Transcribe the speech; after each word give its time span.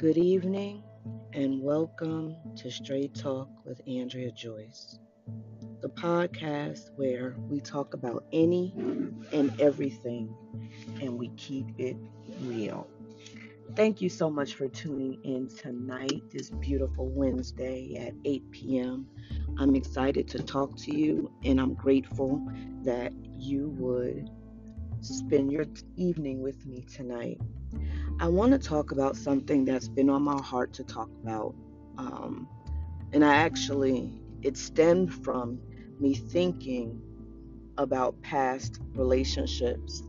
Good 0.00 0.16
evening 0.16 0.82
and 1.34 1.60
welcome 1.60 2.34
to 2.56 2.70
Straight 2.70 3.14
Talk 3.14 3.50
with 3.66 3.82
Andrea 3.86 4.32
Joyce, 4.32 4.98
the 5.82 5.90
podcast 5.90 6.88
where 6.96 7.36
we 7.50 7.60
talk 7.60 7.92
about 7.92 8.24
any 8.32 8.72
and 9.30 9.52
everything 9.60 10.34
and 11.02 11.18
we 11.18 11.28
keep 11.36 11.66
it 11.76 11.98
real. 12.40 12.88
Thank 13.76 14.00
you 14.00 14.08
so 14.08 14.30
much 14.30 14.54
for 14.54 14.68
tuning 14.68 15.22
in 15.22 15.50
tonight, 15.54 16.22
this 16.32 16.48
beautiful 16.48 17.06
Wednesday 17.06 17.94
at 18.00 18.14
8 18.24 18.50
p.m. 18.52 19.06
I'm 19.58 19.76
excited 19.76 20.26
to 20.28 20.38
talk 20.42 20.78
to 20.78 20.96
you 20.96 21.30
and 21.44 21.60
I'm 21.60 21.74
grateful 21.74 22.42
that 22.84 23.12
you 23.36 23.68
would 23.76 24.30
spend 25.02 25.52
your 25.52 25.66
evening 25.96 26.40
with 26.40 26.64
me 26.64 26.86
tonight. 26.90 27.38
I 28.20 28.28
want 28.28 28.52
to 28.52 28.58
talk 28.58 28.92
about 28.92 29.16
something 29.16 29.64
that's 29.64 29.88
been 29.88 30.10
on 30.10 30.20
my 30.20 30.38
heart 30.42 30.74
to 30.74 30.84
talk 30.84 31.08
about. 31.22 31.54
Um, 31.96 32.46
and 33.14 33.24
I 33.24 33.36
actually, 33.36 34.12
it 34.42 34.58
stemmed 34.58 35.24
from 35.24 35.58
me 35.98 36.12
thinking 36.12 37.00
about 37.78 38.20
past 38.20 38.78
relationships, 38.92 40.02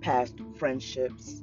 past 0.00 0.34
friendships, 0.56 1.42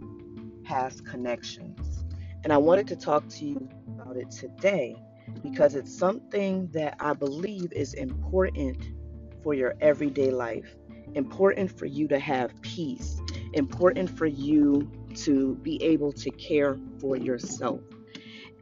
past 0.66 1.06
connections. 1.06 2.04
And 2.44 2.52
I 2.52 2.58
wanted 2.58 2.90
to 2.90 2.98
talk 2.98 3.30
to 3.30 3.46
you 3.46 3.70
about 3.88 4.18
it 4.18 4.32
today 4.32 4.98
because 5.42 5.76
it's 5.76 5.98
something 5.98 6.68
that 6.74 6.98
I 7.00 7.14
believe 7.14 7.72
is 7.72 7.94
important 7.94 8.84
for 9.42 9.54
your 9.54 9.76
everyday 9.80 10.30
life, 10.30 10.76
important 11.14 11.72
for 11.72 11.86
you 11.86 12.10
to 12.10 12.20
have 12.20 12.62
peace, 12.62 13.22
important 13.54 14.10
for 14.10 14.26
you 14.26 14.92
to 15.12 15.56
be 15.56 15.82
able 15.84 16.12
to 16.14 16.30
care 16.32 16.78
for 17.00 17.16
yourself. 17.16 17.82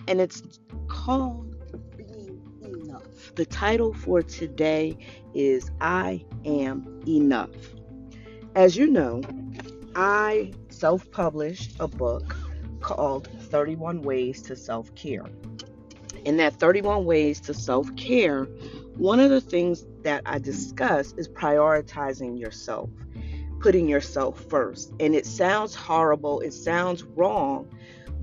And 0.07 0.19
it's 0.19 0.43
called 0.87 1.55
Being 1.97 2.41
Enough. 2.63 3.35
The 3.35 3.45
title 3.45 3.93
for 3.93 4.21
today 4.21 4.97
is 5.33 5.71
I 5.81 6.25
Am 6.45 7.01
Enough. 7.07 7.49
As 8.55 8.75
you 8.75 8.87
know, 8.87 9.21
I 9.95 10.51
self 10.69 11.09
published 11.11 11.75
a 11.79 11.87
book 11.87 12.35
called 12.79 13.27
31 13.49 14.01
Ways 14.01 14.41
to 14.43 14.55
Self 14.55 14.93
Care. 14.95 15.25
In 16.25 16.37
that 16.37 16.55
31 16.55 17.05
Ways 17.05 17.39
to 17.41 17.53
Self 17.53 17.93
Care, 17.95 18.45
one 18.95 19.19
of 19.19 19.29
the 19.29 19.41
things 19.41 19.85
that 20.01 20.21
I 20.25 20.39
discuss 20.39 21.13
is 21.13 21.27
prioritizing 21.29 22.39
yourself 22.39 22.89
putting 23.59 23.87
yourself 23.87 24.39
first. 24.49 24.93
And 24.99 25.15
it 25.15 25.25
sounds 25.25 25.75
horrible, 25.75 26.39
it 26.41 26.53
sounds 26.53 27.03
wrong, 27.03 27.69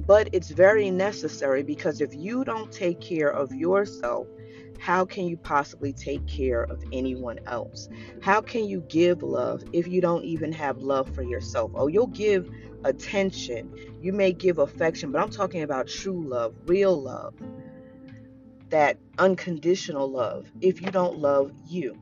but 0.06 0.28
it's 0.32 0.50
very 0.50 0.90
necessary 0.90 1.62
because 1.62 2.00
if 2.00 2.14
you 2.14 2.44
don't 2.44 2.72
take 2.72 3.00
care 3.00 3.30
of 3.30 3.52
yourself, 3.52 4.26
how 4.78 5.04
can 5.04 5.26
you 5.26 5.36
possibly 5.36 5.92
take 5.92 6.26
care 6.26 6.62
of 6.62 6.82
anyone 6.92 7.38
else? 7.46 7.88
How 8.20 8.40
can 8.40 8.66
you 8.66 8.82
give 8.88 9.22
love 9.22 9.64
if 9.72 9.88
you 9.88 10.00
don't 10.00 10.24
even 10.24 10.52
have 10.52 10.78
love 10.78 11.14
for 11.14 11.22
yourself? 11.22 11.72
Oh, 11.74 11.86
you'll 11.86 12.06
give 12.08 12.50
attention, 12.84 13.72
you 14.00 14.12
may 14.12 14.32
give 14.32 14.58
affection, 14.58 15.12
but 15.12 15.22
I'm 15.22 15.30
talking 15.30 15.62
about 15.62 15.88
true 15.88 16.28
love, 16.28 16.54
real 16.66 17.00
love, 17.00 17.34
that 18.68 18.98
unconditional 19.18 20.10
love 20.10 20.50
if 20.60 20.82
you 20.82 20.90
don't 20.90 21.18
love 21.18 21.52
you. 21.66 21.98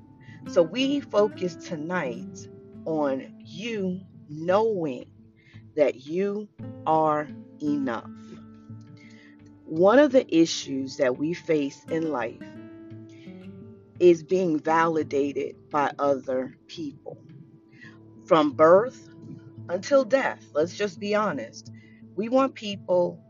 So 0.48 0.62
we 0.62 1.00
focus 1.00 1.56
tonight 1.56 2.48
on 2.84 3.34
you 3.38 4.00
knowing 4.28 5.06
that 5.76 6.06
you 6.06 6.48
are 6.86 7.28
enough. 7.62 8.10
One 9.64 9.98
of 9.98 10.12
the 10.12 10.26
issues 10.34 10.98
that 10.98 11.16
we 11.16 11.34
face 11.34 11.84
in 11.88 12.10
life 12.10 12.42
is 13.98 14.22
being 14.22 14.58
validated 14.58 15.56
by 15.70 15.92
other 15.98 16.56
people. 16.66 17.18
From 18.26 18.52
birth 18.52 19.08
until 19.68 20.04
death, 20.04 20.44
let's 20.52 20.76
just 20.76 21.00
be 21.00 21.14
honest. 21.14 21.70
We 22.16 22.28
want 22.28 22.54
people 22.54 23.20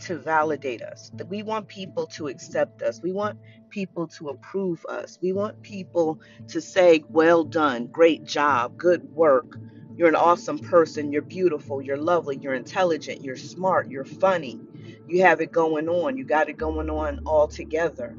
to 0.00 0.18
validate 0.18 0.82
us. 0.82 1.10
We 1.28 1.42
want 1.42 1.68
people 1.68 2.06
to 2.08 2.28
accept 2.28 2.82
us. 2.82 3.00
We 3.02 3.12
want 3.12 3.38
people 3.74 4.06
to 4.06 4.28
approve 4.28 4.86
us. 4.88 5.18
We 5.20 5.32
want 5.32 5.60
people 5.62 6.20
to 6.48 6.60
say, 6.60 7.04
"Well 7.10 7.42
done, 7.42 7.88
great 7.88 8.24
job, 8.24 8.76
good 8.78 9.02
work. 9.14 9.58
You're 9.96 10.08
an 10.08 10.14
awesome 10.14 10.60
person. 10.60 11.12
You're 11.12 11.22
beautiful. 11.22 11.82
You're 11.82 11.96
lovely. 11.96 12.36
You're 12.36 12.54
intelligent. 12.54 13.24
You're 13.24 13.36
smart. 13.36 13.90
You're 13.90 14.04
funny. 14.04 14.60
You 15.08 15.22
have 15.22 15.40
it 15.40 15.50
going 15.50 15.88
on. 15.88 16.16
You 16.16 16.24
got 16.24 16.48
it 16.48 16.56
going 16.56 16.88
on 16.88 17.20
all 17.26 17.48
together." 17.48 18.16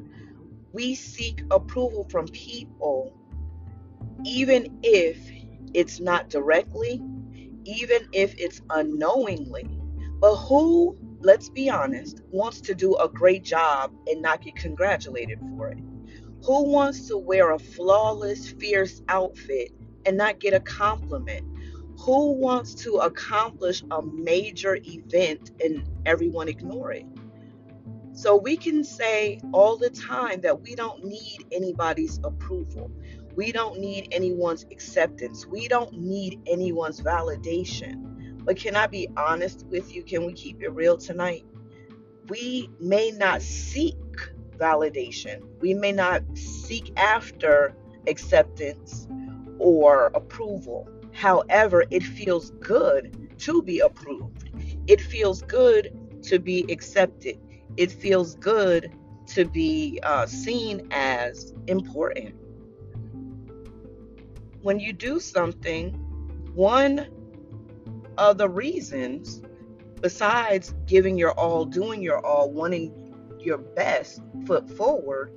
We 0.72 0.94
seek 0.94 1.42
approval 1.50 2.04
from 2.10 2.26
people 2.28 3.14
even 4.24 4.78
if 4.82 5.18
it's 5.74 6.00
not 6.00 6.28
directly, 6.28 7.02
even 7.64 8.08
if 8.12 8.34
it's 8.38 8.60
unknowingly. 8.70 9.66
But 10.20 10.36
who 10.36 10.96
let's 11.26 11.48
be 11.48 11.68
honest, 11.68 12.22
wants 12.30 12.60
to 12.60 12.74
do 12.74 12.94
a 12.96 13.08
great 13.08 13.42
job 13.42 13.92
and 14.06 14.22
not 14.22 14.42
get 14.42 14.54
congratulated 14.54 15.40
for 15.40 15.68
it? 15.68 15.78
Who 16.44 16.70
wants 16.70 17.08
to 17.08 17.18
wear 17.18 17.50
a 17.50 17.58
flawless, 17.58 18.48
fierce 18.48 19.02
outfit 19.08 19.72
and 20.06 20.16
not 20.16 20.38
get 20.38 20.54
a 20.54 20.60
compliment? 20.60 21.44
Who 21.98 22.32
wants 22.34 22.74
to 22.84 22.98
accomplish 22.98 23.82
a 23.90 24.00
major 24.02 24.78
event 24.84 25.50
and 25.62 25.84
everyone 26.06 26.46
ignore 26.48 26.92
it? 26.92 27.06
So 28.12 28.36
we 28.36 28.56
can 28.56 28.84
say 28.84 29.40
all 29.52 29.76
the 29.76 29.90
time 29.90 30.42
that 30.42 30.62
we 30.62 30.76
don't 30.76 31.04
need 31.04 31.44
anybody's 31.50 32.20
approval. 32.22 32.90
We 33.34 33.50
don't 33.50 33.80
need 33.80 34.08
anyone's 34.12 34.64
acceptance. 34.70 35.44
We 35.44 35.66
don't 35.66 35.92
need 35.92 36.40
anyone's 36.46 37.00
validation. 37.00 38.15
But 38.46 38.56
can 38.56 38.76
I 38.76 38.86
be 38.86 39.08
honest 39.16 39.66
with 39.68 39.92
you? 39.92 40.04
Can 40.04 40.24
we 40.24 40.32
keep 40.32 40.62
it 40.62 40.68
real 40.68 40.96
tonight? 40.96 41.44
We 42.28 42.70
may 42.78 43.10
not 43.10 43.42
seek 43.42 43.96
validation, 44.56 45.42
we 45.60 45.74
may 45.74 45.92
not 45.92 46.22
seek 46.34 46.92
after 46.96 47.74
acceptance 48.06 49.06
or 49.58 50.06
approval. 50.14 50.88
However, 51.12 51.84
it 51.90 52.02
feels 52.02 52.52
good 52.52 53.38
to 53.40 53.62
be 53.62 53.80
approved, 53.80 54.50
it 54.86 55.00
feels 55.00 55.42
good 55.42 56.22
to 56.22 56.38
be 56.38 56.64
accepted, 56.70 57.38
it 57.76 57.90
feels 57.90 58.36
good 58.36 58.92
to 59.28 59.44
be 59.44 59.98
uh, 60.02 60.24
seen 60.26 60.86
as 60.92 61.52
important. 61.66 62.34
When 64.62 64.80
you 64.80 64.92
do 64.92 65.20
something, 65.20 65.92
one 66.54 67.06
other 68.18 68.48
reasons 68.48 69.42
besides 70.00 70.74
giving 70.86 71.16
your 71.16 71.32
all, 71.32 71.64
doing 71.64 72.02
your 72.02 72.24
all, 72.24 72.50
wanting 72.50 72.92
your 73.40 73.58
best 73.58 74.20
foot 74.46 74.68
forward 74.76 75.32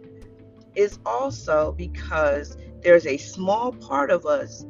is 0.75 0.99
also 1.05 1.73
because 1.73 2.57
there's 2.81 3.05
a 3.05 3.17
small 3.17 3.71
part 3.73 4.11
of 4.11 4.25
us 4.25 4.65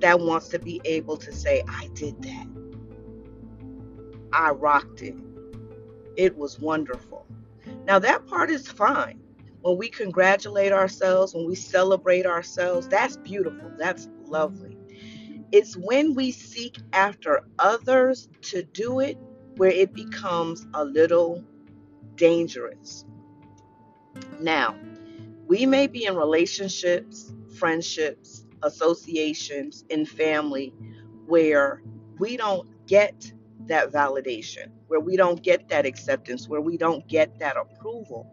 that 0.00 0.18
wants 0.20 0.48
to 0.48 0.58
be 0.58 0.80
able 0.84 1.16
to 1.16 1.32
say, 1.32 1.62
I 1.68 1.88
did 1.94 2.20
that. 2.22 2.46
I 4.32 4.50
rocked 4.50 5.02
it. 5.02 5.16
It 6.16 6.36
was 6.36 6.60
wonderful. 6.60 7.26
Now, 7.84 7.98
that 7.98 8.26
part 8.26 8.50
is 8.50 8.68
fine. 8.68 9.20
When 9.62 9.76
we 9.76 9.88
congratulate 9.88 10.72
ourselves, 10.72 11.34
when 11.34 11.46
we 11.46 11.54
celebrate 11.54 12.26
ourselves, 12.26 12.88
that's 12.88 13.16
beautiful. 13.16 13.72
That's 13.76 14.08
lovely. 14.24 14.77
It's 15.50 15.76
when 15.76 16.14
we 16.14 16.30
seek 16.30 16.76
after 16.92 17.42
others 17.58 18.28
to 18.42 18.62
do 18.62 19.00
it 19.00 19.18
where 19.56 19.70
it 19.70 19.92
becomes 19.92 20.66
a 20.74 20.84
little 20.84 21.44
dangerous. 22.14 23.04
Now, 24.40 24.76
we 25.46 25.64
may 25.66 25.86
be 25.86 26.04
in 26.04 26.16
relationships, 26.16 27.32
friendships, 27.56 28.44
associations, 28.62 29.84
in 29.88 30.04
family 30.04 30.74
where 31.26 31.82
we 32.18 32.36
don't 32.36 32.68
get 32.86 33.32
that 33.66 33.90
validation, 33.90 34.70
where 34.88 35.00
we 35.00 35.16
don't 35.16 35.42
get 35.42 35.68
that 35.68 35.86
acceptance, 35.86 36.48
where 36.48 36.60
we 36.60 36.76
don't 36.76 37.06
get 37.08 37.38
that 37.38 37.56
approval. 37.56 38.30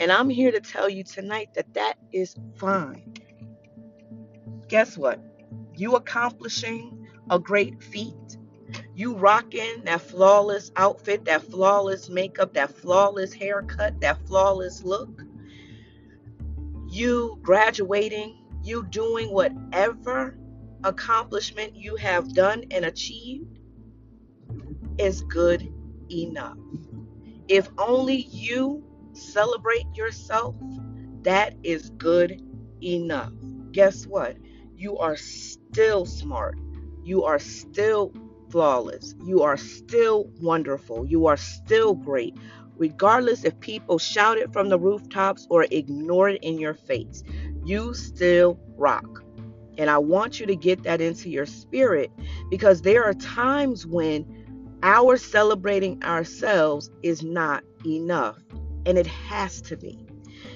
And 0.00 0.10
I'm 0.12 0.28
here 0.28 0.50
to 0.50 0.60
tell 0.60 0.88
you 0.88 1.04
tonight 1.04 1.54
that 1.54 1.72
that 1.74 1.94
is 2.12 2.34
fine. 2.56 3.14
Guess 4.68 4.96
what? 4.96 5.20
You 5.74 5.96
accomplishing 5.96 7.08
a 7.30 7.38
great 7.38 7.82
feat, 7.82 8.36
you 8.94 9.14
rocking 9.16 9.82
that 9.84 10.00
flawless 10.00 10.70
outfit, 10.76 11.24
that 11.24 11.42
flawless 11.42 12.08
makeup, 12.08 12.54
that 12.54 12.74
flawless 12.74 13.32
haircut, 13.32 14.00
that 14.00 14.26
flawless 14.26 14.82
look, 14.82 15.22
you 16.88 17.38
graduating, 17.42 18.44
you 18.62 18.84
doing 18.90 19.32
whatever 19.32 20.36
accomplishment 20.84 21.74
you 21.76 21.96
have 21.96 22.34
done 22.34 22.64
and 22.70 22.84
achieved 22.84 23.58
is 24.98 25.22
good 25.22 25.72
enough. 26.10 26.58
If 27.48 27.68
only 27.78 28.26
you 28.30 28.84
celebrate 29.12 29.86
yourself, 29.94 30.56
that 31.22 31.54
is 31.62 31.90
good 31.90 32.42
enough. 32.82 33.32
Guess 33.72 34.06
what? 34.06 34.36
You 34.82 34.98
are 34.98 35.16
still 35.16 36.04
smart. 36.06 36.58
You 37.04 37.22
are 37.22 37.38
still 37.38 38.12
flawless. 38.50 39.14
You 39.24 39.42
are 39.42 39.56
still 39.56 40.28
wonderful. 40.40 41.06
You 41.06 41.26
are 41.26 41.36
still 41.36 41.94
great. 41.94 42.36
Regardless 42.76 43.44
if 43.44 43.60
people 43.60 44.00
shout 44.00 44.38
it 44.38 44.52
from 44.52 44.70
the 44.70 44.80
rooftops 44.80 45.46
or 45.48 45.68
ignore 45.70 46.30
it 46.30 46.42
in 46.42 46.58
your 46.58 46.74
face, 46.74 47.22
you 47.64 47.94
still 47.94 48.58
rock. 48.76 49.22
And 49.78 49.88
I 49.88 49.98
want 49.98 50.40
you 50.40 50.46
to 50.46 50.56
get 50.56 50.82
that 50.82 51.00
into 51.00 51.30
your 51.30 51.46
spirit 51.46 52.10
because 52.50 52.82
there 52.82 53.04
are 53.04 53.14
times 53.14 53.86
when 53.86 54.26
our 54.82 55.16
celebrating 55.16 56.02
ourselves 56.02 56.90
is 57.04 57.22
not 57.22 57.62
enough. 57.86 58.40
And 58.84 58.98
it 58.98 59.06
has 59.06 59.60
to 59.62 59.76
be. 59.76 60.04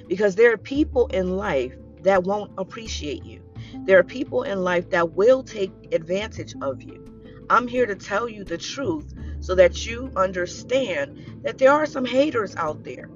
Because 0.08 0.34
there 0.34 0.52
are 0.52 0.58
people 0.58 1.06
in 1.12 1.36
life 1.36 1.76
that 2.02 2.24
won't 2.24 2.50
appreciate 2.58 3.24
you. 3.24 3.45
There 3.84 3.98
are 3.98 4.04
people 4.04 4.42
in 4.42 4.62
life 4.62 4.90
that 4.90 5.12
will 5.12 5.42
take 5.42 5.72
advantage 5.92 6.54
of 6.62 6.82
you. 6.82 7.04
I'm 7.50 7.68
here 7.68 7.86
to 7.86 7.94
tell 7.94 8.28
you 8.28 8.44
the 8.44 8.58
truth 8.58 9.14
so 9.40 9.54
that 9.54 9.86
you 9.86 10.10
understand 10.16 11.40
that 11.44 11.58
there 11.58 11.72
are 11.72 11.86
some 11.86 12.04
haters 12.04 12.56
out 12.56 12.82
there. 12.82 13.08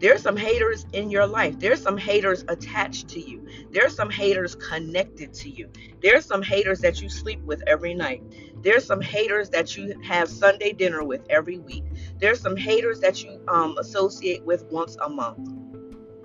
There's 0.00 0.22
some 0.22 0.36
haters 0.36 0.86
in 0.92 1.10
your 1.10 1.26
life. 1.26 1.58
There's 1.58 1.82
some 1.82 1.96
haters 1.96 2.44
attached 2.48 3.08
to 3.10 3.20
you. 3.20 3.46
There's 3.70 3.94
some 3.96 4.10
haters 4.10 4.54
connected 4.54 5.32
to 5.34 5.50
you. 5.50 5.70
There's 6.02 6.26
some 6.26 6.42
haters 6.42 6.80
that 6.80 7.00
you 7.00 7.08
sleep 7.08 7.40
with 7.42 7.62
every 7.66 7.94
night. 7.94 8.22
There's 8.62 8.84
some 8.84 9.00
haters 9.00 9.48
that 9.50 9.76
you 9.76 9.98
have 10.02 10.28
Sunday 10.28 10.72
dinner 10.72 11.02
with 11.04 11.22
every 11.30 11.58
week. 11.58 11.84
There's 12.18 12.40
some 12.40 12.56
haters 12.56 13.00
that 13.00 13.22
you 13.22 13.40
um, 13.48 13.78
associate 13.78 14.44
with 14.44 14.64
once 14.70 14.96
a 15.02 15.08
month. 15.08 15.48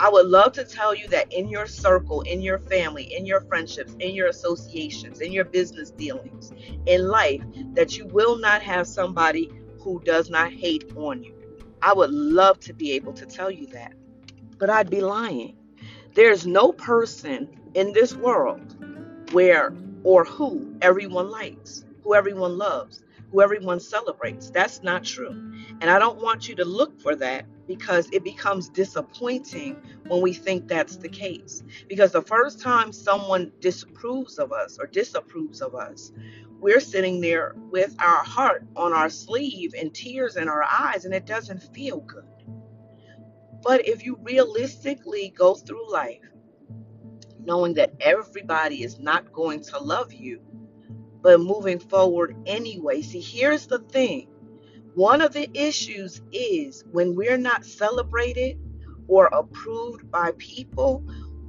I 0.02 0.10
would 0.10 0.26
love 0.26 0.54
to 0.54 0.64
tell 0.64 0.96
you 0.96 1.08
that 1.10 1.32
in 1.32 1.48
your 1.48 1.68
circle, 1.68 2.22
in 2.22 2.42
your 2.42 2.58
family, 2.58 3.04
in 3.16 3.24
your 3.24 3.42
friendships, 3.42 3.96
in 4.00 4.16
your 4.16 4.30
associations, 4.30 5.22
in 5.22 5.32
your 5.32 5.46
business 5.46 5.92
dealings, 5.92 6.52
in 6.88 7.08
life, 7.08 7.44
that 7.74 7.96
you 7.96 8.08
will 8.08 8.36
not 8.36 8.64
have 8.64 8.88
somebody 8.88 9.52
who 9.80 10.02
does 10.04 10.28
not 10.28 10.52
hate 10.52 10.86
on 10.96 11.22
you. 11.24 11.36
I 11.84 11.94
would 11.94 12.10
love 12.10 12.60
to 12.62 12.74
be 12.74 12.94
able 12.94 13.14
to 13.14 13.28
tell 13.28 13.52
you 13.52 13.68
that, 13.68 13.94
but 14.58 14.72
I'd 14.72 14.90
be 14.90 15.02
lying. 15.02 15.56
There's 16.16 16.48
no 16.48 16.72
person 16.72 17.48
in 17.76 17.94
this 17.94 18.16
world 18.16 18.76
where 19.34 19.72
or 20.04 20.26
who 20.26 20.76
everyone 20.82 21.30
likes, 21.30 21.86
who 22.04 22.16
everyone 22.16 22.58
loves, 22.58 23.04
who 23.32 23.40
everyone 23.40 23.80
celebrates. 23.80 24.50
That's 24.50 24.82
not 24.82 25.04
true. 25.04 25.30
And 25.80 25.92
I 25.92 26.00
don't 26.00 26.20
want 26.20 26.50
you 26.50 26.56
to 26.56 26.66
look 26.66 27.00
for 27.00 27.16
that 27.18 27.46
because 27.68 28.10
it 28.12 28.24
becomes 28.24 28.70
disappointing 28.70 29.82
when 30.08 30.22
we 30.22 30.34
think 30.34 30.68
that's 30.68 30.98
the 30.98 31.10
case. 31.10 31.64
Because 31.88 32.12
the 32.12 32.22
first 32.22 32.62
time 32.62 32.92
someone 32.92 33.52
disapproves 33.60 34.38
of 34.40 34.52
us 34.52 34.78
or 34.80 34.88
disapproves 34.88 35.62
of 35.62 35.76
us, 35.76 36.12
we're 36.60 36.80
sitting 36.80 37.22
there 37.22 37.56
with 37.72 37.96
our 38.00 38.24
heart 38.24 38.66
on 38.76 38.94
our 38.94 39.10
sleeve 39.10 39.74
and 39.78 39.94
tears 39.94 40.36
in 40.36 40.48
our 40.48 40.64
eyes, 40.64 41.06
and 41.06 41.14
it 41.14 41.26
doesn't 41.26 41.62
feel 41.74 42.02
good. 42.02 42.26
But 43.64 43.88
if 43.88 44.06
you 44.06 44.18
realistically 44.22 45.34
go 45.36 45.56
through 45.56 45.92
life 45.92 46.22
knowing 47.46 47.74
that 47.76 47.94
everybody 48.02 48.84
is 48.84 49.00
not 49.00 49.32
going 49.32 49.62
to 49.64 49.80
love 49.80 50.14
you, 50.14 50.42
but 51.22 51.40
moving 51.40 51.80
forward 51.80 52.36
anyway. 52.46 53.02
See, 53.02 53.22
here's 53.22 53.68
the 53.68 53.80
thing 53.80 54.28
one 54.96 55.22
of 55.22 55.34
the 55.34 55.50
issues 55.54 56.22
is 56.32 56.84
when 56.92 57.16
we're 57.16 57.38
not 57.38 57.66
celebrated 57.66 58.60
or 59.08 59.28
approved 59.28 60.12
by 60.12 60.32
people, 60.38 61.04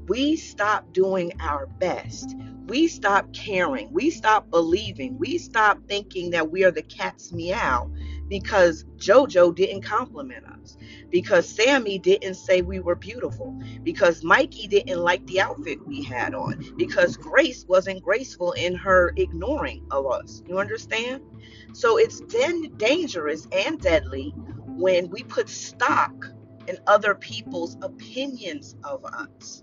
we 0.09 0.37
stop 0.37 0.93
doing 0.93 1.33
our 1.41 1.67
best. 1.67 2.37
We 2.67 2.89
stop 2.89 3.33
caring. 3.33 3.93
We 3.93 4.11
stop 4.11 4.51
believing. 4.51 5.19
We 5.19 5.39
stop 5.39 5.79
thinking 5.89 6.31
that 6.31 6.51
we 6.51 6.65
are 6.65 6.71
the 6.71 6.83
cat's 6.83 7.33
meow 7.33 7.91
because 8.33 8.85
JoJo 8.97 9.55
didn't 9.55 9.83
compliment 9.83 10.47
us, 10.47 10.79
because 11.11 11.47
Sammy 11.47 11.99
didn't 11.99 12.37
say 12.37 12.63
we 12.63 12.81
were 12.81 12.95
beautiful, 12.95 13.55
because 13.83 14.25
Mikey 14.25 14.69
didn't 14.69 15.01
like 15.01 15.27
the 15.27 15.43
outfit 15.43 15.87
we 15.87 16.03
had 16.03 16.35
on, 16.35 16.65
because 16.79 17.19
Grace 17.19 17.67
wasn't 17.69 18.03
graceful 18.03 18.53
in 18.53 18.75
her 18.75 19.13
ignoring 19.19 19.85
of 19.91 20.07
us. 20.07 20.43
You 20.49 20.59
understand? 20.59 21.23
So 21.75 21.99
it's 21.99 22.23
then 22.29 22.75
dangerous 22.79 23.47
and 23.53 23.79
deadly 23.79 24.33
when 24.67 25.11
we 25.11 25.25
put 25.25 25.51
stock 25.51 26.15
in 26.69 26.79
other 26.87 27.15
people's 27.15 27.77
opinions 27.83 28.77
of 28.83 29.05
us. 29.05 29.63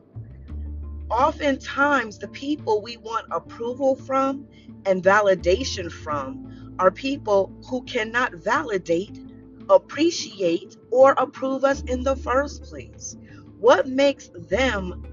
Oftentimes, 1.10 2.20
the 2.20 2.28
people 2.28 2.84
we 2.84 2.98
want 2.98 3.26
approval 3.32 3.96
from 3.96 4.46
and 4.86 5.02
validation 5.02 5.92
from 5.92 6.46
are 6.80 6.92
people 6.92 7.52
who 7.70 7.84
cannot 7.84 8.34
validate, 8.34 9.20
appreciate, 9.70 10.78
or 10.92 11.12
approve 11.18 11.64
us 11.64 11.82
in 11.82 12.04
the 12.04 12.16
first 12.16 12.64
place. 12.64 13.18
What 13.60 13.88
makes 13.88 14.30
them 14.34 15.06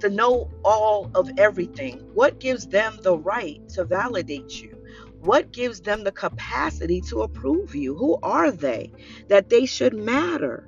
to 0.00 0.10
know 0.10 0.50
all 0.64 1.10
of 1.14 1.30
everything? 1.38 1.98
What 2.14 2.40
gives 2.40 2.66
them 2.66 2.98
the 3.02 3.16
right 3.16 3.66
to 3.70 3.84
validate 3.84 4.60
you? 4.60 4.76
What 5.20 5.52
gives 5.52 5.80
them 5.80 6.02
the 6.02 6.12
capacity 6.12 7.00
to 7.02 7.22
approve 7.22 7.74
you? 7.74 7.94
Who 7.94 8.18
are 8.22 8.50
they 8.50 8.92
that 9.28 9.50
they 9.50 9.66
should 9.66 9.94
matter? 9.94 10.66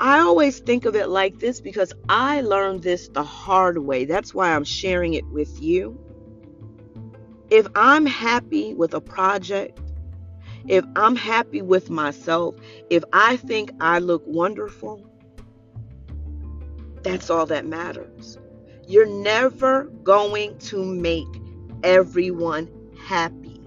I 0.00 0.20
always 0.20 0.60
think 0.60 0.84
of 0.84 0.94
it 0.94 1.08
like 1.08 1.38
this 1.38 1.60
because 1.60 1.92
I 2.08 2.42
learned 2.42 2.82
this 2.82 3.08
the 3.08 3.24
hard 3.24 3.78
way. 3.78 4.04
That's 4.04 4.32
why 4.32 4.54
I'm 4.54 4.64
sharing 4.64 5.14
it 5.14 5.26
with 5.26 5.60
you. 5.60 5.98
If 7.50 7.66
I'm 7.74 8.06
happy 8.06 8.74
with 8.74 8.94
a 8.94 9.00
project, 9.00 9.80
if 10.66 10.84
I'm 10.96 11.16
happy 11.16 11.62
with 11.62 11.88
myself, 11.88 12.56
if 12.90 13.02
I 13.12 13.36
think 13.36 13.72
I 13.80 14.00
look 14.00 14.22
wonderful, 14.26 15.08
that's 17.02 17.30
all 17.30 17.46
that 17.46 17.64
matters. 17.64 18.38
You're 18.86 19.06
never 19.06 19.84
going 20.02 20.58
to 20.58 20.84
make 20.84 21.28
everyone 21.82 22.68
happy. 23.02 23.62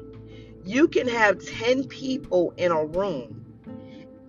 You 0.63 0.88
can 0.88 1.08
have 1.08 1.44
10 1.44 1.86
people 1.86 2.53
in 2.58 2.72
a 2.72 2.86
room 2.86 3.41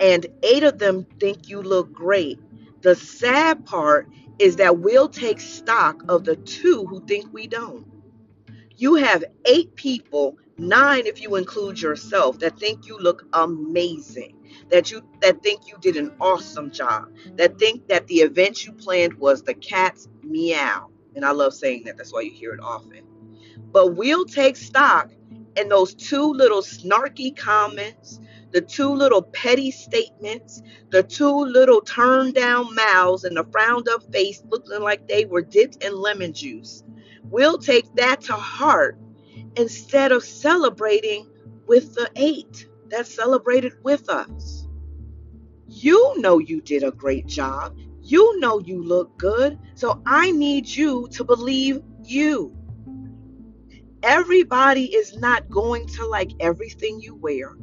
and 0.00 0.26
eight 0.42 0.64
of 0.64 0.78
them 0.78 1.06
think 1.20 1.48
you 1.48 1.62
look 1.62 1.92
great. 1.92 2.38
The 2.82 2.96
sad 2.96 3.64
part 3.64 4.08
is 4.38 4.56
that 4.56 4.78
we'll 4.78 5.08
take 5.08 5.40
stock 5.40 6.02
of 6.08 6.24
the 6.24 6.36
two 6.36 6.86
who 6.86 7.06
think 7.06 7.32
we 7.32 7.46
don't. 7.46 7.86
You 8.82 8.96
have 8.96 9.22
eight 9.44 9.72
people, 9.76 10.36
nine 10.58 11.06
if 11.06 11.22
you 11.22 11.36
include 11.36 11.80
yourself, 11.80 12.40
that 12.40 12.58
think 12.58 12.84
you 12.84 12.98
look 12.98 13.24
amazing, 13.32 14.36
that 14.70 14.90
you 14.90 15.02
that 15.20 15.40
think 15.40 15.68
you 15.68 15.76
did 15.80 15.96
an 15.96 16.12
awesome 16.20 16.68
job, 16.68 17.04
that 17.36 17.60
think 17.60 17.86
that 17.86 18.08
the 18.08 18.16
event 18.16 18.66
you 18.66 18.72
planned 18.72 19.14
was 19.14 19.44
the 19.44 19.54
cat's 19.54 20.08
meow. 20.24 20.90
And 21.14 21.24
I 21.24 21.30
love 21.30 21.54
saying 21.54 21.84
that. 21.84 21.96
That's 21.96 22.12
why 22.12 22.22
you 22.22 22.32
hear 22.32 22.54
it 22.54 22.60
often. 22.60 23.04
But 23.70 23.94
we'll 23.94 24.24
take 24.24 24.56
stock 24.56 25.12
in 25.56 25.68
those 25.68 25.94
two 25.94 26.32
little 26.32 26.60
snarky 26.60 27.36
comments, 27.36 28.18
the 28.50 28.62
two 28.62 28.92
little 28.92 29.22
petty 29.22 29.70
statements, 29.70 30.60
the 30.90 31.04
two 31.04 31.44
little 31.44 31.82
turned 31.82 32.34
down 32.34 32.74
mouths, 32.74 33.22
and 33.22 33.36
the 33.36 33.44
frowned 33.52 33.88
up 33.88 34.02
face 34.12 34.42
looking 34.50 34.82
like 34.82 35.06
they 35.06 35.24
were 35.24 35.42
dipped 35.42 35.84
in 35.84 35.96
lemon 35.96 36.32
juice 36.32 36.82
we'll 37.24 37.58
take 37.58 37.92
that 37.94 38.20
to 38.22 38.34
heart 38.34 38.98
instead 39.56 40.12
of 40.12 40.24
celebrating 40.24 41.28
with 41.66 41.94
the 41.94 42.10
eight 42.16 42.68
that 42.88 43.06
celebrated 43.06 43.72
with 43.82 44.08
us. 44.08 44.66
You 45.68 46.14
know 46.18 46.38
you 46.38 46.60
did 46.60 46.82
a 46.82 46.90
great 46.90 47.26
job. 47.26 47.76
You 48.02 48.38
know 48.40 48.58
you 48.60 48.82
look 48.82 49.16
good. 49.16 49.58
So 49.74 50.02
I 50.04 50.30
need 50.30 50.68
you 50.68 51.08
to 51.12 51.24
believe 51.24 51.80
you. 52.04 52.54
Everybody 54.02 54.94
is 54.94 55.16
not 55.16 55.48
going 55.48 55.86
to 55.88 56.06
like 56.06 56.32
everything 56.40 57.00
you 57.00 57.14
wear. 57.14 57.56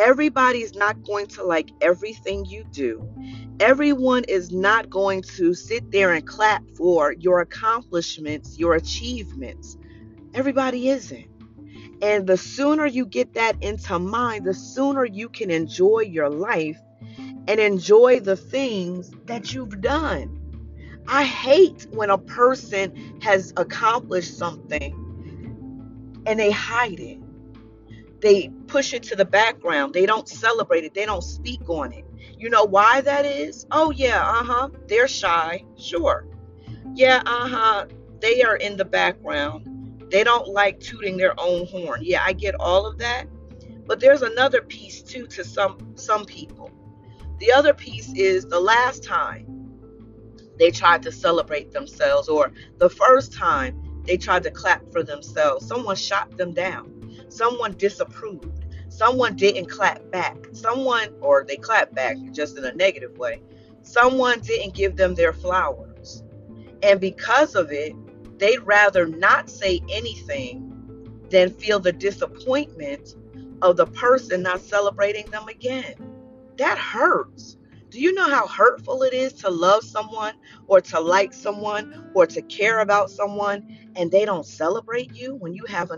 Everybody 0.00 0.62
is 0.62 0.74
not 0.74 1.02
going 1.04 1.26
to 1.26 1.44
like 1.44 1.68
everything 1.82 2.46
you 2.46 2.64
do. 2.64 3.06
Everyone 3.60 4.24
is 4.24 4.50
not 4.50 4.88
going 4.88 5.20
to 5.36 5.52
sit 5.52 5.90
there 5.90 6.14
and 6.14 6.26
clap 6.26 6.62
for 6.74 7.12
your 7.12 7.40
accomplishments, 7.40 8.58
your 8.58 8.76
achievements. 8.76 9.76
Everybody 10.32 10.88
isn't. 10.88 11.28
And 12.00 12.26
the 12.26 12.38
sooner 12.38 12.86
you 12.86 13.04
get 13.04 13.34
that 13.34 13.62
into 13.62 13.98
mind, 13.98 14.46
the 14.46 14.54
sooner 14.54 15.04
you 15.04 15.28
can 15.28 15.50
enjoy 15.50 16.00
your 16.00 16.30
life 16.30 16.80
and 17.46 17.60
enjoy 17.60 18.20
the 18.20 18.36
things 18.36 19.10
that 19.26 19.52
you've 19.52 19.82
done. 19.82 20.38
I 21.06 21.24
hate 21.24 21.88
when 21.90 22.08
a 22.08 22.16
person 22.16 23.20
has 23.20 23.52
accomplished 23.58 24.38
something 24.38 24.94
and 26.24 26.40
they 26.40 26.50
hide 26.50 27.00
it. 27.00 27.19
They 28.20 28.50
push 28.66 28.92
it 28.92 29.02
to 29.04 29.16
the 29.16 29.24
background. 29.24 29.94
They 29.94 30.06
don't 30.06 30.28
celebrate 30.28 30.84
it. 30.84 30.94
They 30.94 31.06
don't 31.06 31.24
speak 31.24 31.68
on 31.68 31.92
it. 31.92 32.04
You 32.38 32.50
know 32.50 32.64
why 32.64 33.00
that 33.02 33.24
is? 33.24 33.66
Oh, 33.70 33.90
yeah, 33.90 34.22
uh 34.22 34.44
huh. 34.44 34.68
They're 34.88 35.08
shy. 35.08 35.64
Sure. 35.76 36.26
Yeah, 36.94 37.22
uh 37.26 37.48
huh. 37.48 37.86
They 38.20 38.42
are 38.42 38.56
in 38.56 38.76
the 38.76 38.84
background. 38.84 39.66
They 40.10 40.24
don't 40.24 40.48
like 40.48 40.80
tooting 40.80 41.16
their 41.16 41.38
own 41.38 41.66
horn. 41.66 42.00
Yeah, 42.02 42.22
I 42.24 42.32
get 42.32 42.54
all 42.60 42.86
of 42.86 42.98
that. 42.98 43.26
But 43.86 44.00
there's 44.00 44.22
another 44.22 44.60
piece 44.60 45.02
too 45.02 45.26
to 45.28 45.44
some 45.44 45.92
some 45.94 46.24
people. 46.24 46.70
The 47.38 47.52
other 47.52 47.72
piece 47.72 48.12
is 48.14 48.44
the 48.44 48.60
last 48.60 49.02
time 49.02 49.46
they 50.58 50.70
tried 50.70 51.02
to 51.04 51.12
celebrate 51.12 51.72
themselves 51.72 52.28
or 52.28 52.52
the 52.78 52.90
first 52.90 53.32
time 53.32 54.02
they 54.04 54.16
tried 54.16 54.42
to 54.42 54.50
clap 54.50 54.92
for 54.92 55.02
themselves, 55.02 55.66
someone 55.66 55.96
shot 55.96 56.36
them 56.36 56.52
down. 56.52 57.09
Someone 57.30 57.76
disapproved. 57.76 58.64
Someone 58.88 59.36
didn't 59.36 59.70
clap 59.70 60.10
back. 60.10 60.36
Someone 60.52 61.08
or 61.20 61.44
they 61.46 61.56
clapped 61.56 61.94
back 61.94 62.16
just 62.32 62.58
in 62.58 62.64
a 62.64 62.74
negative 62.74 63.16
way. 63.16 63.40
Someone 63.82 64.40
didn't 64.40 64.74
give 64.74 64.96
them 64.96 65.14
their 65.14 65.32
flowers. 65.32 66.22
And 66.82 67.00
because 67.00 67.54
of 67.54 67.70
it, 67.72 67.94
they'd 68.38 68.58
rather 68.58 69.06
not 69.06 69.48
say 69.48 69.80
anything 69.90 70.66
than 71.30 71.50
feel 71.50 71.78
the 71.78 71.92
disappointment 71.92 73.14
of 73.62 73.76
the 73.76 73.86
person 73.86 74.42
not 74.42 74.60
celebrating 74.60 75.26
them 75.30 75.46
again. 75.48 75.94
That 76.58 76.78
hurts. 76.78 77.56
Do 77.90 78.00
you 78.00 78.14
know 78.14 78.28
how 78.28 78.46
hurtful 78.46 79.02
it 79.02 79.12
is 79.12 79.32
to 79.34 79.50
love 79.50 79.82
someone 79.84 80.34
or 80.66 80.80
to 80.80 81.00
like 81.00 81.32
someone 81.32 82.10
or 82.14 82.26
to 82.26 82.42
care 82.42 82.80
about 82.80 83.10
someone 83.10 83.76
and 83.96 84.10
they 84.10 84.24
don't 84.24 84.46
celebrate 84.46 85.14
you 85.14 85.34
when 85.36 85.54
you 85.54 85.64
have 85.66 85.90
a 85.90 85.96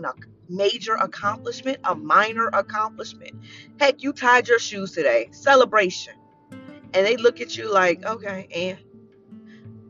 major 0.49 0.93
accomplishment, 0.95 1.77
a 1.83 1.95
minor 1.95 2.47
accomplishment? 2.47 3.31
Heck, 3.79 4.03
you 4.03 4.13
tied 4.13 4.47
your 4.47 4.59
shoes 4.59 4.91
today, 4.91 5.29
celebration. 5.31 6.13
And 6.51 7.05
they 7.05 7.17
look 7.17 7.41
at 7.41 7.57
you 7.57 7.71
like, 7.71 8.05
okay, 8.05 8.47
and 8.53 8.77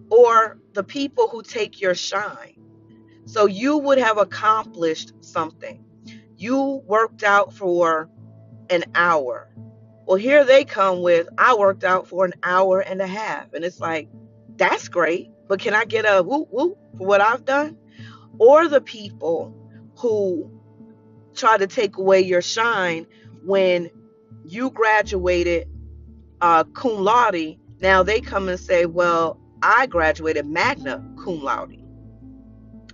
or 0.10 0.60
the 0.74 0.84
people 0.84 1.28
who 1.28 1.42
take 1.42 1.82
your 1.82 1.96
shine. 1.96 2.56
So 3.26 3.46
you 3.46 3.78
would 3.78 3.98
have 3.98 4.18
accomplished 4.18 5.14
something. 5.22 5.84
You 6.38 6.84
worked 6.86 7.24
out 7.24 7.54
for 7.54 8.10
an 8.70 8.84
hour. 8.96 9.50
Well, 10.06 10.18
here 10.18 10.44
they 10.44 10.66
come 10.66 11.02
with, 11.02 11.28
I 11.38 11.56
worked 11.56 11.84
out 11.84 12.08
for 12.08 12.26
an 12.26 12.34
hour 12.44 12.82
and 12.82 13.02
a 13.02 13.08
half. 13.08 13.54
And 13.54 13.64
it's 13.64 13.80
like, 13.80 14.10
that's 14.58 14.88
great, 14.88 15.32
but 15.48 15.60
can 15.60 15.74
I 15.74 15.86
get 15.86 16.06
a 16.06 16.22
whoop 16.22 16.50
whoop 16.52 16.78
for 16.98 17.08
what 17.08 17.22
I've 17.22 17.46
done? 17.46 17.78
Or 18.38 18.68
the 18.68 18.82
people 18.82 19.56
who 20.04 20.52
try 21.34 21.58
to 21.58 21.66
take 21.66 21.98
away 21.98 22.20
your 22.20 22.42
shine 22.42 23.08
when 23.42 23.90
you 24.44 24.70
graduated 24.70 25.66
uh, 26.42 26.66
cum 26.66 26.98
laude. 26.98 27.58
Now 27.80 28.04
they 28.04 28.20
come 28.20 28.50
and 28.50 28.60
say, 28.60 28.86
well, 28.86 29.40
I 29.62 29.88
graduated 29.88 30.46
magna 30.46 31.02
cum 31.24 31.42
laude. 31.42 31.82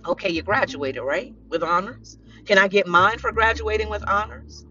Okay, 0.06 0.30
you 0.30 0.42
graduated, 0.42 1.02
right? 1.02 1.34
With 1.48 1.64
honors. 1.64 2.16
Can 2.44 2.58
I 2.58 2.68
get 2.68 2.86
mine 2.86 3.18
for 3.18 3.32
graduating 3.32 3.90
with 3.90 4.08
honors? 4.08 4.64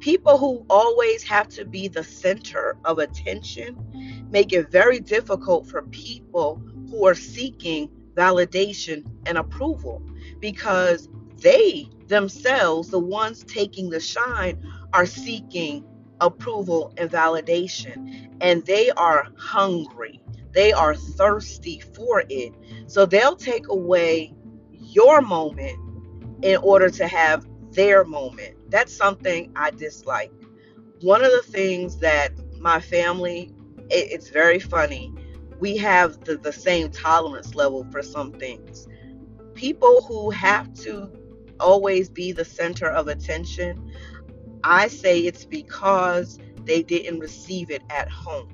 People 0.00 0.36
who 0.36 0.66
always 0.68 1.22
have 1.22 1.48
to 1.50 1.64
be 1.64 1.86
the 1.86 2.02
center 2.02 2.76
of 2.84 2.98
attention 2.98 4.26
make 4.30 4.52
it 4.52 4.68
very 4.68 4.98
difficult 4.98 5.68
for 5.68 5.82
people 5.82 6.60
who 6.90 7.06
are 7.06 7.14
seeking 7.14 7.88
validation 8.16 9.06
and 9.26 9.38
approval 9.38 10.02
because 10.40 11.08
they 11.44 11.88
themselves, 12.08 12.88
the 12.88 12.98
ones 12.98 13.44
taking 13.44 13.90
the 13.90 14.00
shine, 14.00 14.58
are 14.94 15.06
seeking 15.06 15.84
approval 16.20 16.92
and 16.96 17.10
validation. 17.10 18.34
And 18.40 18.64
they 18.64 18.90
are 18.90 19.28
hungry, 19.36 20.20
they 20.52 20.72
are 20.72 20.94
thirsty 20.94 21.80
for 21.80 22.24
it. 22.28 22.52
So 22.86 23.06
they'll 23.06 23.36
take 23.36 23.68
away 23.68 24.34
your 24.72 25.20
moment 25.20 25.78
in 26.42 26.56
order 26.56 26.88
to 26.90 27.06
have 27.06 27.46
their 27.72 28.04
moment. 28.04 28.70
That's 28.70 28.94
something 28.94 29.52
I 29.54 29.70
dislike. 29.70 30.32
One 31.02 31.22
of 31.22 31.30
the 31.30 31.42
things 31.42 31.98
that 31.98 32.32
my 32.58 32.80
family, 32.80 33.52
it, 33.90 34.12
it's 34.12 34.30
very 34.30 34.58
funny, 34.58 35.12
we 35.60 35.76
have 35.76 36.24
the, 36.24 36.36
the 36.38 36.52
same 36.52 36.90
tolerance 36.90 37.54
level 37.54 37.86
for 37.90 38.02
some 38.02 38.32
things. 38.32 38.88
People 39.54 40.02
who 40.02 40.30
have 40.30 40.72
to 40.74 41.10
always 41.64 42.08
be 42.10 42.32
the 42.32 42.44
center 42.44 42.86
of 42.86 43.08
attention, 43.08 43.90
I 44.62 44.88
say 44.88 45.20
it's 45.20 45.44
because 45.44 46.38
they 46.64 46.82
didn't 46.82 47.18
receive 47.18 47.70
it 47.70 47.82
at 47.90 48.08
home. 48.10 48.48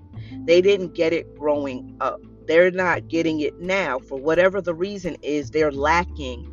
They 0.45 0.61
didn't 0.61 0.95
get 0.95 1.13
it 1.13 1.37
growing 1.37 1.97
up. 2.01 2.21
They're 2.47 2.71
not 2.71 3.09
getting 3.09 3.41
it 3.41 3.61
now. 3.61 3.99
For 3.99 4.19
whatever 4.19 4.61
the 4.61 4.75
reason 4.75 5.17
is, 5.23 5.51
they're 5.51 5.73
lacking 5.73 6.51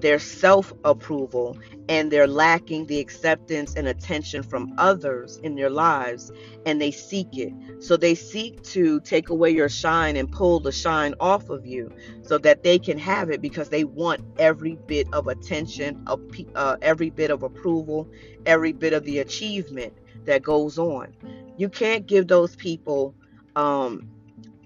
their 0.00 0.18
self 0.18 0.72
approval 0.84 1.56
and 1.90 2.12
they're 2.12 2.28
lacking 2.28 2.86
the 2.86 3.00
acceptance 3.00 3.74
and 3.74 3.88
attention 3.88 4.44
from 4.44 4.72
others 4.78 5.38
in 5.38 5.56
their 5.56 5.68
lives 5.68 6.30
and 6.64 6.80
they 6.80 6.92
seek 6.92 7.36
it. 7.36 7.52
So 7.80 7.96
they 7.96 8.14
seek 8.14 8.62
to 8.66 9.00
take 9.00 9.28
away 9.28 9.50
your 9.50 9.68
shine 9.68 10.14
and 10.14 10.30
pull 10.30 10.60
the 10.60 10.70
shine 10.70 11.16
off 11.18 11.50
of 11.50 11.66
you 11.66 11.92
so 12.22 12.38
that 12.38 12.62
they 12.62 12.78
can 12.78 12.96
have 12.96 13.28
it 13.28 13.42
because 13.42 13.70
they 13.70 13.82
want 13.82 14.20
every 14.38 14.76
bit 14.86 15.08
of 15.12 15.26
attention, 15.26 16.06
uh, 16.54 16.76
every 16.80 17.10
bit 17.10 17.32
of 17.32 17.42
approval, 17.42 18.08
every 18.46 18.72
bit 18.72 18.92
of 18.92 19.02
the 19.02 19.18
achievement 19.18 19.92
that 20.26 20.44
goes 20.44 20.78
on. 20.78 21.12
You 21.56 21.68
can't 21.68 22.06
give 22.06 22.28
those 22.28 22.54
people 22.54 23.16
um, 23.56 24.08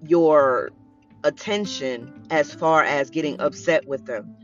your 0.06 0.72
attention 1.24 2.26
as 2.28 2.52
far 2.52 2.82
as 2.82 3.08
getting 3.08 3.40
upset 3.40 3.88
with 3.88 4.04
them 4.04 4.36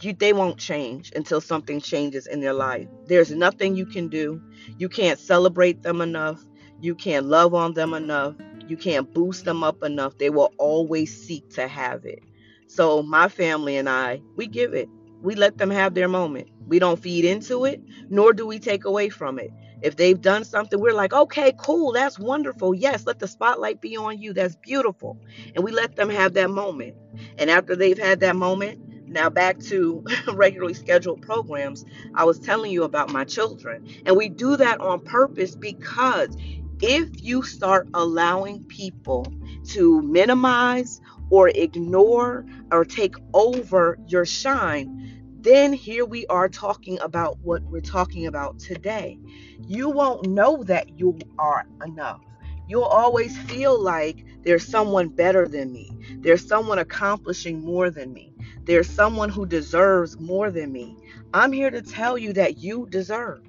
you, 0.00 0.12
they 0.12 0.32
won't 0.32 0.58
change 0.58 1.12
until 1.14 1.40
something 1.40 1.80
changes 1.80 2.26
in 2.26 2.40
their 2.40 2.52
life. 2.52 2.88
There's 3.06 3.30
nothing 3.30 3.76
you 3.76 3.86
can 3.86 4.08
do. 4.08 4.40
You 4.78 4.88
can't 4.88 5.18
celebrate 5.18 5.82
them 5.82 6.00
enough. 6.00 6.44
You 6.80 6.94
can't 6.94 7.26
love 7.26 7.54
on 7.54 7.74
them 7.74 7.94
enough. 7.94 8.34
You 8.68 8.76
can't 8.76 9.12
boost 9.12 9.44
them 9.44 9.62
up 9.62 9.82
enough. 9.82 10.16
They 10.18 10.30
will 10.30 10.52
always 10.58 11.16
seek 11.26 11.50
to 11.54 11.68
have 11.68 12.04
it. 12.04 12.22
So, 12.66 13.02
my 13.02 13.28
family 13.28 13.76
and 13.76 13.88
I, 13.88 14.22
we 14.36 14.46
give 14.46 14.74
it. 14.74 14.88
We 15.22 15.34
let 15.34 15.58
them 15.58 15.70
have 15.70 15.94
their 15.94 16.08
moment. 16.08 16.48
We 16.66 16.78
don't 16.78 17.00
feed 17.00 17.24
into 17.24 17.64
it, 17.64 17.80
nor 18.08 18.32
do 18.32 18.46
we 18.46 18.58
take 18.58 18.84
away 18.84 19.08
from 19.08 19.38
it. 19.38 19.50
If 19.82 19.96
they've 19.96 20.20
done 20.20 20.44
something, 20.44 20.80
we're 20.80 20.94
like, 20.94 21.12
okay, 21.12 21.52
cool, 21.58 21.92
that's 21.92 22.18
wonderful. 22.18 22.74
Yes, 22.74 23.06
let 23.06 23.18
the 23.18 23.28
spotlight 23.28 23.80
be 23.80 23.96
on 23.96 24.18
you. 24.18 24.32
That's 24.32 24.56
beautiful. 24.56 25.18
And 25.54 25.62
we 25.62 25.72
let 25.72 25.96
them 25.96 26.08
have 26.08 26.32
that 26.34 26.50
moment. 26.50 26.94
And 27.38 27.50
after 27.50 27.76
they've 27.76 27.98
had 27.98 28.20
that 28.20 28.36
moment, 28.36 28.83
now, 29.14 29.30
back 29.30 29.58
to 29.60 30.04
regularly 30.34 30.74
scheduled 30.74 31.22
programs, 31.22 31.84
I 32.14 32.24
was 32.24 32.38
telling 32.38 32.70
you 32.70 32.82
about 32.84 33.10
my 33.12 33.24
children. 33.24 33.86
And 34.04 34.16
we 34.16 34.28
do 34.28 34.56
that 34.56 34.80
on 34.80 35.00
purpose 35.00 35.54
because 35.54 36.36
if 36.82 37.22
you 37.22 37.42
start 37.42 37.88
allowing 37.94 38.64
people 38.64 39.32
to 39.68 40.02
minimize 40.02 41.00
or 41.30 41.48
ignore 41.48 42.44
or 42.70 42.84
take 42.84 43.14
over 43.32 43.98
your 44.06 44.26
shine, 44.26 45.00
then 45.40 45.72
here 45.72 46.04
we 46.04 46.26
are 46.26 46.48
talking 46.48 46.98
about 47.00 47.38
what 47.40 47.62
we're 47.62 47.80
talking 47.80 48.26
about 48.26 48.58
today. 48.58 49.18
You 49.66 49.90
won't 49.90 50.26
know 50.26 50.62
that 50.64 50.98
you 50.98 51.18
are 51.38 51.64
enough. 51.84 52.20
You'll 52.66 52.82
always 52.82 53.36
feel 53.38 53.78
like 53.80 54.24
there's 54.42 54.66
someone 54.66 55.08
better 55.08 55.46
than 55.46 55.72
me, 55.72 55.90
there's 56.20 56.46
someone 56.46 56.78
accomplishing 56.78 57.64
more 57.64 57.90
than 57.90 58.12
me. 58.12 58.33
There's 58.64 58.88
someone 58.88 59.30
who 59.30 59.46
deserves 59.46 60.18
more 60.20 60.50
than 60.50 60.72
me. 60.72 60.96
I'm 61.34 61.52
here 61.52 61.70
to 61.70 61.82
tell 61.82 62.16
you 62.18 62.32
that 62.34 62.58
you 62.58 62.86
deserve. 62.90 63.42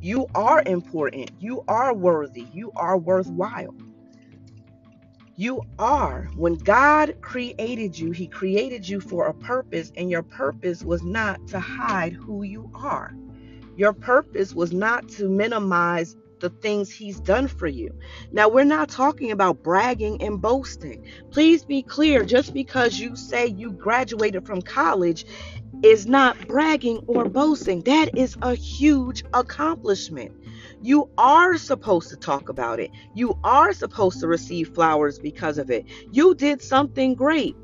You 0.00 0.26
are 0.34 0.62
important. 0.66 1.30
You 1.38 1.64
are 1.68 1.94
worthy. 1.94 2.46
You 2.52 2.72
are 2.76 2.98
worthwhile. 2.98 3.74
You 5.36 5.62
are. 5.78 6.28
When 6.36 6.56
God 6.56 7.16
created 7.22 7.98
you, 7.98 8.10
He 8.12 8.26
created 8.28 8.88
you 8.88 9.00
for 9.00 9.26
a 9.26 9.34
purpose, 9.34 9.92
and 9.96 10.10
your 10.10 10.22
purpose 10.22 10.84
was 10.84 11.02
not 11.02 11.46
to 11.48 11.60
hide 11.60 12.12
who 12.12 12.42
you 12.42 12.70
are. 12.74 13.14
Your 13.76 13.94
purpose 13.94 14.54
was 14.54 14.72
not 14.72 15.08
to 15.10 15.28
minimize 15.28 16.16
the 16.40 16.50
things 16.50 16.90
he's 16.90 17.20
done 17.20 17.48
for 17.48 17.66
you. 17.66 17.94
Now, 18.32 18.48
we're 18.48 18.64
not 18.64 18.88
talking 18.88 19.30
about 19.30 19.62
bragging 19.62 20.22
and 20.22 20.40
boasting. 20.40 21.04
Please 21.30 21.64
be 21.64 21.82
clear 21.82 22.24
just 22.24 22.52
because 22.54 22.98
you 22.98 23.16
say 23.16 23.46
you 23.46 23.70
graduated 23.72 24.46
from 24.46 24.62
college 24.62 25.26
is 25.82 26.06
not 26.06 26.46
bragging 26.46 26.98
or 27.06 27.24
boasting. 27.24 27.82
That 27.82 28.16
is 28.16 28.36
a 28.42 28.54
huge 28.54 29.24
accomplishment. 29.32 30.32
You 30.82 31.10
are 31.18 31.56
supposed 31.56 32.10
to 32.10 32.16
talk 32.16 32.48
about 32.48 32.80
it. 32.80 32.90
You 33.14 33.38
are 33.44 33.72
supposed 33.72 34.20
to 34.20 34.28
receive 34.28 34.74
flowers 34.74 35.18
because 35.18 35.58
of 35.58 35.70
it. 35.70 35.86
You 36.10 36.34
did 36.34 36.62
something 36.62 37.14
great. 37.14 37.56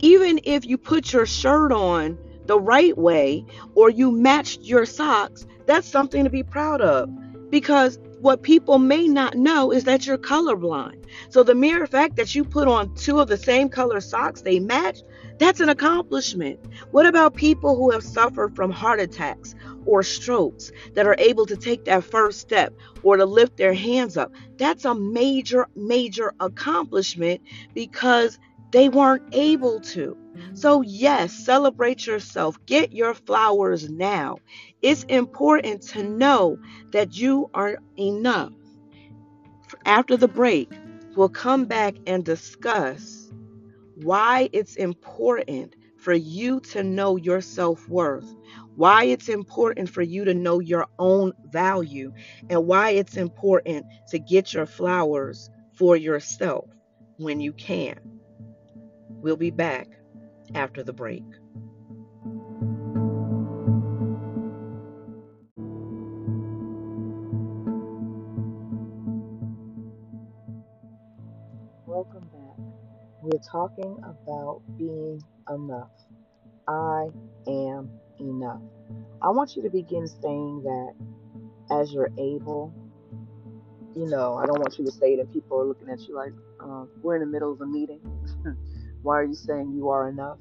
Even 0.00 0.40
if 0.44 0.66
you 0.66 0.78
put 0.78 1.12
your 1.12 1.26
shirt 1.26 1.72
on 1.72 2.18
the 2.46 2.58
right 2.58 2.96
way 2.96 3.44
or 3.74 3.90
you 3.90 4.10
matched 4.10 4.62
your 4.62 4.84
socks, 4.84 5.46
that's 5.66 5.88
something 5.88 6.24
to 6.24 6.30
be 6.30 6.42
proud 6.42 6.80
of. 6.80 7.08
Because 7.52 7.98
what 8.20 8.42
people 8.42 8.78
may 8.78 9.06
not 9.06 9.36
know 9.36 9.72
is 9.72 9.84
that 9.84 10.06
you're 10.06 10.16
colorblind. 10.16 11.04
So 11.28 11.42
the 11.42 11.54
mere 11.54 11.86
fact 11.86 12.16
that 12.16 12.34
you 12.34 12.44
put 12.44 12.66
on 12.66 12.94
two 12.94 13.20
of 13.20 13.28
the 13.28 13.36
same 13.36 13.68
color 13.68 14.00
socks, 14.00 14.40
they 14.40 14.58
match, 14.58 15.00
that's 15.38 15.60
an 15.60 15.68
accomplishment. 15.68 16.58
What 16.92 17.04
about 17.04 17.34
people 17.34 17.76
who 17.76 17.90
have 17.90 18.02
suffered 18.02 18.56
from 18.56 18.70
heart 18.70 19.00
attacks 19.00 19.54
or 19.84 20.02
strokes 20.02 20.72
that 20.94 21.06
are 21.06 21.16
able 21.18 21.44
to 21.44 21.56
take 21.56 21.84
that 21.84 22.04
first 22.04 22.40
step 22.40 22.72
or 23.02 23.18
to 23.18 23.26
lift 23.26 23.58
their 23.58 23.74
hands 23.74 24.16
up? 24.16 24.32
That's 24.56 24.86
a 24.86 24.94
major, 24.94 25.68
major 25.76 26.32
accomplishment 26.40 27.42
because 27.74 28.38
they 28.70 28.88
weren't 28.88 29.24
able 29.32 29.80
to. 29.80 30.16
So, 30.54 30.82
yes, 30.82 31.32
celebrate 31.32 32.06
yourself. 32.06 32.58
Get 32.66 32.92
your 32.92 33.14
flowers 33.14 33.88
now. 33.88 34.38
It's 34.80 35.04
important 35.04 35.82
to 35.88 36.02
know 36.02 36.58
that 36.92 37.16
you 37.16 37.50
are 37.54 37.78
enough. 37.98 38.52
After 39.84 40.16
the 40.16 40.28
break, 40.28 40.70
we'll 41.16 41.28
come 41.28 41.64
back 41.64 41.94
and 42.06 42.24
discuss 42.24 43.30
why 43.96 44.48
it's 44.52 44.76
important 44.76 45.74
for 45.96 46.12
you 46.12 46.60
to 46.60 46.82
know 46.82 47.16
your 47.16 47.40
self 47.40 47.88
worth, 47.88 48.34
why 48.74 49.04
it's 49.04 49.28
important 49.28 49.88
for 49.88 50.02
you 50.02 50.24
to 50.24 50.34
know 50.34 50.58
your 50.58 50.86
own 50.98 51.32
value, 51.50 52.12
and 52.50 52.66
why 52.66 52.90
it's 52.90 53.16
important 53.16 53.86
to 54.08 54.18
get 54.18 54.52
your 54.52 54.66
flowers 54.66 55.48
for 55.74 55.96
yourself 55.96 56.68
when 57.16 57.40
you 57.40 57.52
can. 57.52 57.98
We'll 59.08 59.36
be 59.36 59.50
back 59.50 59.88
after 60.54 60.82
the 60.82 60.92
break. 60.92 61.24
Welcome 71.86 72.28
back. 72.32 72.56
We're 73.22 73.38
talking 73.50 73.98
about 74.02 74.62
being 74.76 75.22
enough. 75.48 75.90
I 76.66 77.08
am 77.46 77.90
enough. 78.18 78.62
I 79.20 79.30
want 79.30 79.56
you 79.56 79.62
to 79.62 79.70
begin 79.70 80.06
saying 80.06 80.62
that 80.64 80.94
as 81.70 81.92
you're 81.92 82.10
able. 82.18 82.74
You 83.94 84.06
know, 84.06 84.34
I 84.34 84.46
don't 84.46 84.58
want 84.58 84.78
you 84.78 84.84
to 84.86 84.90
say 84.92 85.14
it 85.14 85.20
and 85.20 85.30
people 85.32 85.60
are 85.60 85.64
looking 85.64 85.90
at 85.90 86.00
you 86.08 86.14
like, 86.14 86.32
uh, 86.60 86.84
we're 87.02 87.16
in 87.16 87.20
the 87.20 87.26
middle 87.26 87.52
of 87.52 87.60
a 87.60 87.66
meeting. 87.66 88.00
Why 89.02 89.20
are 89.20 89.24
you 89.24 89.34
saying 89.34 89.72
you 89.72 89.90
are 89.90 90.08
enough? 90.08 90.38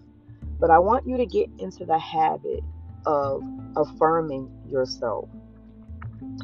But 0.59 0.69
I 0.69 0.79
want 0.79 1.07
you 1.07 1.17
to 1.17 1.25
get 1.25 1.49
into 1.59 1.85
the 1.85 1.97
habit 1.97 2.63
of 3.05 3.43
affirming 3.75 4.49
yourself. 4.69 5.29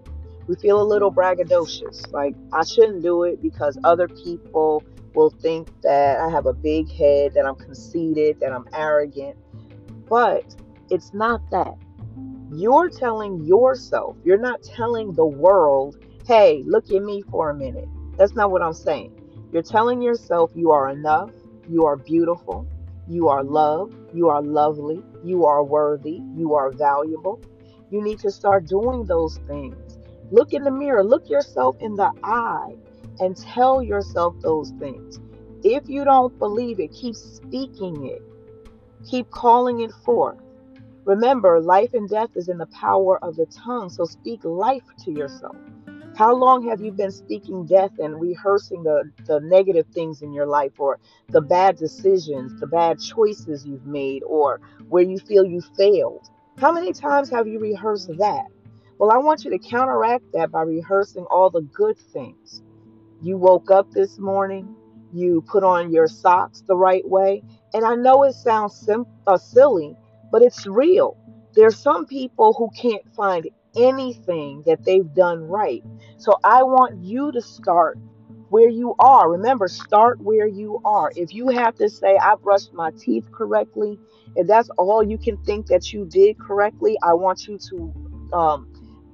We 0.47 0.55
feel 0.55 0.81
a 0.81 0.83
little 0.83 1.11
braggadocious. 1.11 2.11
Like, 2.11 2.35
I 2.51 2.63
shouldn't 2.63 3.01
do 3.01 3.23
it 3.23 3.41
because 3.41 3.77
other 3.83 4.07
people 4.07 4.83
will 5.15 5.31
think 5.31 5.69
that 5.81 6.19
I 6.19 6.29
have 6.29 6.45
a 6.45 6.53
big 6.53 6.91
head, 6.91 7.33
that 7.33 7.45
I'm 7.45 7.55
conceited, 7.55 8.39
that 8.39 8.51
I'm 8.51 8.67
arrogant. 8.73 9.37
But 10.13 10.55
it's 10.91 11.11
not 11.11 11.41
that. 11.49 11.73
You're 12.51 12.87
telling 12.87 13.43
yourself, 13.45 14.15
you're 14.23 14.37
not 14.37 14.61
telling 14.61 15.11
the 15.13 15.25
world, 15.25 15.97
hey, 16.27 16.61
look 16.67 16.91
at 16.91 17.01
me 17.01 17.23
for 17.31 17.49
a 17.49 17.55
minute. 17.55 17.89
That's 18.15 18.35
not 18.35 18.51
what 18.51 18.61
I'm 18.61 18.73
saying. 18.73 19.11
You're 19.51 19.63
telling 19.63 20.03
yourself 20.03 20.51
you 20.53 20.69
are 20.69 20.89
enough, 20.89 21.31
you 21.67 21.85
are 21.85 21.95
beautiful, 21.95 22.67
you 23.07 23.27
are 23.27 23.43
loved, 23.43 23.95
you 24.13 24.29
are 24.29 24.43
lovely, 24.43 25.01
you 25.23 25.45
are 25.45 25.63
worthy, 25.63 26.21
you 26.35 26.53
are 26.53 26.69
valuable. 26.71 27.41
You 27.89 28.03
need 28.03 28.19
to 28.19 28.29
start 28.29 28.67
doing 28.67 29.05
those 29.05 29.39
things. 29.47 29.97
Look 30.29 30.53
in 30.53 30.63
the 30.63 30.69
mirror, 30.69 31.03
look 31.03 31.27
yourself 31.27 31.75
in 31.79 31.95
the 31.95 32.11
eye, 32.23 32.75
and 33.19 33.35
tell 33.35 33.81
yourself 33.81 34.35
those 34.41 34.73
things. 34.77 35.19
If 35.63 35.89
you 35.89 36.03
don't 36.03 36.37
believe 36.37 36.79
it, 36.79 36.91
keep 36.91 37.15
speaking 37.15 38.05
it, 38.05 38.21
keep 39.09 39.29
calling 39.31 39.81
it 39.81 39.91
forth. 40.05 40.37
Remember, 41.05 41.59
life 41.59 41.93
and 41.93 42.09
death 42.09 42.29
is 42.35 42.47
in 42.47 42.57
the 42.57 42.67
power 42.67 43.23
of 43.23 43.35
the 43.35 43.45
tongue, 43.47 43.89
so 43.89 44.05
speak 44.05 44.43
life 44.43 44.83
to 44.99 45.11
yourself. 45.11 45.55
How 46.15 46.35
long 46.35 46.67
have 46.69 46.79
you 46.79 46.91
been 46.91 47.11
speaking 47.11 47.65
death 47.65 47.91
and 47.97 48.21
rehearsing 48.21 48.83
the, 48.83 49.11
the 49.25 49.39
negative 49.39 49.87
things 49.93 50.21
in 50.21 50.31
your 50.31 50.45
life 50.45 50.79
or 50.79 50.99
the 51.29 51.41
bad 51.41 51.75
decisions, 51.75 52.57
the 52.59 52.67
bad 52.67 52.99
choices 52.99 53.65
you've 53.65 53.85
made, 53.85 54.21
or 54.23 54.61
where 54.89 55.03
you 55.03 55.17
feel 55.17 55.43
you 55.43 55.61
failed? 55.75 56.29
How 56.59 56.71
many 56.71 56.93
times 56.93 57.31
have 57.31 57.47
you 57.47 57.59
rehearsed 57.59 58.11
that? 58.19 58.45
Well, 58.99 59.11
I 59.11 59.17
want 59.17 59.43
you 59.43 59.49
to 59.51 59.57
counteract 59.57 60.23
that 60.33 60.51
by 60.51 60.61
rehearsing 60.61 61.25
all 61.31 61.49
the 61.49 61.61
good 61.61 61.97
things. 61.97 62.61
You 63.21 63.37
woke 63.37 63.71
up 63.71 63.89
this 63.91 64.19
morning, 64.19 64.75
you 65.11 65.43
put 65.47 65.63
on 65.63 65.91
your 65.91 66.07
socks 66.07 66.63
the 66.67 66.75
right 66.75 67.07
way, 67.09 67.41
and 67.73 67.85
I 67.85 67.95
know 67.95 68.23
it 68.23 68.33
sounds 68.33 68.75
sim- 68.75 69.07
uh, 69.27 69.37
silly, 69.37 69.97
but 70.31 70.43
it's 70.43 70.67
real. 70.67 71.17
There's 71.55 71.77
some 71.81 72.05
people 72.07 72.53
who 72.57 72.69
can't 72.79 73.03
find 73.15 73.49
anything 73.77 74.63
that 74.67 74.83
they've 74.85 75.13
done 75.13 75.43
right. 75.43 75.83
So 76.17 76.35
I 76.43 76.63
want 76.63 76.97
you 77.03 77.31
to 77.33 77.41
start 77.41 77.99
where 78.49 78.69
you 78.69 78.95
are. 78.99 79.31
Remember, 79.31 79.67
start 79.67 80.21
where 80.21 80.47
you 80.47 80.79
are. 80.85 81.11
If 81.15 81.33
you 81.33 81.49
have 81.49 81.75
to 81.77 81.89
say, 81.89 82.17
I 82.17 82.35
brushed 82.41 82.73
my 82.73 82.91
teeth 82.99 83.25
correctly, 83.33 83.99
if 84.35 84.47
that's 84.47 84.69
all 84.77 85.03
you 85.03 85.19
can 85.19 85.37
think 85.45 85.67
that 85.67 85.93
you 85.93 86.05
did 86.07 86.39
correctly, 86.39 86.97
I 87.03 87.15
want 87.15 87.47
you 87.47 87.59
to 87.69 87.95
um, 88.33 88.67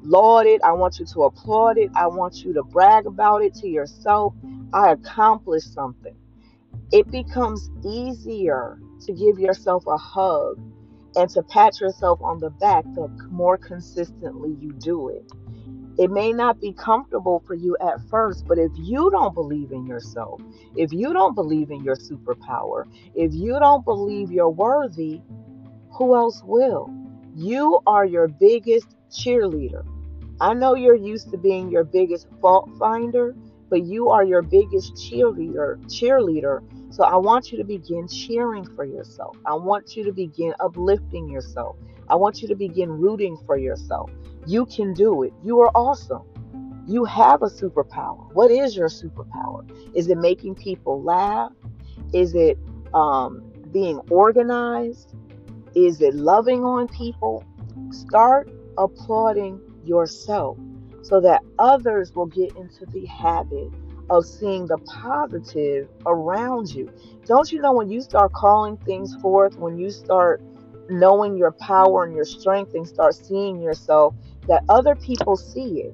laud 0.04 0.48
it. 0.48 0.62
I 0.64 0.74
want 0.74 1.00
you 1.00 1.08
to 1.14 1.24
applaud 1.26 1.78
it. 1.80 1.92
I 1.96 2.08
want 2.08 2.44
you 2.44 2.54
to 2.56 2.64
brag 2.64 3.08
about 3.08 3.44
it 3.44 3.56
to 3.56 3.70
yourself. 3.70 4.36
I 4.74 4.92
accomplished 4.92 5.74
something. 5.74 6.19
It 6.92 7.10
becomes 7.12 7.70
easier 7.86 8.80
to 9.06 9.14
give 9.14 9.40
yourself 9.40 9.86
a 9.88 9.98
hug 9.98 10.60
and 11.16 11.30
to 11.32 11.44
pat 11.44 11.80
yourself 11.80 12.20
on 12.22 12.40
the 12.40 12.50
back 12.50 12.84
the 12.96 13.08
more 13.30 13.58
consistently 13.58 14.56
you 14.60 14.74
do 14.74 15.10
it. 15.10 15.32
It 15.98 16.12
may 16.12 16.32
not 16.32 16.62
be 16.62 16.72
comfortable 16.74 17.44
for 17.46 17.56
you 17.56 17.76
at 17.82 18.00
first, 18.10 18.46
but 18.48 18.58
if 18.58 18.72
you 18.76 19.10
don't 19.12 19.34
believe 19.34 19.72
in 19.72 19.86
yourself, 19.86 20.42
if 20.76 20.94
you 20.94 21.12
don't 21.12 21.36
believe 21.36 21.72
in 21.72 21.84
your 21.84 21.98
superpower, 21.98 22.86
if 23.16 23.34
you 23.34 23.60
don't 23.60 23.84
believe 23.84 24.32
you're 24.32 24.50
worthy, 24.50 25.22
who 25.98 26.16
else 26.16 26.42
will? 26.44 26.90
You 27.36 27.82
are 27.86 28.06
your 28.06 28.30
biggest 28.30 28.96
cheerleader. 29.12 29.84
I 30.40 30.54
know 30.54 30.76
you're 30.76 30.96
used 30.96 31.32
to 31.32 31.38
being 31.38 31.70
your 31.70 31.84
biggest 31.84 32.28
fault 32.40 32.70
finder, 32.80 33.36
but 33.70 33.86
you 33.86 34.10
are 34.10 34.24
your 34.24 34.42
biggest 34.42 34.96
cheerleader, 34.96 35.78
cheerleader 35.86 36.62
so 36.92 37.04
I 37.04 37.18
want 37.18 37.52
you 37.52 37.58
to 37.60 37.64
begin 37.64 38.08
cheering 38.08 38.66
for 38.76 38.84
yourself. 38.84 39.38
I 39.46 39.54
want 39.54 39.96
you 39.96 40.04
to 40.06 40.12
begin 40.12 40.54
uplifting 40.60 41.30
yourself. 41.30 41.76
I 42.10 42.16
want 42.16 42.42
you 42.42 42.48
to 42.48 42.56
begin 42.56 42.90
rooting 42.90 43.38
for 43.46 43.58
yourself. 43.58 44.10
You 44.48 44.66
can 44.66 44.94
do 44.94 45.22
it. 45.24 45.32
You 45.44 45.60
are 45.62 45.70
awesome. 45.76 46.24
You 46.88 47.06
have 47.06 47.44
a 47.44 47.46
superpower. 47.46 48.34
What 48.34 48.50
is 48.50 48.76
your 48.76 48.90
superpower? 48.90 49.70
Is 49.94 50.10
it 50.10 50.18
making 50.18 50.56
people 50.56 51.04
laugh? 51.04 51.52
Is 52.12 52.34
it 52.34 52.58
um, 52.96 53.44
being 53.72 54.00
organized? 54.10 55.14
Is 55.76 56.02
it 56.02 56.16
loving 56.16 56.64
on 56.64 56.88
people? 56.88 57.46
Start 57.92 58.50
applauding 58.80 59.62
yourself 59.86 60.58
so 61.10 61.20
that 61.20 61.42
others 61.58 62.14
will 62.14 62.28
get 62.28 62.56
into 62.56 62.86
the 62.86 63.06
habit 63.08 63.70
of 64.12 64.26
seeing 64.26 64.68
the 64.68 64.78
positive 64.78 65.90
around 66.06 66.70
you. 66.70 66.92
Don't 67.26 67.52
you 67.52 67.60
know 67.60 67.74
when 67.74 67.90
you 67.90 68.00
start 68.02 68.32
calling 68.34 68.78
things 68.78 69.16
forth, 69.16 69.58
when 69.58 69.78
you 69.78 69.90
start 69.90 70.42
knowing 70.88 71.36
your 71.36 71.52
power 71.52 72.06
and 72.06 72.16
your 72.16 72.26
strength 72.26 72.76
and 72.76 72.88
start 72.88 73.16
seeing 73.16 73.60
yourself, 73.60 74.14
that 74.48 74.64
other 74.70 74.96
people 74.96 75.36
see 75.36 75.82
it. 75.82 75.94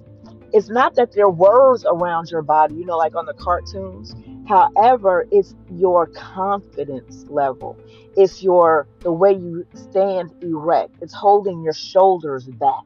It's 0.53 0.69
not 0.69 0.95
that 0.95 1.13
there 1.13 1.25
are 1.25 1.31
words 1.31 1.85
around 1.85 2.29
your 2.29 2.41
body, 2.41 2.75
you 2.75 2.85
know, 2.85 2.97
like 2.97 3.15
on 3.15 3.25
the 3.25 3.33
cartoons. 3.33 4.15
However, 4.47 5.27
it's 5.31 5.55
your 5.71 6.07
confidence 6.07 7.25
level. 7.29 7.77
It's 8.15 8.43
your 8.43 8.87
the 8.99 9.11
way 9.11 9.33
you 9.33 9.65
stand 9.73 10.33
erect. 10.41 10.95
It's 11.01 11.13
holding 11.13 11.61
your 11.63 11.73
shoulders 11.73 12.45
back. 12.45 12.83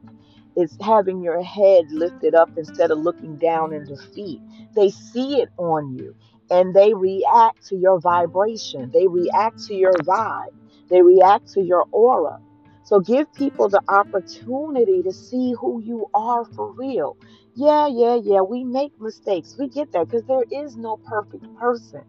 It's 0.56 0.76
having 0.80 1.22
your 1.22 1.42
head 1.42 1.86
lifted 1.90 2.34
up 2.34 2.50
instead 2.56 2.90
of 2.90 2.98
looking 2.98 3.38
down 3.38 3.72
in 3.72 3.86
defeat. 3.86 4.42
They 4.76 4.90
see 4.90 5.40
it 5.42 5.50
on 5.58 5.92
you 5.94 6.14
and 6.50 6.74
they 6.74 6.94
react 6.94 7.66
to 7.68 7.76
your 7.76 8.00
vibration. 8.00 8.90
They 8.92 9.06
react 9.08 9.64
to 9.66 9.74
your 9.74 9.94
vibe. 9.94 10.54
They 10.90 11.02
react 11.02 11.52
to 11.54 11.62
your 11.62 11.86
aura. 11.92 12.38
So 12.82 13.00
give 13.00 13.32
people 13.34 13.68
the 13.70 13.82
opportunity 13.88 15.02
to 15.04 15.12
see 15.12 15.54
who 15.60 15.80
you 15.82 16.06
are 16.14 16.44
for 16.54 16.74
real. 16.76 17.16
Yeah, 17.54 17.88
yeah, 17.88 18.16
yeah, 18.22 18.42
we 18.42 18.64
make 18.64 18.92
mistakes. 19.00 19.56
We 19.58 19.68
get 19.68 19.92
that 19.92 20.08
because 20.08 20.24
there 20.26 20.44
is 20.50 20.76
no 20.76 20.98
perfect 21.04 21.44
person. 21.58 22.02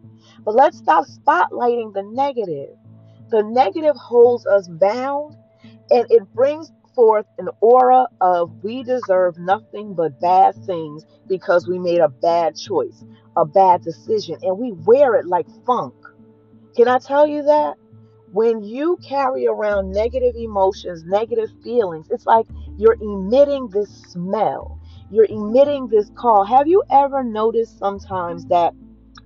But 0.46 0.56
let's 0.56 0.78
stop 0.78 1.06
spotlighting 1.06 1.94
the 1.94 2.04
negative. 2.04 2.76
The 3.32 3.44
negative 3.44 3.96
holds 3.98 4.46
us 4.48 4.68
bound 4.70 5.36
and 5.92 6.06
it 6.10 6.24
brings 6.34 6.72
forth 6.96 7.26
an 7.38 7.50
aura 7.62 8.08
of 8.22 8.64
we 8.64 8.84
deserve 8.84 9.38
nothing 9.38 9.94
but 9.94 10.20
bad 10.20 10.56
things 10.66 11.06
because 11.28 11.68
we 11.68 11.80
made 11.80 12.00
a 12.00 12.10
bad 12.10 12.56
choice, 12.56 13.04
a 13.36 13.46
bad 13.46 13.84
decision, 13.84 14.38
and 14.42 14.58
we 14.58 14.72
wear 14.72 15.16
it 15.16 15.26
like 15.26 15.48
funk. 15.66 15.94
Can 16.76 16.88
I 16.88 17.00
tell 17.00 17.28
you 17.28 17.44
that? 17.44 17.76
When 18.32 18.64
you 18.64 18.98
carry 19.06 19.46
around 19.46 19.92
negative 19.92 20.36
emotions, 20.38 21.04
negative 21.06 21.50
feelings, 21.64 22.08
it's 22.10 22.26
like 22.26 22.46
you're 22.78 22.98
emitting 23.02 23.68
this 23.70 23.90
smell. 23.90 24.80
You're 25.12 25.28
emitting 25.30 25.90
this 25.90 26.10
call. 26.16 26.46
Have 26.46 26.68
you 26.68 26.84
ever 26.90 27.24
noticed 27.24 27.78
sometimes 27.78 28.46
that 28.46 28.74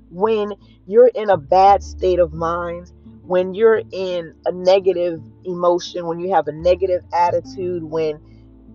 when 0.10 0.54
you're 0.88 1.12
in 1.13 1.30
a 1.30 1.38
bad 1.38 1.84
state 1.84 2.17
of 2.19 2.34
mind, 2.34 2.91
when 3.28 3.54
you're 3.54 3.82
in 3.92 4.34
a 4.46 4.52
negative 4.52 5.22
emotion, 5.44 6.06
when 6.06 6.20
you 6.20 6.34
have 6.34 6.48
a 6.48 6.52
negative 6.52 7.04
attitude, 7.14 7.84
when 7.84 8.20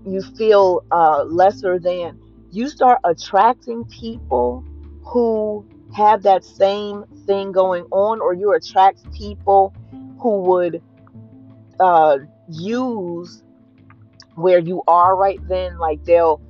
you 0.05 0.23
feel 0.23 0.85
uh, 0.91 1.25
lesser 1.25 1.79
than, 1.79 2.19
you 2.51 2.69
start 2.69 2.99
attracting 3.05 3.85
people 3.85 4.65
who 5.05 5.67
have 5.95 6.23
that 6.23 6.45
same 6.45 7.05
thing 7.27 7.53
going 7.53 7.85
on, 7.91 8.21
or 8.21 8.35
you 8.35 8.53
attract 8.53 9.13
people 9.13 9.75
who 10.19 10.43
would 10.43 10.83
uh, 11.79 12.19
use 12.49 13.43
where 14.35 14.59
you 14.59 14.83
are 14.89 15.17
right 15.17 15.41
then. 15.49 15.79
Like 15.79 16.05
they'll 16.05 16.41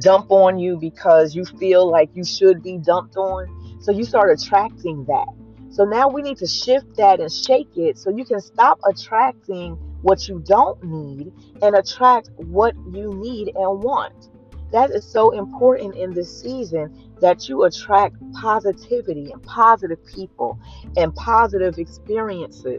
dump 0.00 0.30
on 0.30 0.58
you 0.58 0.78
because 0.78 1.34
you 1.34 1.44
feel 1.44 1.90
like 1.90 2.10
you 2.14 2.24
should 2.24 2.62
be 2.62 2.78
dumped 2.78 3.16
on. 3.16 3.78
So 3.82 3.92
you 3.92 4.04
start 4.04 4.30
attracting 4.30 5.04
that. 5.06 5.28
So 5.72 5.84
now 5.84 6.08
we 6.08 6.20
need 6.20 6.36
to 6.38 6.46
shift 6.46 6.96
that 6.96 7.18
and 7.18 7.32
shake 7.32 7.76
it 7.76 7.96
so 7.96 8.10
you 8.10 8.26
can 8.26 8.40
stop 8.40 8.78
attracting 8.86 9.72
what 10.02 10.28
you 10.28 10.42
don't 10.46 10.82
need 10.84 11.32
and 11.62 11.74
attract 11.74 12.28
what 12.36 12.74
you 12.92 13.14
need 13.14 13.52
and 13.54 13.82
want. 13.82 14.28
That 14.70 14.90
is 14.90 15.04
so 15.04 15.30
important 15.30 15.96
in 15.96 16.12
this 16.12 16.42
season 16.42 16.94
that 17.20 17.48
you 17.48 17.64
attract 17.64 18.16
positivity 18.34 19.30
and 19.32 19.42
positive 19.44 20.04
people 20.06 20.58
and 20.96 21.14
positive 21.14 21.78
experiences. 21.78 22.76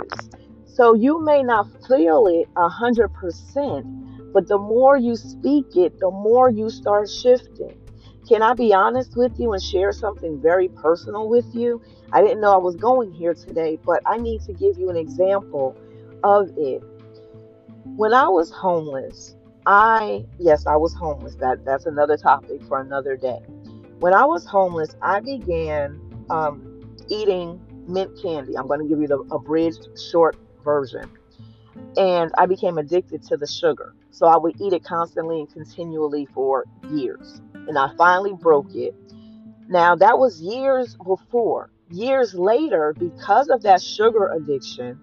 So 0.66 0.94
you 0.94 1.24
may 1.24 1.42
not 1.42 1.68
feel 1.88 2.28
it 2.28 2.48
a 2.56 2.70
hundred 2.70 3.10
percent, 3.10 3.88
but 4.34 4.48
the 4.48 4.58
more 4.58 4.98
you 4.98 5.16
speak 5.16 5.76
it, 5.76 5.98
the 6.00 6.12
more 6.12 6.50
you 6.50 6.70
start 6.70 7.10
shifting. 7.10 7.80
Can 8.28 8.42
I 8.42 8.54
be 8.54 8.74
honest 8.74 9.16
with 9.18 9.40
you 9.40 9.54
and 9.54 9.62
share 9.62 9.92
something 9.92 10.42
very 10.42 10.70
personal 10.70 11.28
with 11.28 11.54
you? 11.54 11.82
I 12.14 12.22
didn't 12.22 12.42
know 12.42 12.54
I 12.54 12.58
was 12.58 12.76
going 12.76 13.12
here 13.12 13.34
today, 13.34 13.80
but 13.86 14.02
I 14.06 14.18
need 14.18 14.42
to 14.44 14.54
give 14.54 14.78
you 14.78 14.90
an 14.90 14.98
example 14.98 15.76
of 16.24 16.50
it. 16.58 16.82
When 17.96 18.14
I 18.14 18.28
was 18.28 18.52
homeless, 18.52 19.36
I 19.66 20.26
yes, 20.40 20.66
I 20.66 20.76
was 20.76 20.94
homeless. 20.94 21.36
That 21.36 21.66
that's 21.66 21.86
another 21.86 22.18
topic 22.18 22.64
for 22.68 22.80
another 22.80 23.18
day. 23.18 23.40
When 24.00 24.14
I 24.14 24.26
was 24.26 24.46
homeless, 24.46 24.96
I 25.02 25.20
began 25.20 26.00
um, 26.30 26.98
eating 27.10 27.62
mint 27.88 28.12
candy. 28.22 28.58
I'm 28.58 28.68
going 28.68 28.82
to 28.82 28.88
give 28.88 29.00
you 29.00 29.08
the 29.08 29.20
abridged 29.32 29.88
short 30.12 30.38
version. 30.64 31.10
And 31.98 32.32
I 32.38 32.46
became 32.46 32.78
addicted 32.78 33.24
to 33.24 33.38
the 33.38 33.48
sugar. 33.48 33.94
So 34.12 34.28
I 34.28 34.38
would 34.38 34.60
eat 34.60 34.74
it 34.74 34.84
constantly 34.84 35.40
and 35.40 35.52
continually 35.52 36.28
for 36.34 36.66
years 36.90 37.42
and 37.68 37.78
I 37.78 37.90
finally 37.98 38.34
broke 38.34 38.74
it. 38.76 38.94
Now, 39.68 39.96
that 39.96 40.18
was 40.18 40.42
years 40.42 40.96
before. 40.96 41.70
Years 41.94 42.34
later, 42.34 42.96
because 42.98 43.50
of 43.50 43.62
that 43.62 43.80
sugar 43.80 44.28
addiction, 44.34 45.00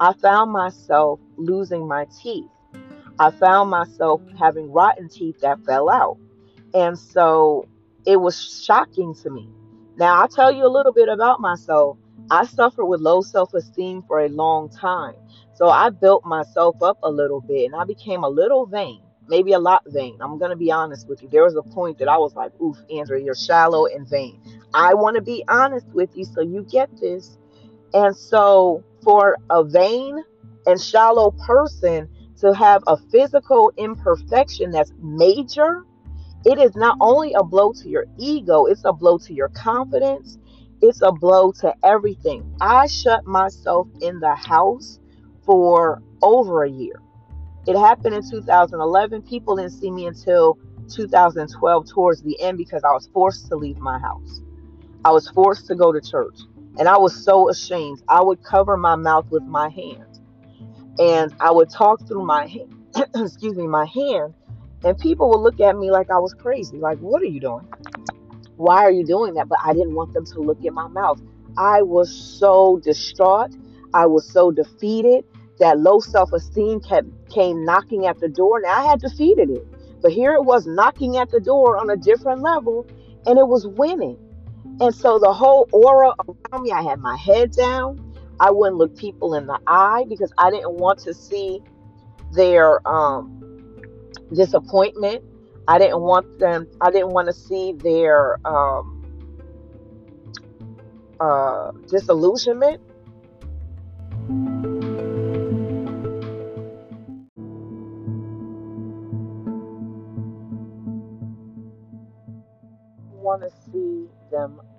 I 0.00 0.12
found 0.12 0.50
myself 0.50 1.20
losing 1.36 1.86
my 1.86 2.06
teeth. 2.20 2.50
I 3.20 3.30
found 3.30 3.70
myself 3.70 4.20
having 4.36 4.72
rotten 4.72 5.08
teeth 5.08 5.38
that 5.42 5.64
fell 5.64 5.88
out. 5.88 6.18
And 6.74 6.98
so 6.98 7.68
it 8.04 8.16
was 8.16 8.64
shocking 8.64 9.14
to 9.22 9.30
me. 9.30 9.48
Now, 9.96 10.20
I'll 10.20 10.26
tell 10.26 10.50
you 10.50 10.66
a 10.66 10.74
little 10.74 10.92
bit 10.92 11.08
about 11.08 11.38
myself. 11.38 11.96
I 12.28 12.44
suffered 12.46 12.86
with 12.86 13.00
low 13.00 13.20
self 13.22 13.54
esteem 13.54 14.02
for 14.08 14.18
a 14.18 14.28
long 14.28 14.68
time. 14.68 15.14
So 15.54 15.68
I 15.68 15.90
built 15.90 16.24
myself 16.24 16.82
up 16.82 16.98
a 17.04 17.10
little 17.10 17.40
bit 17.40 17.66
and 17.66 17.76
I 17.76 17.84
became 17.84 18.24
a 18.24 18.28
little 18.28 18.66
vain 18.66 19.01
maybe 19.28 19.52
a 19.52 19.58
lot 19.58 19.82
vain. 19.86 20.18
I'm 20.20 20.38
going 20.38 20.50
to 20.50 20.56
be 20.56 20.70
honest 20.70 21.08
with 21.08 21.22
you. 21.22 21.28
There 21.28 21.44
was 21.44 21.56
a 21.56 21.62
point 21.62 21.98
that 21.98 22.08
I 22.08 22.18
was 22.18 22.34
like, 22.34 22.52
oof, 22.60 22.76
Andrea, 22.90 23.24
you're 23.24 23.34
shallow 23.34 23.86
and 23.86 24.08
vain. 24.08 24.40
I 24.74 24.94
want 24.94 25.16
to 25.16 25.22
be 25.22 25.44
honest 25.48 25.86
with 25.88 26.10
you 26.16 26.24
so 26.24 26.40
you 26.40 26.66
get 26.70 26.90
this. 27.00 27.38
And 27.94 28.16
so, 28.16 28.84
for 29.02 29.36
a 29.50 29.64
vain 29.64 30.22
and 30.66 30.80
shallow 30.80 31.32
person 31.46 32.08
to 32.40 32.54
have 32.54 32.82
a 32.86 32.96
physical 33.10 33.72
imperfection 33.76 34.70
that's 34.70 34.92
major, 35.00 35.84
it 36.44 36.58
is 36.58 36.74
not 36.74 36.96
only 37.00 37.34
a 37.34 37.44
blow 37.44 37.72
to 37.72 37.88
your 37.88 38.06
ego, 38.18 38.64
it's 38.64 38.84
a 38.84 38.92
blow 38.92 39.18
to 39.18 39.34
your 39.34 39.48
confidence, 39.50 40.38
it's 40.80 41.02
a 41.02 41.12
blow 41.12 41.52
to 41.60 41.74
everything. 41.84 42.56
I 42.60 42.86
shut 42.86 43.26
myself 43.26 43.88
in 44.00 44.20
the 44.20 44.34
house 44.34 44.98
for 45.44 46.02
over 46.22 46.64
a 46.64 46.70
year. 46.70 47.01
It 47.66 47.78
happened 47.78 48.14
in 48.14 48.28
2011. 48.28 49.22
People 49.22 49.56
didn't 49.56 49.72
see 49.72 49.90
me 49.90 50.06
until 50.06 50.58
2012 50.92 51.88
towards 51.88 52.22
the 52.22 52.40
end 52.40 52.58
because 52.58 52.82
I 52.84 52.92
was 52.92 53.08
forced 53.12 53.48
to 53.48 53.56
leave 53.56 53.78
my 53.78 53.98
house. 53.98 54.40
I 55.04 55.10
was 55.12 55.28
forced 55.28 55.66
to 55.68 55.74
go 55.74 55.92
to 55.92 56.00
church. 56.00 56.38
And 56.78 56.88
I 56.88 56.96
was 56.96 57.24
so 57.24 57.50
ashamed. 57.50 58.02
I 58.08 58.22
would 58.22 58.42
cover 58.42 58.76
my 58.76 58.96
mouth 58.96 59.26
with 59.30 59.42
my 59.44 59.68
hand. 59.68 60.20
And 60.98 61.34
I 61.40 61.50
would 61.50 61.70
talk 61.70 62.06
through 62.06 62.24
my 62.24 62.46
hand, 62.46 62.74
excuse 63.14 63.56
me, 63.56 63.66
my 63.66 63.86
hand. 63.86 64.34
And 64.84 64.98
people 64.98 65.30
would 65.30 65.40
look 65.40 65.60
at 65.60 65.76
me 65.76 65.90
like 65.90 66.10
I 66.10 66.18
was 66.18 66.34
crazy. 66.34 66.78
Like, 66.78 66.98
what 66.98 67.22
are 67.22 67.26
you 67.26 67.40
doing? 67.40 67.68
Why 68.56 68.84
are 68.84 68.90
you 68.90 69.04
doing 69.04 69.34
that? 69.34 69.48
But 69.48 69.58
I 69.64 69.72
didn't 69.72 69.94
want 69.94 70.12
them 70.12 70.24
to 70.26 70.40
look 70.40 70.64
at 70.64 70.72
my 70.72 70.88
mouth. 70.88 71.20
I 71.56 71.82
was 71.82 72.12
so 72.14 72.80
distraught. 72.82 73.54
I 73.94 74.06
was 74.06 74.28
so 74.28 74.50
defeated 74.50 75.24
that 75.58 75.78
low 75.78 76.00
self-esteem 76.00 76.80
kept 76.80 77.06
came 77.32 77.64
knocking 77.64 78.06
at 78.06 78.20
the 78.20 78.28
door 78.28 78.58
and 78.58 78.66
I 78.66 78.84
had 78.84 79.00
defeated 79.00 79.50
it. 79.50 79.66
But 80.00 80.12
here 80.12 80.34
it 80.34 80.44
was 80.44 80.66
knocking 80.66 81.16
at 81.16 81.30
the 81.30 81.40
door 81.40 81.78
on 81.78 81.90
a 81.90 81.96
different 81.96 82.42
level 82.42 82.86
and 83.26 83.38
it 83.38 83.46
was 83.46 83.66
winning. 83.66 84.18
And 84.80 84.94
so 84.94 85.18
the 85.18 85.32
whole 85.32 85.68
aura 85.72 86.14
around 86.28 86.62
me, 86.62 86.72
I 86.72 86.82
had 86.82 86.98
my 86.98 87.16
head 87.16 87.52
down. 87.52 88.14
I 88.40 88.50
wouldn't 88.50 88.76
look 88.76 88.96
people 88.96 89.34
in 89.34 89.46
the 89.46 89.58
eye 89.66 90.04
because 90.08 90.32
I 90.38 90.50
didn't 90.50 90.72
want 90.72 90.98
to 91.00 91.14
see 91.14 91.60
their 92.32 92.86
um, 92.88 93.38
disappointment. 94.32 95.22
I 95.68 95.78
didn't 95.78 96.00
want 96.00 96.40
them, 96.40 96.66
I 96.80 96.90
didn't 96.90 97.10
want 97.10 97.28
to 97.28 97.32
see 97.32 97.72
their 97.72 98.44
um, 98.46 98.98
uh, 101.20 101.70
disillusionment. 101.88 102.80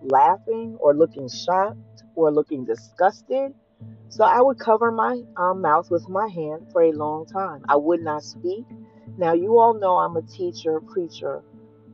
Laughing 0.03 0.77
or 0.79 0.95
looking 0.95 1.29
shocked 1.29 1.77
or 2.15 2.31
looking 2.33 2.65
disgusted. 2.65 3.53
So 4.09 4.25
I 4.25 4.41
would 4.41 4.59
cover 4.59 4.91
my 4.91 5.21
um, 5.37 5.61
mouth 5.61 5.87
with 5.91 6.07
my 6.09 6.29
hand 6.29 6.67
for 6.71 6.83
a 6.83 6.93
long 6.93 7.25
time. 7.27 7.61
I 7.69 7.77
would 7.77 8.01
not 8.01 8.23
speak. 8.23 8.67
Now, 9.17 9.33
you 9.33 9.59
all 9.59 9.79
know 9.79 9.97
I'm 9.97 10.17
a 10.17 10.23
teacher, 10.23 10.81
preacher. 10.87 11.43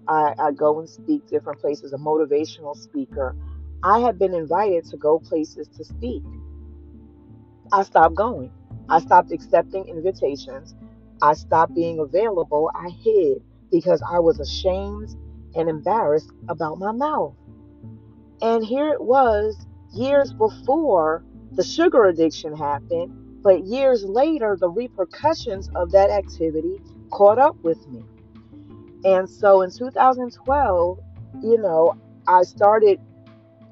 I, 0.07 0.33
I 0.39 0.51
go 0.53 0.79
and 0.79 0.89
speak 0.89 1.23
different 1.29 1.59
places, 1.59 1.93
a 1.93 1.97
motivational 1.97 2.75
speaker. 2.75 3.35
I 3.83 3.99
had 3.99 4.19
been 4.19 4.33
invited 4.35 4.85
to 4.91 4.97
go 4.97 5.19
places 5.19 5.69
to 5.77 5.85
speak. 5.85 6.25
I 7.71 7.83
stopped 7.83 8.15
going. 8.15 8.51
I 8.89 8.99
stopped 8.99 9.31
accepting 9.31 9.87
invitations. 9.89 10.75
I 11.21 11.33
stopped 11.35 11.75
being 11.75 11.99
available. 11.99 12.71
I 12.75 12.89
hid. 13.03 13.39
because 13.71 14.01
I 14.09 14.19
was 14.19 14.39
ashamed 14.39 15.09
and 15.55 15.69
embarrassed 15.69 16.31
about 16.49 16.79
my 16.79 16.93
mouth. 16.93 17.35
And 18.41 18.63
here 18.63 18.89
it 18.89 19.01
was 19.01 19.65
years 19.93 20.33
before 20.33 21.23
the 21.51 21.63
sugar 21.63 22.05
addiction 22.05 22.55
happened, 22.55 23.41
but 23.43 23.65
years 23.65 24.03
later, 24.03 24.57
the 24.59 24.69
repercussions 24.69 25.69
of 25.75 25.91
that 25.91 26.09
activity 26.09 26.79
caught 27.11 27.39
up 27.39 27.55
with 27.63 27.85
me. 27.87 28.03
And 29.03 29.29
so 29.29 29.61
in 29.61 29.71
2012, 29.71 30.99
you 31.41 31.57
know, 31.57 31.95
I 32.27 32.43
started 32.43 32.99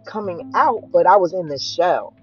coming 0.06 0.52
out, 0.56 0.84
but 0.92 1.06
I 1.06 1.18
was 1.18 1.34
in 1.34 1.48
the 1.48 1.60
shell. 1.60 2.14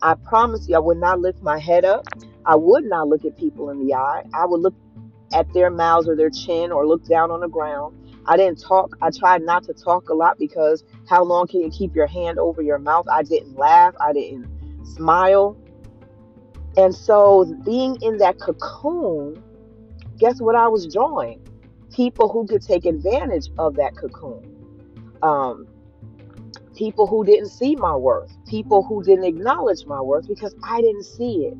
I 0.00 0.14
promise 0.14 0.68
you, 0.68 0.76
I 0.76 0.80
would 0.80 0.98
not 0.98 1.20
lift 1.20 1.42
my 1.42 1.58
head 1.58 1.84
up. 1.84 2.06
I 2.44 2.56
would 2.56 2.84
not 2.84 3.08
look 3.08 3.24
at 3.24 3.36
people 3.36 3.70
in 3.70 3.86
the 3.86 3.94
eye. 3.94 4.24
I 4.34 4.46
would 4.46 4.60
look 4.60 4.74
at 5.32 5.52
their 5.52 5.70
mouths 5.70 6.08
or 6.08 6.16
their 6.16 6.30
chin 6.30 6.72
or 6.72 6.86
look 6.86 7.06
down 7.06 7.30
on 7.30 7.40
the 7.40 7.48
ground. 7.48 7.96
I 8.26 8.36
didn't 8.36 8.60
talk. 8.60 8.96
I 9.00 9.10
tried 9.10 9.42
not 9.42 9.64
to 9.64 9.74
talk 9.74 10.08
a 10.08 10.14
lot 10.14 10.38
because 10.38 10.84
how 11.08 11.24
long 11.24 11.46
can 11.46 11.60
you 11.60 11.70
keep 11.70 11.94
your 11.94 12.06
hand 12.06 12.38
over 12.38 12.62
your 12.62 12.78
mouth? 12.78 13.06
I 13.08 13.22
didn't 13.22 13.56
laugh. 13.56 13.94
I 14.00 14.12
didn't 14.12 14.48
smile. 14.84 15.56
And 16.76 16.94
so, 16.94 17.44
being 17.64 17.98
in 18.00 18.18
that 18.18 18.38
cocoon, 18.38 19.42
guess 20.18 20.40
what 20.40 20.54
I 20.54 20.68
was 20.68 20.86
drawing? 20.86 21.40
People 21.92 22.28
who 22.28 22.46
could 22.46 22.62
take 22.62 22.84
advantage 22.86 23.48
of 23.58 23.74
that 23.76 23.96
cocoon. 23.96 24.48
Um, 25.22 25.66
people 26.74 27.06
who 27.06 27.24
didn't 27.24 27.48
see 27.48 27.76
my 27.76 27.94
worth, 27.94 28.32
people 28.46 28.82
who 28.82 29.02
didn't 29.02 29.24
acknowledge 29.24 29.84
my 29.86 30.00
worth 30.00 30.26
because 30.26 30.54
I 30.62 30.80
didn't 30.80 31.04
see 31.04 31.46
it. 31.46 31.54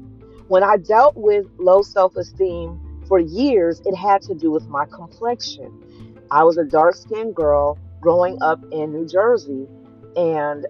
When 0.48 0.62
I 0.62 0.76
dealt 0.76 1.16
with 1.16 1.46
low 1.58 1.82
self 1.82 2.16
esteem 2.16 2.80
for 3.06 3.18
years, 3.18 3.80
it 3.84 3.94
had 3.94 4.22
to 4.22 4.34
do 4.34 4.50
with 4.50 4.66
my 4.68 4.86
complexion. 4.86 6.11
I 6.32 6.44
was 6.44 6.56
a 6.56 6.64
dark 6.64 6.94
skinned 6.94 7.34
girl 7.34 7.78
growing 8.00 8.40
up 8.40 8.58
in 8.72 8.90
New 8.90 9.06
Jersey, 9.06 9.68
and 10.16 10.66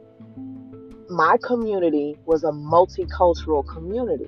my 1.09 1.37
community 1.41 2.19
was 2.27 2.43
a 2.43 2.51
multicultural 2.51 3.65
community. 3.65 4.27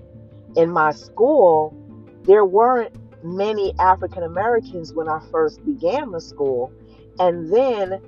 In 0.55 0.70
my 0.70 0.92
school, 0.92 1.77
there 2.23 2.44
weren't 2.44 2.94
many 3.25 3.75
African 3.81 4.23
Americans 4.23 4.92
when 4.94 5.09
I 5.09 5.20
first 5.33 5.64
began 5.64 6.12
the 6.12 6.20
school, 6.20 6.73
and 7.18 7.53
then 7.53 8.01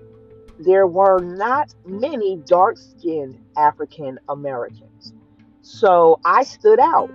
there 0.61 0.87
were 0.87 1.19
not 1.19 1.75
many 1.85 2.37
dark 2.47 2.79
skinned 2.79 3.41
African 3.57 4.21
Americans. 4.29 5.12
So 5.62 6.21
I 6.25 6.45
stood 6.45 6.79
out. 6.79 7.11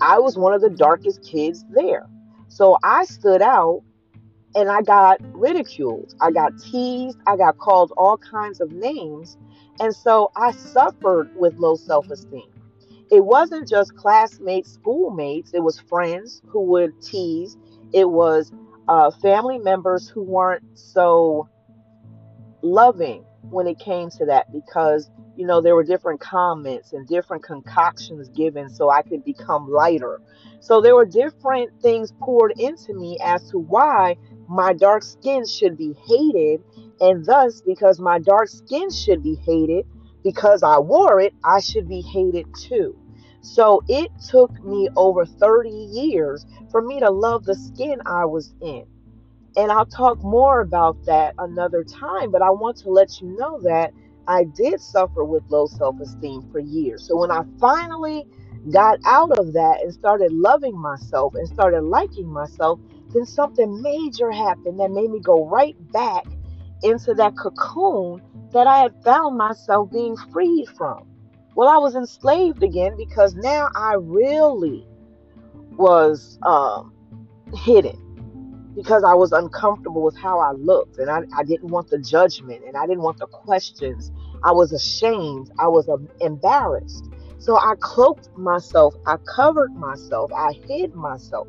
I 0.00 0.20
was 0.20 0.38
one 0.38 0.54
of 0.54 0.60
the 0.60 0.70
darkest 0.70 1.24
kids 1.24 1.64
there. 1.74 2.06
So 2.46 2.78
I 2.84 3.04
stood 3.04 3.42
out 3.42 3.82
and 4.54 4.70
I 4.70 4.82
got 4.82 5.20
ridiculed. 5.32 6.14
I 6.20 6.30
got 6.30 6.52
teased. 6.58 7.18
I 7.26 7.36
got 7.36 7.58
called 7.58 7.92
all 7.96 8.18
kinds 8.18 8.60
of 8.60 8.72
names. 8.72 9.36
And 9.80 9.94
so 9.94 10.30
I 10.36 10.52
suffered 10.52 11.30
with 11.36 11.54
low 11.58 11.76
self 11.76 12.10
esteem. 12.10 12.42
It 13.10 13.24
wasn't 13.24 13.68
just 13.68 13.94
classmates, 13.96 14.72
schoolmates, 14.72 15.52
it 15.52 15.62
was 15.62 15.78
friends 15.78 16.42
who 16.46 16.62
would 16.62 17.00
tease, 17.02 17.56
it 17.92 18.08
was 18.08 18.52
uh, 18.88 19.10
family 19.22 19.58
members 19.58 20.08
who 20.08 20.22
weren't 20.22 20.62
so 20.74 21.48
loving 22.62 23.24
when 23.50 23.66
it 23.66 23.78
came 23.78 24.10
to 24.10 24.26
that 24.26 24.50
because 24.52 25.10
you 25.36 25.46
know 25.46 25.60
there 25.60 25.74
were 25.74 25.84
different 25.84 26.20
comments 26.20 26.92
and 26.92 27.06
different 27.06 27.42
concoctions 27.42 28.28
given 28.30 28.68
so 28.70 28.90
I 28.90 29.02
could 29.02 29.24
become 29.24 29.70
lighter. 29.70 30.20
So 30.60 30.80
there 30.80 30.94
were 30.94 31.04
different 31.06 31.70
things 31.82 32.12
poured 32.20 32.52
into 32.58 32.94
me 32.94 33.18
as 33.22 33.48
to 33.50 33.58
why 33.58 34.16
my 34.48 34.72
dark 34.74 35.04
skin 35.04 35.46
should 35.46 35.76
be 35.76 35.94
hated 36.06 36.62
and 37.00 37.24
thus 37.26 37.62
because 37.62 38.00
my 38.00 38.18
dark 38.20 38.48
skin 38.48 38.90
should 38.90 39.22
be 39.22 39.36
hated 39.46 39.86
because 40.24 40.62
I 40.62 40.78
wore 40.78 41.20
it, 41.20 41.34
I 41.44 41.60
should 41.60 41.88
be 41.88 42.02
hated 42.02 42.46
too. 42.54 42.96
So 43.42 43.82
it 43.88 44.10
took 44.30 44.52
me 44.64 44.88
over 44.96 45.26
30 45.26 45.70
years 45.70 46.46
for 46.70 46.82
me 46.82 47.00
to 47.00 47.10
love 47.10 47.44
the 47.44 47.56
skin 47.56 47.98
I 48.06 48.26
was 48.26 48.54
in. 48.60 48.84
And 49.56 49.70
I'll 49.70 49.86
talk 49.86 50.22
more 50.22 50.60
about 50.60 50.96
that 51.06 51.34
another 51.38 51.84
time, 51.84 52.30
but 52.30 52.42
I 52.42 52.50
want 52.50 52.76
to 52.78 52.90
let 52.90 53.20
you 53.20 53.36
know 53.38 53.60
that 53.62 53.92
I 54.26 54.44
did 54.44 54.80
suffer 54.80 55.24
with 55.24 55.44
low 55.48 55.66
self 55.66 55.96
esteem 56.00 56.42
for 56.50 56.60
years. 56.60 57.06
So 57.06 57.16
when 57.16 57.30
I 57.30 57.42
finally 57.60 58.24
got 58.72 58.98
out 59.04 59.30
of 59.38 59.52
that 59.54 59.80
and 59.82 59.92
started 59.92 60.32
loving 60.32 60.78
myself 60.80 61.34
and 61.34 61.46
started 61.48 61.82
liking 61.82 62.32
myself, 62.32 62.80
then 63.14 63.24
something 63.24 63.80
major 63.80 64.30
happened 64.30 64.80
that 64.80 64.90
made 64.90 65.10
me 65.10 65.20
go 65.20 65.48
right 65.48 65.76
back 65.92 66.24
into 66.82 67.14
that 67.14 67.36
cocoon 67.36 68.20
that 68.52 68.66
I 68.66 68.80
had 68.80 68.92
found 69.04 69.38
myself 69.38 69.90
being 69.90 70.16
freed 70.32 70.66
from. 70.76 71.06
Well, 71.54 71.68
I 71.68 71.78
was 71.78 71.94
enslaved 71.94 72.62
again 72.62 72.96
because 72.96 73.34
now 73.36 73.68
I 73.74 73.94
really 73.94 74.84
was 75.76 76.38
um, 76.42 76.92
hidden 77.54 77.96
because 78.76 79.04
I 79.04 79.14
was 79.14 79.32
uncomfortable 79.32 80.02
with 80.02 80.16
how 80.16 80.40
I 80.40 80.52
looked 80.52 80.98
and 80.98 81.08
I, 81.08 81.20
I 81.36 81.44
didn't 81.44 81.70
want 81.70 81.90
the 81.90 81.98
judgment 81.98 82.62
and 82.66 82.76
I 82.76 82.86
didn't 82.86 83.02
want 83.02 83.18
the 83.18 83.26
questions. 83.26 84.10
I 84.42 84.50
was 84.50 84.72
ashamed. 84.72 85.50
I 85.58 85.68
was 85.68 85.88
um, 85.88 86.08
embarrassed. 86.20 87.04
So 87.38 87.56
I 87.56 87.74
cloaked 87.78 88.28
myself. 88.36 88.94
I 89.06 89.16
covered 89.36 89.72
myself. 89.76 90.32
I 90.36 90.54
hid 90.66 90.94
myself. 90.94 91.46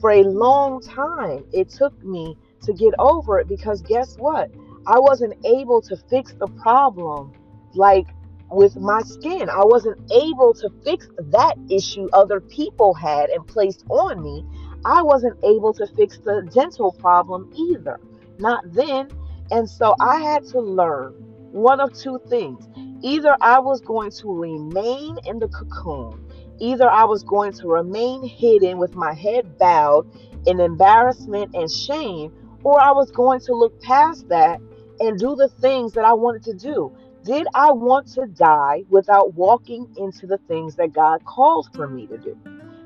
For 0.00 0.10
a 0.10 0.22
long 0.22 0.80
time, 0.80 1.44
it 1.52 1.70
took 1.70 2.02
me 2.04 2.36
to 2.62 2.72
get 2.72 2.94
over 2.98 3.38
it 3.40 3.48
because 3.48 3.82
guess 3.82 4.16
what? 4.16 4.50
I 4.86 4.98
wasn't 4.98 5.34
able 5.44 5.82
to 5.82 5.96
fix 6.08 6.34
the 6.34 6.46
problem 6.46 7.32
like 7.74 8.06
with 8.50 8.76
my 8.76 9.02
skin. 9.02 9.50
I 9.50 9.64
wasn't 9.64 10.00
able 10.12 10.54
to 10.54 10.70
fix 10.84 11.08
that 11.18 11.54
issue 11.70 12.08
other 12.12 12.40
people 12.40 12.94
had 12.94 13.30
and 13.30 13.46
placed 13.46 13.84
on 13.90 14.22
me 14.22 14.44
I 14.84 15.02
wasn't 15.02 15.38
able 15.44 15.74
to 15.74 15.86
fix 15.86 16.18
the 16.18 16.48
dental 16.54 16.92
problem 16.92 17.52
either. 17.54 18.00
Not 18.38 18.62
then. 18.72 19.10
And 19.50 19.68
so 19.68 19.94
I 20.00 20.20
had 20.20 20.44
to 20.48 20.60
learn 20.60 21.12
one 21.52 21.80
of 21.80 21.92
two 21.92 22.20
things. 22.28 22.68
Either 23.02 23.36
I 23.40 23.58
was 23.58 23.80
going 23.80 24.10
to 24.12 24.32
remain 24.32 25.18
in 25.24 25.38
the 25.38 25.48
cocoon, 25.48 26.27
either 26.60 26.88
I 26.88 27.04
was 27.04 27.22
going 27.24 27.52
to 27.54 27.68
remain 27.68 28.22
hidden 28.24 28.78
with 28.78 28.94
my 28.94 29.14
head 29.14 29.58
bowed 29.58 30.06
in 30.46 30.60
embarrassment 30.60 31.50
and 31.54 31.70
shame, 31.70 32.32
or 32.64 32.80
I 32.80 32.92
was 32.92 33.10
going 33.10 33.40
to 33.46 33.54
look 33.54 33.80
past 33.82 34.28
that 34.28 34.60
and 35.00 35.18
do 35.18 35.36
the 35.36 35.48
things 35.60 35.92
that 35.94 36.04
I 36.04 36.14
wanted 36.14 36.44
to 36.44 36.54
do. 36.54 36.92
Did 37.24 37.46
I 37.54 37.72
want 37.72 38.08
to 38.14 38.26
die 38.26 38.84
without 38.88 39.34
walking 39.34 39.86
into 39.96 40.26
the 40.26 40.38
things 40.48 40.76
that 40.76 40.92
God 40.92 41.24
called 41.24 41.68
for 41.74 41.88
me 41.88 42.06
to 42.08 42.18
do? 42.18 42.36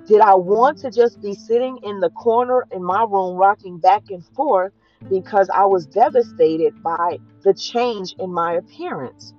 Did 0.07 0.21
I 0.21 0.35
want 0.35 0.79
to 0.79 0.91
just 0.91 1.21
be 1.23 1.35
sitting 1.35 1.79
in 1.85 2.01
the 2.01 2.11
corner 2.11 2.67
in 2.73 2.83
my 2.83 3.05
room, 3.05 3.37
rocking 3.37 3.79
back 3.79 4.05
and 4.11 4.25
forth 4.35 4.73
because 5.11 5.49
I 5.55 5.67
was 5.67 5.87
devastated 5.87 6.83
by 6.83 7.21
the 7.45 7.55
change 7.55 8.15
in 8.19 8.33
my 8.33 8.55
appearance? 8.55 9.33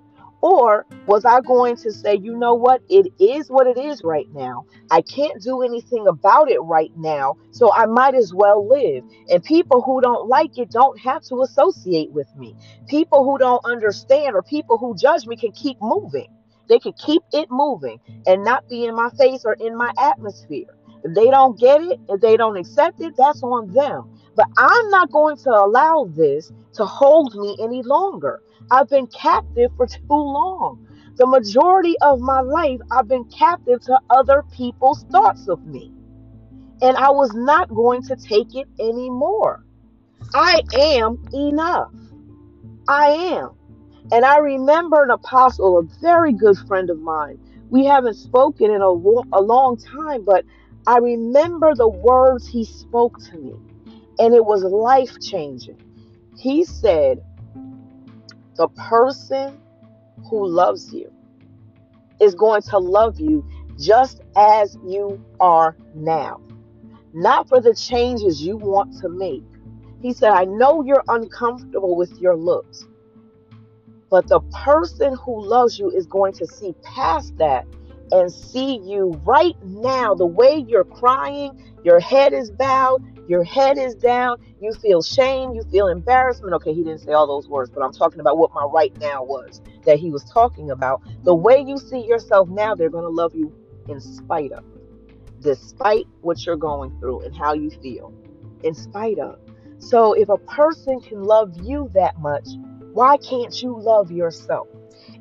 Or 0.44 0.86
was 1.08 1.26
I 1.26 1.42
going 1.42 1.78
to 1.78 1.94
say, 1.94 2.20
you 2.22 2.38
know 2.38 2.56
what? 2.56 2.84
It 2.90 3.08
is 3.20 3.50
what 3.50 3.68
it 3.68 3.80
is 3.80 4.04
right 4.06 4.30
now. 4.34 4.66
I 4.92 5.04
can't 5.04 5.42
do 5.44 5.64
anything 5.64 6.08
about 6.08 6.52
it 6.52 6.60
right 6.62 6.92
now. 6.98 7.36
So 7.52 7.74
I 7.74 7.88
might 7.88 8.16
as 8.16 8.34
well 8.36 8.68
live. 8.70 9.06
And 9.30 9.44
people 9.44 9.84
who 9.84 10.02
don't 10.02 10.30
like 10.30 10.58
it 10.60 10.72
don't 10.72 11.00
have 11.02 11.24
to 11.30 11.44
associate 11.44 12.12
with 12.14 12.30
me. 12.36 12.58
People 12.90 13.26
who 13.26 13.40
don't 13.40 13.62
understand 13.66 14.36
or 14.36 14.44
people 14.44 14.80
who 14.80 14.96
judge 14.98 15.28
me 15.28 15.38
can 15.38 15.54
keep 15.54 15.78
moving. 15.82 16.28
They 16.70 16.80
can 16.80 16.94
keep 17.06 17.24
it 17.34 17.50
moving 17.52 18.00
and 18.28 18.46
not 18.46 18.64
be 18.70 18.86
in 18.86 18.96
my 18.96 19.10
face 19.20 19.44
or 19.46 19.58
in 19.60 19.78
my 19.78 19.92
atmosphere. 20.00 20.68
If 21.04 21.16
they 21.16 21.32
don't 21.32 21.60
get 21.60 21.82
it, 21.82 22.00
if 22.10 22.22
they 22.22 22.38
don't 22.38 22.58
accept 22.58 23.02
it, 23.02 23.16
that's 23.18 23.44
on 23.44 23.74
them. 23.74 24.10
But 24.36 24.48
I'm 24.58 24.90
not 24.92 25.12
going 25.12 25.38
to 25.46 25.52
allow 25.52 26.08
this 26.16 26.52
to 26.76 26.86
hold 26.86 27.36
me 27.36 27.58
any 27.64 27.84
longer. 27.84 28.42
I've 28.72 28.90
been 28.90 29.08
captive 29.08 29.72
for 29.78 29.88
too 29.88 30.00
long. 30.10 30.80
The 31.18 31.28
majority 31.28 31.96
of 32.02 32.20
my 32.20 32.42
life, 32.42 32.80
I've 32.92 33.08
been 33.08 33.26
captive 33.26 33.82
to 33.84 34.00
other 34.10 34.44
people's 34.52 35.06
thoughts 35.12 35.48
of 35.48 35.64
me. 35.66 35.94
And 36.82 36.98
I 36.98 37.12
was 37.12 37.34
not 37.34 37.70
going 37.74 38.04
to 38.04 38.16
take 38.18 38.56
it 38.56 38.68
anymore. 38.80 39.64
I 40.34 40.62
am 40.74 41.20
enough. 41.34 41.92
I 42.88 43.08
am. 43.10 43.52
And 44.12 44.26
I 44.26 44.40
remember 44.40 45.04
an 45.04 45.12
apostle, 45.12 45.80
a 45.80 45.84
very 46.02 46.34
good 46.34 46.58
friend 46.68 46.90
of 46.90 47.00
mine. 47.00 47.40
We 47.70 47.86
haven't 47.86 48.16
spoken 48.16 48.72
in 48.72 48.82
a, 48.82 48.88
a 49.34 49.42
long 49.42 49.78
time, 49.78 50.24
but 50.26 50.46
I 50.88 51.00
remember 51.00 51.76
the 51.76 51.90
words 51.90 52.48
he 52.48 52.66
spoke 52.66 53.18
to 53.32 53.38
me, 53.38 53.62
and 54.20 54.34
it 54.36 54.46
was 54.46 54.64
life 54.64 55.20
changing. 55.22 55.78
He 56.38 56.66
said, 56.66 57.20
The 58.56 58.68
person 58.68 59.60
who 60.30 60.48
loves 60.48 60.94
you 60.94 61.12
is 62.20 62.36
going 62.36 62.62
to 62.64 62.78
love 62.78 63.20
you 63.20 63.48
just 63.80 64.22
as 64.36 64.78
you 64.86 65.24
are 65.40 65.76
now, 65.96 66.40
not 67.14 67.50
for 67.50 67.60
the 67.60 67.74
changes 67.74 68.42
you 68.42 68.58
want 68.58 69.00
to 69.02 69.10
make. 69.10 69.44
He 70.02 70.14
said, 70.14 70.32
I 70.32 70.46
know 70.46 70.84
you're 70.84 71.04
uncomfortable 71.08 71.96
with 71.96 72.12
your 72.20 72.36
looks, 72.36 72.86
but 74.10 74.28
the 74.28 74.42
person 74.64 75.16
who 75.16 75.44
loves 75.44 75.80
you 75.80 75.90
is 75.90 76.06
going 76.06 76.34
to 76.34 76.46
see 76.46 76.76
past 76.84 77.38
that 77.38 77.66
and 78.12 78.32
see 78.32 78.78
you 78.84 79.20
right 79.26 79.56
now, 79.64 80.14
the 80.14 80.26
way 80.26 80.64
you're 80.68 80.84
crying, 80.84 81.60
your 81.84 82.00
head 82.00 82.34
is 82.34 82.52
bowed, 82.52 83.02
your 83.28 83.44
head 83.44 83.78
is 83.78 83.96
down, 83.96 84.38
you 84.60 84.74
feel 84.74 85.02
shame, 85.02 85.54
you 85.54 85.64
feel 85.72 85.88
embarrassment. 85.88 86.54
Okay, 86.56 86.74
he 86.74 86.84
didn't 86.84 87.00
say 87.00 87.14
all 87.14 87.28
those 87.28 87.48
words, 87.48 87.70
but 87.70 87.84
I'm 87.84 87.94
talking 87.94 88.20
about 88.20 88.38
what 88.38 88.52
my 88.54 88.64
right 88.66 88.96
now 89.00 89.24
was 89.24 89.62
that 89.86 90.00
he 90.00 90.10
was 90.10 90.24
talking 90.26 90.72
about. 90.72 91.02
The 91.24 91.36
way 91.36 91.64
you 91.66 91.78
see 91.78 92.06
yourself 92.06 92.50
now, 92.50 92.76
they're 92.76 92.90
going 92.90 93.04
to 93.04 93.10
love 93.10 93.34
you 93.36 93.54
in 93.88 94.00
spite 94.00 94.52
of, 94.52 94.64
despite 95.40 96.06
what 96.22 96.46
you're 96.46 96.58
going 96.58 96.98
through 97.00 97.22
and 97.22 97.36
how 97.36 97.54
you 97.54 97.70
feel, 97.70 98.14
in 98.64 98.74
spite 98.74 99.20
of. 99.20 99.40
So 99.80 100.14
if 100.14 100.30
a 100.30 100.38
person 100.38 101.02
can 101.02 101.24
love 101.24 101.54
you 101.62 101.90
that 101.94 102.20
much, 102.20 102.48
why 102.94 103.18
can't 103.18 103.62
you 103.62 103.78
love 103.80 104.12
yourself? 104.12 104.68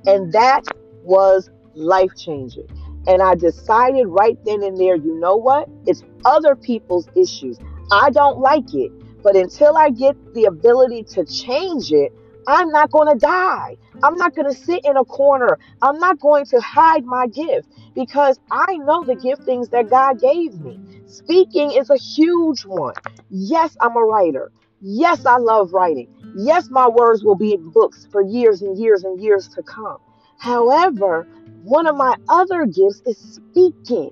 And 0.06 0.32
that 0.32 0.64
was 1.02 1.50
life 1.74 2.10
changing. 2.16 2.68
And 3.06 3.20
I 3.22 3.34
decided 3.34 4.06
right 4.06 4.38
then 4.44 4.62
and 4.62 4.78
there, 4.78 4.94
you 4.94 5.18
know 5.18 5.36
what? 5.36 5.68
It's 5.86 6.04
other 6.24 6.54
people's 6.54 7.08
issues. 7.16 7.58
I 7.90 8.10
don't 8.10 8.38
like 8.40 8.72
it. 8.74 8.92
But 9.22 9.36
until 9.36 9.76
I 9.76 9.90
get 9.90 10.16
the 10.34 10.44
ability 10.44 11.04
to 11.14 11.24
change 11.24 11.92
it, 11.92 12.12
I'm 12.46 12.70
not 12.70 12.90
going 12.90 13.12
to 13.12 13.18
die. 13.18 13.76
I'm 14.02 14.16
not 14.16 14.34
going 14.34 14.48
to 14.48 14.56
sit 14.56 14.80
in 14.84 14.96
a 14.96 15.04
corner. 15.04 15.58
I'm 15.82 15.98
not 15.98 16.18
going 16.20 16.46
to 16.46 16.60
hide 16.60 17.04
my 17.04 17.26
gift 17.28 17.68
because 17.94 18.38
I 18.50 18.76
know 18.78 19.04
the 19.04 19.16
giftings 19.16 19.70
that 19.70 19.90
God 19.90 20.20
gave 20.20 20.54
me. 20.60 20.80
Speaking 21.06 21.72
is 21.72 21.90
a 21.90 21.96
huge 21.96 22.62
one. 22.62 22.94
Yes, 23.30 23.76
I'm 23.80 23.96
a 23.96 24.00
writer. 24.04 24.52
Yes, 24.80 25.24
I 25.26 25.38
love 25.38 25.72
writing. 25.72 26.08
Yes, 26.32 26.68
my 26.70 26.88
words 26.88 27.24
will 27.24 27.36
be 27.36 27.54
in 27.54 27.70
books 27.70 28.06
for 28.10 28.22
years 28.22 28.62
and 28.62 28.78
years 28.78 29.04
and 29.04 29.20
years 29.20 29.48
to 29.54 29.62
come. 29.62 29.98
However, 30.38 31.26
one 31.62 31.86
of 31.86 31.96
my 31.96 32.14
other 32.28 32.66
gifts 32.66 33.02
is 33.06 33.18
speaking. 33.18 34.10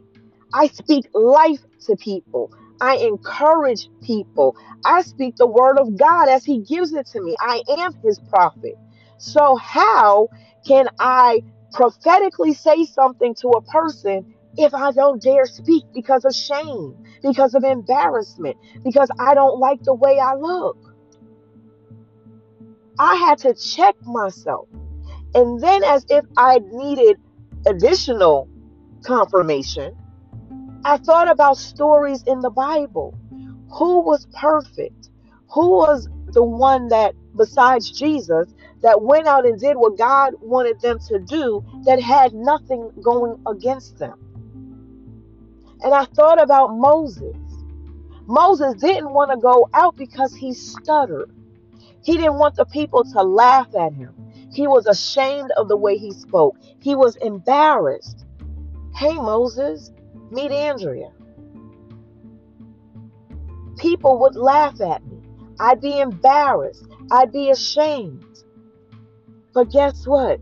I 0.54 0.68
speak 0.68 1.06
life 1.14 1.60
to 1.86 1.96
people. 1.96 2.50
I 2.80 2.96
encourage 2.98 3.90
people. 4.04 4.56
I 4.86 5.02
speak 5.02 5.36
the 5.36 5.48
word 5.48 5.78
of 5.80 5.98
God 5.98 6.28
as 6.30 6.44
He 6.44 6.62
gives 6.62 6.92
it 6.94 7.08
to 7.12 7.22
me. 7.22 7.36
I 7.40 7.62
am 7.78 7.92
His 8.04 8.20
prophet. 8.30 8.74
So, 9.18 9.56
how 9.56 10.28
can 10.66 10.88
I 11.00 11.42
prophetically 11.72 12.54
say 12.54 12.84
something 12.86 13.34
to 13.42 13.48
a 13.50 13.62
person 13.64 14.24
if 14.58 14.74
I 14.74 14.92
don't 14.92 15.22
dare 15.22 15.46
speak 15.46 15.86
because 15.94 16.24
of 16.26 16.34
shame, 16.34 16.96
because 17.22 17.54
of 17.54 17.64
embarrassment, 17.64 18.56
because 18.84 19.10
I 19.20 19.34
don't 19.34 19.60
like 19.60 19.80
the 19.84 19.94
way 19.94 20.18
I 20.20 20.34
look? 20.36 20.78
I 22.98 23.16
had 23.16 23.38
to 23.40 23.54
check 23.54 23.96
myself. 24.06 24.68
And 25.34 25.60
then, 25.62 25.84
as 25.84 26.04
if 26.10 26.24
I 26.36 26.60
needed 26.62 27.18
additional 27.66 28.50
confirmation, 29.06 29.92
I 30.84 30.96
thought 30.96 31.30
about 31.30 31.58
stories 31.58 32.22
in 32.26 32.40
the 32.40 32.50
Bible. 32.50 33.14
Who 33.78 34.00
was 34.00 34.26
perfect? 34.38 35.10
Who 35.52 35.70
was 35.70 36.08
the 36.32 36.42
one 36.42 36.88
that, 36.88 37.14
besides 37.36 37.90
Jesus, 37.90 38.52
that 38.82 39.02
went 39.02 39.26
out 39.26 39.44
and 39.44 39.60
did 39.60 39.76
what 39.76 39.98
God 39.98 40.34
wanted 40.40 40.80
them 40.80 40.98
to 41.08 41.18
do 41.18 41.62
that 41.84 42.00
had 42.00 42.32
nothing 42.32 42.90
going 43.02 43.36
against 43.46 43.98
them? 43.98 44.14
And 45.82 45.92
I 45.92 46.06
thought 46.06 46.40
about 46.40 46.68
Moses. 46.68 47.36
Moses 48.26 48.74
didn't 48.80 49.12
want 49.12 49.30
to 49.32 49.36
go 49.36 49.68
out 49.74 49.96
because 49.96 50.34
he 50.34 50.54
stuttered. 50.54 51.30
He 52.02 52.16
didn't 52.16 52.38
want 52.38 52.56
the 52.56 52.64
people 52.64 53.04
to 53.04 53.22
laugh 53.22 53.68
at 53.78 53.92
him. 53.92 54.14
He 54.52 54.66
was 54.66 54.86
ashamed 54.86 55.50
of 55.56 55.68
the 55.68 55.76
way 55.76 55.98
he 55.98 56.12
spoke. 56.12 56.56
He 56.80 56.94
was 56.94 57.16
embarrassed. 57.16 58.24
Hey, 58.94 59.14
Moses, 59.14 59.90
meet 60.30 60.50
Andrea. 60.50 61.10
People 63.78 64.18
would 64.20 64.36
laugh 64.36 64.80
at 64.80 65.04
me. 65.06 65.18
I'd 65.58 65.80
be 65.80 65.98
embarrassed. 66.00 66.86
I'd 67.10 67.32
be 67.32 67.50
ashamed. 67.50 68.24
But 69.52 69.70
guess 69.70 70.06
what? 70.06 70.40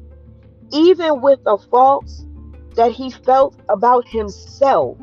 Even 0.71 1.21
with 1.21 1.43
the 1.45 1.59
faults 1.71 2.27
that 2.75 2.93
he 2.93 3.11
felt 3.11 3.57
about 3.69 4.07
himself, 4.07 4.99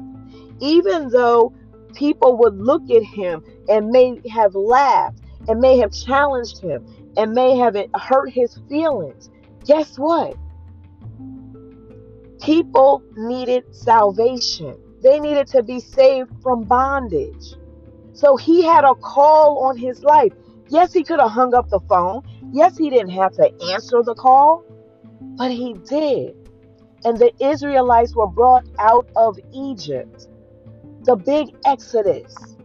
even 0.60 1.10
though 1.10 1.54
people 1.96 2.38
would 2.38 2.58
look 2.58 2.90
at 2.90 3.04
him 3.04 3.44
and 3.68 3.90
may 3.90 4.22
have 4.30 4.54
laughed 4.56 5.20
and 5.48 5.60
may 5.60 5.78
have 5.78 5.92
challenged 5.92 6.60
him 6.60 6.86
and 7.18 7.34
may 7.34 7.58
have 7.58 7.76
hurt 7.96 8.30
his 8.30 8.60
feelings, 8.70 9.30
guess 9.66 9.98
what? 9.98 10.36
People 12.46 13.02
needed 13.18 13.64
salvation. 13.74 14.78
They 15.02 15.20
needed 15.20 15.48
to 15.48 15.64
be 15.64 15.80
saved 15.80 16.30
from 16.44 16.64
bondage. 16.64 17.56
So 18.14 18.38
he 18.38 18.64
had 18.64 18.84
a 18.84 18.94
call 18.94 19.64
on 19.64 19.78
his 19.78 20.04
life. 20.04 20.32
Yes, 20.70 20.94
he 20.94 21.04
could 21.04 21.20
have 21.20 21.32
hung 21.32 21.56
up 21.56 21.70
the 21.70 21.80
phone. 21.90 22.22
Yes, 22.52 22.78
he 22.78 22.92
didn't 22.92 23.10
have 23.10 23.34
to 23.34 23.52
answer 23.74 24.04
the 24.04 24.14
call, 24.14 24.64
but 25.38 25.50
he 25.50 25.74
did. 25.90 26.36
And 27.04 27.18
the 27.18 27.32
Israelites 27.40 28.16
were 28.16 28.28
brought 28.28 28.68
out 28.78 29.08
of 29.16 29.40
Egypt, 29.52 30.28
the 31.02 31.16
big 31.16 31.48
exodus. 31.66 32.58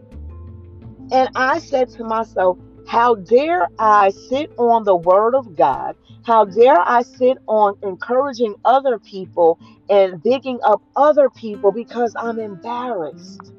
And 1.10 1.30
I 1.34 1.58
said 1.58 1.88
to 1.92 2.04
myself, 2.04 2.58
how 2.86 3.14
dare 3.14 3.68
I 3.78 4.10
sit 4.10 4.52
on 4.58 4.84
the 4.84 4.96
word 4.96 5.34
of 5.34 5.56
God? 5.56 5.96
How 6.24 6.44
dare 6.44 6.80
I 6.80 7.02
sit 7.02 7.38
on 7.46 7.76
encouraging 7.82 8.54
other 8.64 8.98
people 8.98 9.58
and 9.88 10.22
bigging 10.22 10.60
up 10.64 10.82
other 10.96 11.30
people 11.30 11.72
because 11.72 12.14
I'm 12.18 12.38
embarrassed 12.38 13.52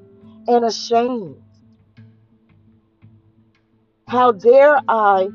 and 0.47 0.65
ashamed? 0.65 1.38
How 4.08 4.32
dare 4.32 4.80
I 4.88 5.30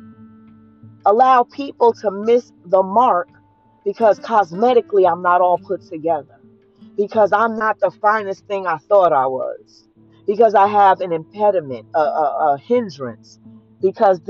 allow 1.05 1.45
people 1.45 1.93
to 1.95 2.11
miss 2.11 2.53
the 2.67 2.83
mark 2.83 3.29
because 3.85 4.21
cosmetically 4.21 5.11
I'm 5.11 5.23
not 5.23 5.41
all 5.41 5.59
put 5.59 5.83
together? 5.83 6.41
Because 6.97 7.33
I'm 7.33 7.59
not 7.59 7.81
the 7.81 7.91
finest 7.91 8.47
thing 8.47 8.67
I 8.67 8.79
thought 8.79 9.13
I 9.13 9.27
was? 9.27 9.89
Because 10.27 10.55
I 10.55 10.69
have 10.69 11.01
an 11.01 11.13
impediment, 11.13 11.87
a, 11.95 11.99
a, 12.01 12.55
a 12.55 12.59
hindrance 12.59 13.39
because 13.81 14.21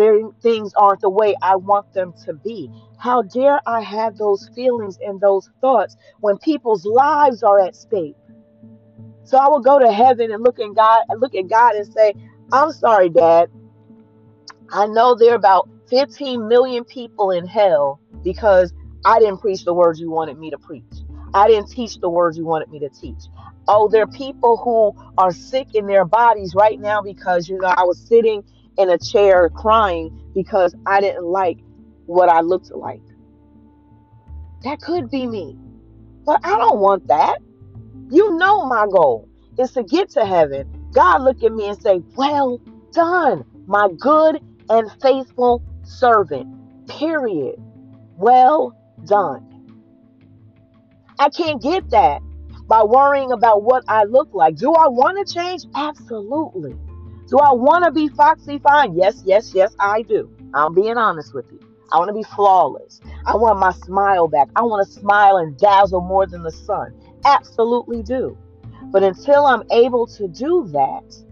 things 0.42 0.72
aren't 0.76 1.00
the 1.00 1.11
way 1.11 1.35
I 1.42 1.56
want 1.56 1.92
them 1.94 2.14
to 2.24 2.35
be. 2.35 2.70
How 2.98 3.22
dare 3.22 3.61
I 3.66 3.82
have 3.82 4.16
those 4.16 4.48
feelings 4.54 4.98
and 5.00 5.20
those 5.20 5.48
thoughts 5.61 5.96
when 6.20 6.38
people's 6.38 6.85
lives 6.85 7.42
are 7.42 7.61
at 7.61 7.76
stake? 7.76 8.16
So 9.24 9.38
I 9.38 9.48
will 9.48 9.61
go 9.61 9.78
to 9.78 9.92
heaven 9.92 10.30
and 10.30 10.42
look 10.42 10.59
at 10.59 10.74
God, 10.74 11.02
look 11.18 11.35
at 11.35 11.48
God 11.48 11.74
and 11.74 11.87
say, 11.92 12.14
"I'm 12.52 12.72
sorry, 12.72 13.09
Dad. 13.11 13.50
I 14.72 14.87
know 14.87 15.14
there 15.14 15.32
are 15.32 15.37
about 15.37 15.68
15 15.88 16.48
million 16.48 16.85
people 16.85 17.30
in 17.30 17.46
hell 17.46 18.00
because 18.24 18.72
I 19.04 19.18
didn't 19.20 19.38
preach 19.38 19.64
the 19.64 19.74
words 19.74 20.00
you 20.00 20.11
wanted 20.11 20.38
me 20.38 20.50
to 20.50 20.59
preach. 20.59 20.85
I 21.35 21.48
didn't 21.48 21.70
teach 21.70 21.98
the 22.00 22.11
words 22.11 22.37
you 22.37 22.46
wanted 22.46 22.70
me 22.70 22.80
to 22.80 22.88
teach. 22.88 23.22
Oh, 23.68 23.88
there 23.88 24.02
are 24.02 24.09
people 24.09 24.56
who 24.56 24.92
are 25.18 25.32
sick 25.32 25.68
in 25.74 25.87
their 25.87 26.04
bodies 26.04 26.54
right 26.54 26.80
now 26.80 27.02
because 27.02 27.48
you 27.48 27.59
know 27.59 27.68
I 27.68 27.85
was 27.85 28.00
sitting 28.09 28.42
in 28.78 28.90
a 28.90 28.98
chair 28.98 29.48
crying 29.50 30.11
because 30.35 30.74
I 30.87 31.00
didn't 31.00 31.24
like 31.24 31.59
what 32.07 32.29
I 32.29 32.40
looked 32.40 32.71
like. 32.71 33.03
That 34.62 34.81
could 34.81 35.11
be 35.11 35.27
me. 35.27 35.57
But 36.25 36.40
I 36.45 36.57
don't 36.57 36.81
want 36.81 37.07
that. 37.09 37.38
You 38.11 38.37
know 38.37 38.64
my 38.66 38.87
goal 38.90 39.29
is 39.59 39.73
to 39.73 39.83
get 39.83 40.11
to 40.11 40.25
heaven. 40.25 40.90
God 40.92 41.23
look 41.23 41.42
at 41.42 41.52
me 41.52 41.69
and 41.69 41.81
say, 41.81 42.02
"Well 42.17 42.61
done, 42.92 43.44
my 43.67 43.88
good 43.98 44.40
and 44.69 44.90
faithful 45.00 45.63
servant." 45.85 46.48
Period. 46.88 47.61
Well 48.17 48.75
done. 49.04 49.46
I 51.19 51.29
can't 51.31 51.61
get 51.61 51.90
that 51.90 52.23
by 52.67 52.83
worrying 52.83 53.33
about 53.33 53.63
what 53.63 53.85
I 53.88 54.04
look 54.04 54.29
like. 54.33 54.57
Do 54.57 54.73
I 54.73 54.88
want 54.88 55.27
to 55.27 55.35
change? 55.35 55.63
Absolutely. 55.75 56.77
Do 57.29 57.38
I 57.38 57.52
want 57.52 57.85
to 57.85 57.90
be 57.90 58.09
foxy 58.09 58.59
fine? 58.59 58.94
Yes, 58.96 59.23
yes, 59.25 59.52
yes, 59.54 59.75
I 59.81 60.02
do. 60.02 60.31
I'm 60.54 60.75
being 60.75 60.96
honest 60.96 61.35
with 61.35 61.46
you. 61.50 61.61
I 61.92 61.98
want 61.98 62.08
to 62.08 62.14
be 62.14 62.22
flawless. 62.22 63.00
I 63.24 63.37
want 63.37 63.58
my 63.58 63.72
smile 63.72 64.28
back. 64.28 64.48
I 64.56 64.62
want 64.62 64.87
to 64.87 64.92
smile 64.92 65.37
and 65.37 65.56
dazzle 65.56 66.00
more 66.00 66.26
than 66.26 66.42
the 66.42 66.50
sun. 66.50 66.94
Absolutely 67.24 68.02
do. 68.02 68.37
But 68.92 69.02
until 69.02 69.46
I'm 69.46 69.62
able 69.70 70.06
to 70.08 70.28
do 70.28 70.68
that, 70.72 71.24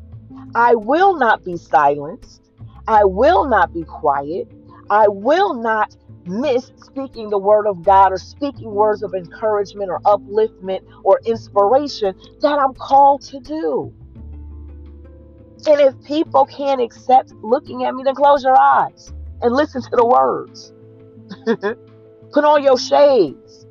I 0.55 0.75
will 0.75 1.17
not 1.17 1.45
be 1.45 1.57
silenced. 1.57 2.51
I 2.87 3.05
will 3.05 3.47
not 3.47 3.73
be 3.73 3.83
quiet. 3.83 4.49
I 4.91 5.09
will 5.09 5.55
not 5.55 5.97
miss 6.27 6.71
speaking 6.77 7.31
the 7.31 7.39
word 7.39 7.67
of 7.67 7.83
God 7.83 8.13
or 8.13 8.19
speaking 8.19 8.71
words 8.71 9.03
of 9.03 9.15
encouragement 9.15 9.91
or 9.91 10.01
upliftment 10.01 10.81
or 11.03 11.21
inspiration 11.25 12.15
that 12.41 12.59
I'm 12.59 12.75
called 12.75 13.23
to 13.23 13.41
do. 13.41 13.93
And 15.67 15.81
if 15.81 16.03
people 16.05 16.45
can't 16.45 16.81
accept 16.81 17.33
looking 17.43 17.85
at 17.85 17.95
me, 17.95 18.05
then 18.05 18.15
close 18.15 18.45
your 18.45 18.59
eyes 18.59 19.13
and 19.45 19.55
listen 19.55 19.83
to 19.83 19.91
the 19.93 20.07
words. 20.07 20.73
Put 22.33 22.45
on 22.45 22.65
your 22.65 22.79
shades. 22.79 23.67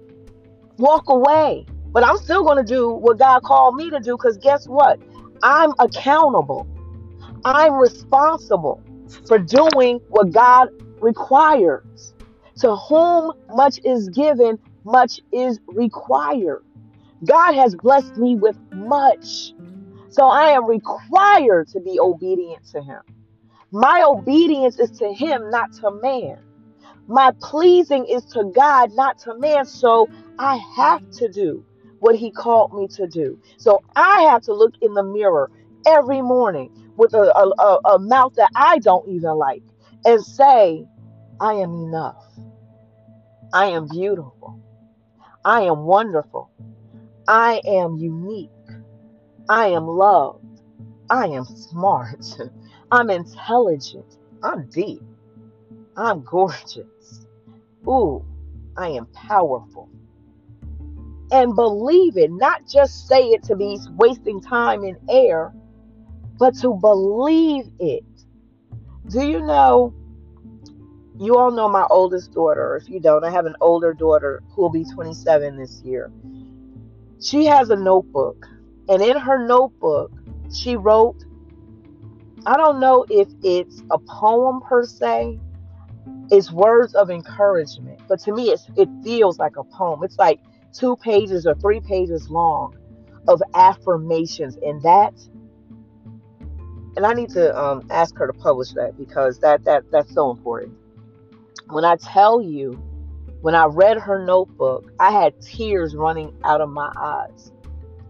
Walk 0.79 1.05
away. 1.09 1.67
But 1.93 2.05
I'm 2.05 2.17
still 2.17 2.43
going 2.43 2.57
to 2.57 2.65
do 2.73 2.91
what 2.91 3.19
God 3.19 3.41
called 3.43 3.75
me 3.75 3.91
to 3.91 3.99
do 4.01 4.17
because 4.17 4.37
guess 4.39 4.65
what? 4.67 4.99
I'm 5.43 5.71
accountable. 5.79 6.69
I'm 7.45 7.75
responsible 7.75 8.83
for 9.27 9.39
doing 9.39 9.99
what 10.09 10.31
God 10.33 10.69
requires. 11.01 12.13
To 12.61 12.75
whom 12.75 13.33
much 13.51 13.79
is 13.85 14.09
given, 14.09 14.59
much 14.85 15.19
is 15.33 15.59
required. 15.67 16.61
God 17.27 17.55
has 17.55 17.75
blessed 17.75 18.17
me 18.17 18.35
with 18.35 18.57
much. 18.73 19.53
So 20.09 20.27
I 20.27 20.51
am 20.51 20.67
required 20.67 21.69
to 21.69 21.81
be 21.81 21.99
obedient 21.99 22.61
to 22.73 22.81
Him. 22.81 23.01
My 23.73 24.03
obedience 24.07 24.79
is 24.79 24.91
to 24.99 25.11
Him, 25.13 25.49
not 25.49 25.71
to 25.81 25.89
man. 25.99 26.37
My 27.07 27.31
pleasing 27.41 28.05
is 28.05 28.23
to 28.25 28.51
God, 28.55 28.91
not 28.93 29.17
to 29.21 29.37
man. 29.39 29.65
So 29.65 30.07
I 30.37 30.61
have 30.75 31.01
to 31.13 31.27
do 31.27 31.65
what 31.99 32.15
He 32.15 32.31
called 32.31 32.71
me 32.73 32.87
to 32.95 33.07
do. 33.07 33.39
So 33.57 33.79
I 33.95 34.27
have 34.29 34.43
to 34.43 34.53
look 34.53 34.75
in 34.79 34.93
the 34.93 35.03
mirror 35.03 35.49
every 35.87 36.21
morning 36.21 36.69
with 36.97 37.15
a, 37.15 37.33
a, 37.35 37.79
a, 37.95 37.99
mouth 37.99 38.33
that 38.35 38.51
I 38.55 38.77
don't 38.77 39.09
even 39.09 39.31
like 39.37 39.63
and 40.05 40.23
say, 40.23 40.85
I 41.39 41.53
am 41.53 41.73
enough. 41.73 42.23
I 43.53 43.67
am 43.67 43.87
beautiful. 43.87 44.59
I 45.43 45.61
am 45.61 45.79
wonderful. 45.85 46.51
I 47.27 47.59
am 47.65 47.97
unique. 47.97 48.51
I 49.49 49.69
am 49.69 49.87
loved. 49.87 50.43
I 51.09 51.27
am 51.27 51.45
smart. 51.71 52.23
I'm 52.93 53.09
intelligent. 53.09 54.05
I'm 54.43 54.69
deep. 54.69 55.01
I'm 55.97 56.21
gorgeous. 56.21 57.25
Ooh, 57.87 58.23
I 58.77 58.89
am 58.89 59.07
powerful. 59.07 59.89
And 61.31 61.55
believe 61.55 62.17
it, 62.17 62.29
not 62.29 62.69
just 62.71 63.07
say 63.07 63.29
it 63.29 63.41
to 63.45 63.55
be 63.55 63.79
wasting 63.95 64.39
time 64.39 64.83
in 64.83 64.95
air, 65.09 65.51
but 66.37 66.53
to 66.59 66.75
believe 66.75 67.65
it. 67.79 68.05
Do 69.09 69.25
you 69.25 69.41
know? 69.41 69.91
You 71.19 71.35
all 71.39 71.49
know 71.49 71.67
my 71.67 71.87
oldest 71.89 72.31
daughter. 72.31 72.75
If 72.75 72.89
you 72.89 72.99
don't, 72.99 73.23
I 73.23 73.31
have 73.31 73.47
an 73.47 73.55
older 73.59 73.95
daughter 73.95 74.43
who 74.51 74.61
will 74.61 74.69
be 74.69 74.85
27 74.85 75.57
this 75.57 75.81
year. 75.83 76.11
She 77.19 77.45
has 77.45 77.71
a 77.71 77.75
notebook, 77.75 78.45
and 78.87 79.01
in 79.01 79.17
her 79.17 79.47
notebook, 79.47 80.11
she 80.53 80.75
wrote, 80.75 81.25
I 82.45 82.57
don't 82.57 82.79
know 82.79 83.05
if 83.09 83.27
it's 83.43 83.81
a 83.91 83.97
poem 83.97 84.61
per 84.61 84.85
se, 84.85 85.39
it's 86.29 86.51
words 86.51 86.93
of 86.93 87.09
encouragement, 87.09 88.01
but 88.07 88.19
to 88.21 88.33
me, 88.33 88.49
it's, 88.49 88.67
it 88.75 88.89
feels 89.03 89.39
like 89.39 89.55
a 89.57 89.63
poem. 89.63 90.03
It's 90.03 90.17
like 90.17 90.39
two 90.73 90.95
pages 90.97 91.45
or 91.45 91.55
three 91.55 91.79
pages 91.79 92.29
long 92.29 92.75
of 93.27 93.41
affirmations, 93.53 94.57
and 94.61 94.81
that 94.81 95.13
and 96.95 97.05
I 97.05 97.13
need 97.13 97.29
to 97.31 97.57
um, 97.59 97.87
ask 97.89 98.15
her 98.17 98.27
to 98.27 98.33
publish 98.33 98.71
that 98.73 98.97
because 98.97 99.39
that 99.39 99.63
that 99.65 99.83
that's 99.91 100.13
so 100.13 100.31
important. 100.31 100.77
When 101.69 101.85
I 101.85 101.95
tell 101.95 102.41
you, 102.41 102.71
when 103.41 103.55
I 103.55 103.65
read 103.65 103.97
her 103.99 104.23
notebook, 104.23 104.91
I 104.99 105.11
had 105.11 105.39
tears 105.41 105.95
running 105.95 106.35
out 106.43 106.61
of 106.61 106.69
my 106.69 106.91
eyes. 106.97 107.51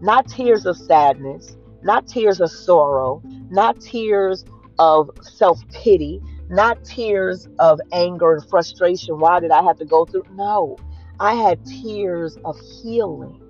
Not 0.00 0.28
tears 0.28 0.66
of 0.66 0.76
sadness, 0.76 1.56
not 1.84 2.06
tears 2.08 2.40
of 2.40 2.50
sorrow, 2.50 3.22
not 3.50 3.80
tears 3.80 4.44
of 4.78 5.10
self 5.22 5.60
pity, 5.70 6.20
not 6.48 6.84
tears 6.84 7.48
of 7.58 7.80
anger 7.92 8.34
and 8.34 8.48
frustration. 8.48 9.18
Why 9.18 9.40
did 9.40 9.50
I 9.50 9.62
have 9.62 9.78
to 9.78 9.84
go 9.84 10.04
through? 10.04 10.24
No, 10.32 10.76
I 11.20 11.34
had 11.34 11.64
tears 11.64 12.36
of 12.44 12.58
healing, 12.82 13.40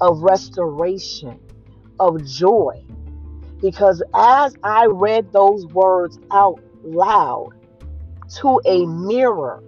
of 0.00 0.20
restoration, 0.20 1.40
of 1.98 2.24
joy 2.24 2.84
because 3.64 4.02
as 4.14 4.54
I 4.62 4.86
read 4.86 5.32
those 5.32 5.66
words 5.68 6.18
out 6.30 6.60
loud 6.82 7.48
to 8.36 8.60
a 8.66 8.84
mirror, 8.84 9.62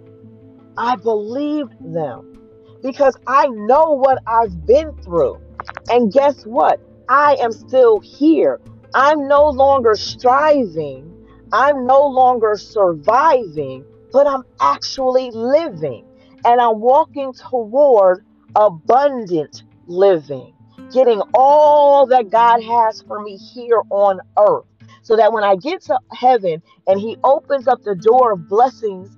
I 0.77 0.97
believed 0.97 1.73
them 1.81 2.37
because 2.83 3.17
I 3.25 3.47
know 3.47 3.93
what 3.93 4.21
I've 4.27 4.67
been 4.67 4.95
through. 4.97 5.41
And 5.89 6.13
guess 6.13 6.45
what? 6.45 6.79
I 7.09 7.37
am 7.41 7.51
still 7.51 7.99
here. 8.01 8.59
I'm 8.93 9.27
no 9.27 9.49
longer 9.49 9.95
striving. 9.95 11.13
I'm 11.51 11.85
no 11.85 12.07
longer 12.07 12.55
surviving, 12.57 13.85
but 14.11 14.27
I'm 14.27 14.43
actually 14.61 15.31
living. 15.31 16.05
And 16.45 16.61
I'm 16.61 16.79
walking 16.79 17.33
toward 17.33 18.23
abundant 18.55 19.63
living 19.87 20.53
getting 20.93 21.21
all 21.33 22.07
that 22.07 22.29
God 22.29 22.61
has 22.63 23.01
for 23.07 23.21
me 23.21 23.37
here 23.37 23.81
on 23.89 24.19
earth. 24.37 24.65
So 25.03 25.15
that 25.15 25.31
when 25.31 25.43
I 25.43 25.55
get 25.55 25.83
to 25.85 25.99
heaven 26.11 26.61
and 26.87 26.99
He 26.99 27.17
opens 27.23 27.67
up 27.67 27.81
the 27.83 27.95
door 27.95 28.33
of 28.33 28.49
blessings, 28.49 29.09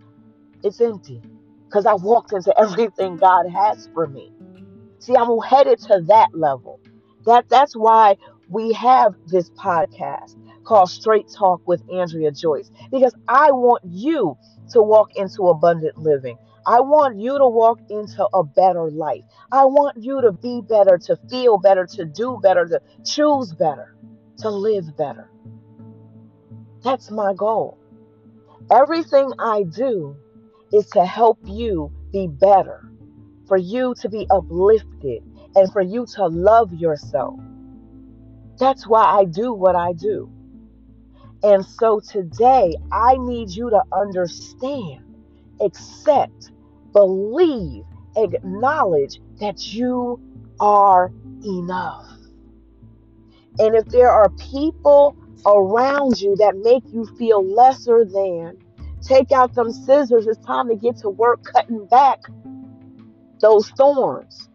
it's 0.64 0.82
empty 0.82 1.22
because 1.68 1.86
I 1.86 1.94
walked 1.94 2.34
into 2.34 2.54
everything 2.60 3.18
God 3.18 3.46
has 3.50 3.90
for 3.94 4.08
me. 4.08 4.32
See, 5.00 5.16
I'm 5.16 5.40
headed 5.40 5.80
to 5.82 6.04
that 6.08 6.30
level. 6.34 6.80
That 7.30 7.48
that's 7.48 7.76
why 7.76 8.18
we 8.50 8.74
have 8.74 9.14
this 9.28 9.52
podcast 9.52 10.36
called 10.64 10.90
Straight 10.90 11.28
Talk 11.32 11.62
with 11.68 11.84
Andrea 11.88 12.32
Joyce 12.32 12.72
because 12.92 13.14
I 13.28 13.52
want 13.52 13.84
you 13.86 14.36
to 14.72 14.82
walk 14.82 15.16
into 15.16 15.44
abundant 15.44 15.96
living. 16.00 16.40
I 16.66 16.80
want 16.80 17.20
you 17.20 17.38
to 17.38 17.48
walk 17.48 17.82
into 17.88 18.28
a 18.34 18.44
better 18.44 18.90
life. 18.90 19.22
I 19.52 19.66
want 19.66 19.98
you 20.02 20.22
to 20.22 20.32
be 20.32 20.62
better, 20.68 20.98
to 21.06 21.20
feel 21.30 21.60
better, 21.60 21.86
to 21.98 22.06
do 22.06 22.40
better, 22.42 22.66
to 22.66 22.82
choose 23.06 23.54
better, 23.54 23.96
to 24.40 24.50
live 24.50 24.98
better. 24.98 25.30
That's 26.84 27.12
my 27.12 27.36
goal. 27.36 27.78
Everything 28.72 29.34
I 29.38 29.66
do 29.72 30.16
is 30.74 30.88
to 30.94 31.06
help 31.06 31.38
you 31.46 31.92
be 32.12 32.28
better, 32.28 32.90
for 33.48 33.58
you 33.58 33.94
to 34.02 34.10
be 34.10 34.26
uplifted, 34.32 35.22
and 35.56 35.72
for 35.72 35.82
you 35.82 36.06
to 36.16 36.28
love 36.28 36.74
yourself. 36.74 37.40
That's 38.58 38.88
why 38.88 39.04
I 39.04 39.26
do 39.26 39.54
what 39.54 39.76
I 39.76 39.94
do. 39.94 40.32
And 41.44 41.66
so 41.66 42.02
today, 42.02 42.76
I 42.92 43.16
need 43.18 43.50
you 43.50 43.70
to 43.70 43.82
understand 43.94 45.06
accept, 45.62 46.52
believe, 46.94 47.84
acknowledge 48.16 49.20
that 49.40 49.74
you 49.74 50.20
are 50.60 51.12
enough. 51.46 52.08
And 53.60 53.76
if 53.76 53.86
there 53.86 54.10
are 54.10 54.30
people 54.30 55.16
around 55.46 56.20
you 56.20 56.36
that 56.38 56.56
make 56.58 56.84
you 56.94 57.06
feel 57.18 57.46
lesser 57.46 58.06
than, 58.06 58.58
take 59.02 59.32
out 59.32 59.54
them 59.54 59.72
scissors. 59.72 60.28
It's 60.28 60.44
time 60.46 60.68
to 60.70 60.76
get 60.76 60.98
to 60.98 61.10
work 61.10 61.44
cutting 61.44 61.86
back 61.88 62.20
those 63.40 63.70
thorns, 63.72 64.49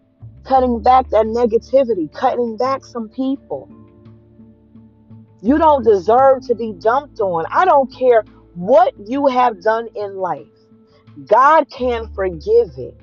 cutting 0.44 0.82
back 0.82 1.08
that 1.10 1.26
negativity, 1.26 2.12
cutting 2.12 2.56
back 2.56 2.84
some 2.84 3.08
people. 3.08 3.68
You 5.42 5.58
don't 5.58 5.84
deserve 5.84 6.46
to 6.46 6.54
be 6.54 6.72
dumped 6.72 7.20
on. 7.20 7.44
I 7.50 7.64
don't 7.64 7.92
care 7.92 8.24
what 8.54 8.94
you 9.06 9.26
have 9.26 9.62
done 9.62 9.88
in 9.94 10.16
life. 10.16 10.46
God 11.26 11.68
can 11.70 12.12
forgive 12.14 12.70
it. 12.78 12.96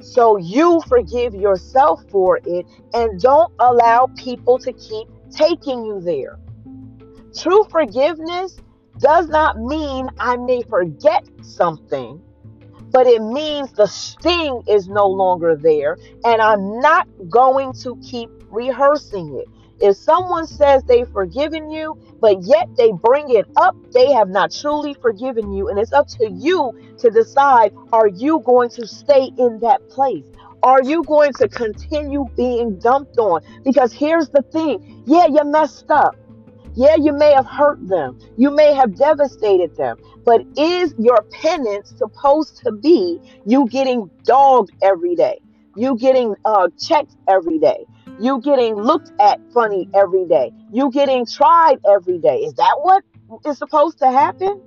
So 0.00 0.36
you 0.36 0.82
forgive 0.88 1.34
yourself 1.34 2.02
for 2.10 2.40
it 2.44 2.66
and 2.92 3.20
don't 3.20 3.52
allow 3.58 4.08
people 4.16 4.58
to 4.58 4.72
keep 4.72 5.08
taking 5.30 5.84
you 5.84 6.00
there. 6.00 6.38
True 7.38 7.64
forgiveness 7.70 8.58
does 8.98 9.28
not 9.28 9.58
mean 9.58 10.08
I 10.18 10.36
may 10.36 10.62
forget 10.62 11.24
something, 11.42 12.20
but 12.92 13.06
it 13.06 13.22
means 13.22 13.72
the 13.72 13.86
sting 13.86 14.62
is 14.68 14.88
no 14.88 15.06
longer 15.06 15.56
there 15.56 15.96
and 16.24 16.40
I'm 16.40 16.80
not 16.80 17.08
going 17.28 17.72
to 17.82 17.96
keep 17.96 18.30
rehearsing 18.50 19.34
it. 19.40 19.48
If 19.80 19.96
someone 19.96 20.46
says 20.46 20.84
they've 20.84 21.08
forgiven 21.08 21.70
you, 21.70 21.98
but 22.20 22.42
yet 22.42 22.68
they 22.76 22.92
bring 22.92 23.30
it 23.30 23.46
up, 23.56 23.76
they 23.92 24.12
have 24.12 24.28
not 24.28 24.52
truly 24.52 24.94
forgiven 24.94 25.52
you. 25.52 25.68
And 25.68 25.78
it's 25.78 25.92
up 25.92 26.06
to 26.18 26.30
you 26.30 26.72
to 26.98 27.10
decide 27.10 27.72
are 27.92 28.06
you 28.06 28.40
going 28.46 28.70
to 28.70 28.86
stay 28.86 29.32
in 29.38 29.58
that 29.60 29.88
place? 29.88 30.24
Are 30.62 30.82
you 30.82 31.02
going 31.02 31.32
to 31.34 31.48
continue 31.48 32.26
being 32.36 32.78
dumped 32.78 33.18
on? 33.18 33.40
Because 33.64 33.92
here's 33.92 34.28
the 34.28 34.42
thing 34.52 35.02
yeah, 35.04 35.26
you 35.26 35.40
messed 35.44 35.90
up. 35.90 36.14
Yeah, 36.74 36.96
you 36.96 37.12
may 37.12 37.32
have 37.32 37.46
hurt 37.46 37.86
them. 37.86 38.18
You 38.36 38.50
may 38.50 38.72
have 38.74 38.96
devastated 38.96 39.76
them. 39.76 39.98
But 40.24 40.42
is 40.56 40.94
your 40.98 41.22
penance 41.30 41.92
supposed 41.96 42.60
to 42.64 42.72
be 42.72 43.18
you 43.44 43.68
getting 43.68 44.10
dogged 44.24 44.72
every 44.82 45.14
day? 45.14 45.40
You 45.76 45.96
getting 45.96 46.34
uh, 46.44 46.68
checked 46.80 47.14
every 47.28 47.58
day? 47.58 47.84
You 48.20 48.40
getting 48.40 48.76
looked 48.76 49.10
at 49.20 49.40
funny 49.52 49.88
every 49.94 50.26
day. 50.26 50.52
You 50.72 50.90
getting 50.90 51.26
tried 51.26 51.78
every 51.88 52.18
day. 52.18 52.38
Is 52.38 52.54
that 52.54 52.74
what 52.80 53.02
is 53.46 53.58
supposed 53.58 53.98
to 53.98 54.10
happen? 54.10 54.62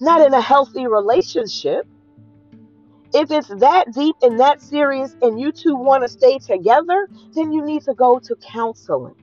Not 0.00 0.26
in 0.26 0.34
a 0.34 0.40
healthy 0.40 0.86
relationship. 0.86 1.86
If 3.12 3.30
it's 3.30 3.48
that 3.48 3.92
deep 3.92 4.16
and 4.22 4.40
that 4.40 4.60
serious 4.60 5.14
and 5.22 5.38
you 5.38 5.52
two 5.52 5.76
want 5.76 6.02
to 6.02 6.08
stay 6.08 6.38
together, 6.38 7.08
then 7.34 7.52
you 7.52 7.64
need 7.64 7.82
to 7.82 7.94
go 7.94 8.18
to 8.18 8.36
counseling. 8.36 9.14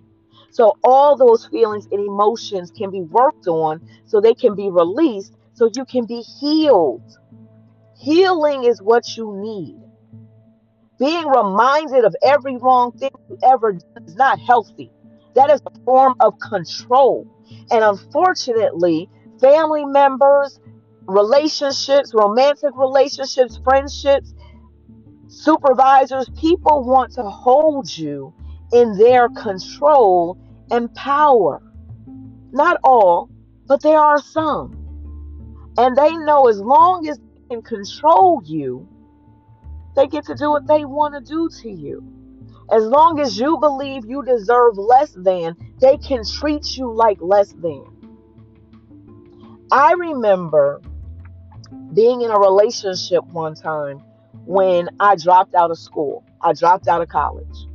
So 0.51 0.77
all 0.83 1.15
those 1.15 1.45
feelings 1.45 1.87
and 1.91 2.05
emotions 2.05 2.71
can 2.71 2.91
be 2.91 3.01
worked 3.01 3.47
on 3.47 3.81
so 4.05 4.19
they 4.19 4.33
can 4.33 4.53
be 4.53 4.69
released 4.69 5.33
so 5.53 5.69
you 5.73 5.85
can 5.85 6.05
be 6.05 6.21
healed. 6.39 7.03
Healing 7.97 8.65
is 8.65 8.81
what 8.81 9.15
you 9.15 9.33
need. 9.37 9.77
Being 10.99 11.25
reminded 11.25 12.03
of 12.03 12.15
every 12.21 12.57
wrong 12.57 12.91
thing 12.91 13.11
you 13.29 13.37
ever 13.43 13.73
did 13.73 13.83
is 14.05 14.15
not 14.15 14.39
healthy. 14.39 14.91
That 15.35 15.49
is 15.49 15.61
a 15.65 15.79
form 15.85 16.15
of 16.19 16.37
control. 16.39 17.25
And 17.71 17.83
unfortunately, 17.83 19.09
family 19.39 19.85
members, 19.85 20.59
relationships, 21.07 22.13
romantic 22.13 22.71
relationships, 22.75 23.59
friendships, 23.63 24.33
supervisors, 25.27 26.29
people 26.37 26.83
want 26.83 27.13
to 27.13 27.23
hold 27.23 27.97
you 27.97 28.33
in 28.72 28.97
their 28.97 29.30
control 29.30 30.38
and 30.69 30.93
power. 30.95 31.61
Not 32.51 32.78
all, 32.84 33.30
but 33.67 33.82
there 33.82 33.99
are 33.99 34.19
some. 34.19 34.78
And 35.78 35.95
they 35.95 36.15
know 36.15 36.47
as 36.47 36.59
long 36.59 37.07
as 37.07 37.17
they 37.17 37.55
can 37.55 37.61
control 37.61 38.41
you, 38.45 38.88
they 39.95 40.07
get 40.07 40.26
to 40.26 40.36
do 40.36 40.51
what 40.51 40.67
they 40.67 40.86
want 40.86 41.13
to 41.13 41.22
do 41.22 41.49
to 41.61 41.69
you. 41.69 42.03
As 42.72 42.86
long 42.86 43.19
as 43.19 43.38
you 43.38 43.57
believe 43.57 44.05
you 44.05 44.24
deserve 44.24 44.78
less 44.78 45.11
than, 45.11 45.57
they 45.80 45.97
can 45.97 46.24
treat 46.26 46.78
you 46.78 46.91
like 46.91 47.17
less 47.22 47.51
than. 47.51 47.84
I 49.72 49.93
remember 49.93 50.82
being 51.93 52.22
in 52.22 52.32
a 52.32 52.39
relationship 52.39 53.26
one 53.26 53.55
time 53.55 53.99
when 54.45 54.89
I 54.99 55.15
dropped 55.15 55.55
out 55.55 55.72
of 55.72 55.80
school. 55.80 56.24
I 56.41 56.53
dropped 56.53 56.88
out 56.88 57.01
of 57.01 57.09
college. 57.09 57.67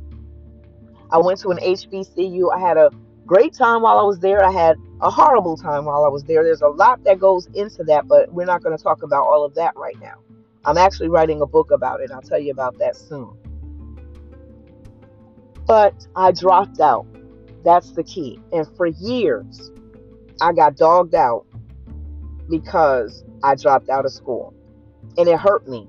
I 1.11 1.17
went 1.19 1.39
to 1.41 1.49
an 1.49 1.57
HBCU. 1.57 2.53
I 2.53 2.59
had 2.59 2.77
a 2.77 2.91
great 3.25 3.53
time 3.53 3.81
while 3.81 3.97
I 3.97 4.03
was 4.03 4.19
there. 4.19 4.43
I 4.43 4.51
had 4.51 4.77
a 5.01 5.09
horrible 5.09 5.57
time 5.57 5.85
while 5.85 6.03
I 6.03 6.09
was 6.09 6.23
there. 6.23 6.43
There's 6.43 6.61
a 6.61 6.67
lot 6.67 7.03
that 7.03 7.19
goes 7.19 7.47
into 7.53 7.83
that, 7.85 8.07
but 8.07 8.31
we're 8.33 8.45
not 8.45 8.63
going 8.63 8.75
to 8.75 8.81
talk 8.81 9.03
about 9.03 9.25
all 9.25 9.45
of 9.45 9.53
that 9.55 9.75
right 9.75 9.99
now. 10.01 10.15
I'm 10.65 10.77
actually 10.77 11.09
writing 11.09 11.41
a 11.41 11.45
book 11.45 11.71
about 11.71 12.01
it. 12.01 12.11
I'll 12.11 12.21
tell 12.21 12.39
you 12.39 12.51
about 12.51 12.77
that 12.79 12.95
soon. 12.95 13.37
But 15.65 16.07
I 16.15 16.31
dropped 16.31 16.79
out. 16.79 17.05
That's 17.63 17.91
the 17.91 18.03
key. 18.03 18.39
And 18.51 18.67
for 18.75 18.87
years, 18.87 19.71
I 20.41 20.53
got 20.53 20.75
dogged 20.75 21.15
out 21.15 21.45
because 22.49 23.23
I 23.43 23.55
dropped 23.55 23.89
out 23.89 24.05
of 24.05 24.11
school. 24.11 24.53
And 25.17 25.27
it 25.27 25.39
hurt 25.39 25.67
me 25.67 25.87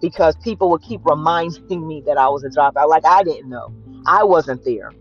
because 0.00 0.36
people 0.36 0.70
would 0.70 0.82
keep 0.82 1.00
reminding 1.04 1.86
me 1.86 2.02
that 2.06 2.16
I 2.18 2.28
was 2.28 2.44
a 2.44 2.48
dropout. 2.48 2.88
Like 2.88 3.04
I 3.04 3.22
didn't 3.22 3.48
know. 3.48 3.72
I 4.06 4.24
wasn't 4.24 4.64
there. 4.64 4.92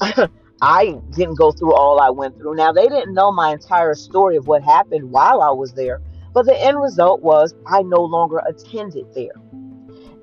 I 0.62 1.00
didn't 1.10 1.34
go 1.34 1.50
through 1.50 1.74
all 1.74 2.00
I 2.00 2.10
went 2.10 2.36
through. 2.38 2.54
Now, 2.54 2.70
they 2.70 2.86
didn't 2.86 3.14
know 3.14 3.32
my 3.32 3.52
entire 3.52 3.94
story 3.94 4.36
of 4.36 4.46
what 4.46 4.62
happened 4.62 5.10
while 5.10 5.42
I 5.42 5.50
was 5.50 5.72
there, 5.72 6.00
but 6.32 6.46
the 6.46 6.56
end 6.56 6.80
result 6.80 7.20
was 7.20 7.54
I 7.66 7.82
no 7.82 8.02
longer 8.02 8.40
attended 8.46 9.12
there. 9.14 9.34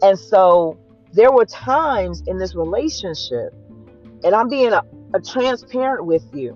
And 0.02 0.18
so 0.18 0.80
there 1.12 1.32
were 1.32 1.46
times 1.46 2.24
in 2.28 2.38
this 2.38 2.56
relationship, 2.56 3.54
and 4.24 4.34
I'm 4.34 4.48
being 4.48 4.72
a, 4.72 4.84
a 5.14 5.20
transparent 5.20 6.06
with 6.06 6.24
you, 6.34 6.52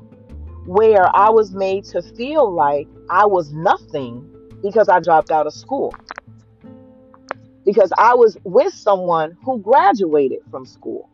where 0.66 1.14
I 1.14 1.30
was 1.30 1.52
made 1.52 1.84
to 1.86 2.02
feel 2.02 2.50
like 2.50 2.88
I 3.10 3.26
was 3.26 3.52
nothing 3.52 4.30
because 4.62 4.88
I 4.88 5.02
dropped 5.02 5.30
out 5.30 5.46
of 5.46 5.54
school. 5.54 5.94
Because 7.66 7.92
I 7.98 8.14
was 8.14 8.38
with 8.46 8.74
someone 8.74 9.36
who 9.44 9.60
graduated 9.60 10.40
from 10.50 10.66
school 10.66 11.10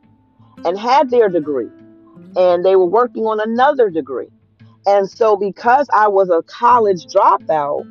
and 0.65 0.77
had 0.77 1.09
their 1.09 1.29
degree, 1.29 1.69
and 2.35 2.63
they 2.65 2.75
were 2.75 2.85
working 2.85 3.23
on 3.23 3.39
another 3.39 3.89
degree. 3.89 4.29
And 4.85 5.09
so, 5.09 5.35
because 5.35 5.87
I 5.93 6.07
was 6.07 6.29
a 6.29 6.41
college 6.43 7.05
dropout, 7.05 7.83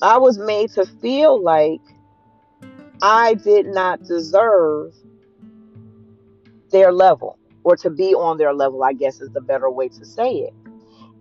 I 0.00 0.18
was 0.18 0.38
made 0.38 0.70
to 0.72 0.86
feel 1.00 1.42
like 1.42 1.80
I 3.02 3.34
did 3.34 3.66
not 3.66 4.02
deserve 4.04 4.94
their 6.70 6.92
level 6.92 7.38
or 7.64 7.76
to 7.76 7.90
be 7.90 8.14
on 8.14 8.38
their 8.38 8.52
level, 8.52 8.82
I 8.82 8.92
guess 8.92 9.20
is 9.20 9.30
the 9.30 9.40
better 9.40 9.70
way 9.70 9.88
to 9.88 10.04
say 10.04 10.30
it. 10.30 10.54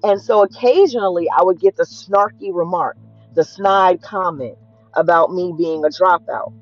And 0.04 0.20
so 0.20 0.44
occasionally 0.44 1.28
I 1.30 1.44
would 1.44 1.60
get 1.60 1.76
the 1.76 1.84
snarky 1.84 2.50
remark, 2.54 2.98
the 3.36 3.44
snide 3.44 4.02
comment 4.02 4.58
about 4.94 5.32
me 5.32 5.54
being 5.58 5.84
a 5.86 5.90
dropout. 5.90 6.54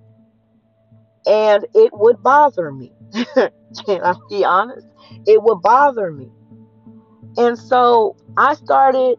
And 1.25 1.65
it 1.73 1.91
would 1.93 2.21
bother 2.21 2.71
me. 2.71 2.91
Can 3.85 4.01
I 4.03 4.15
be 4.29 4.43
honest? 4.45 4.87
It 5.25 5.41
would 5.41 5.61
bother 5.61 6.11
me. 6.11 6.29
And 7.37 7.57
so 7.57 8.15
I 8.37 8.55
started 8.55 9.17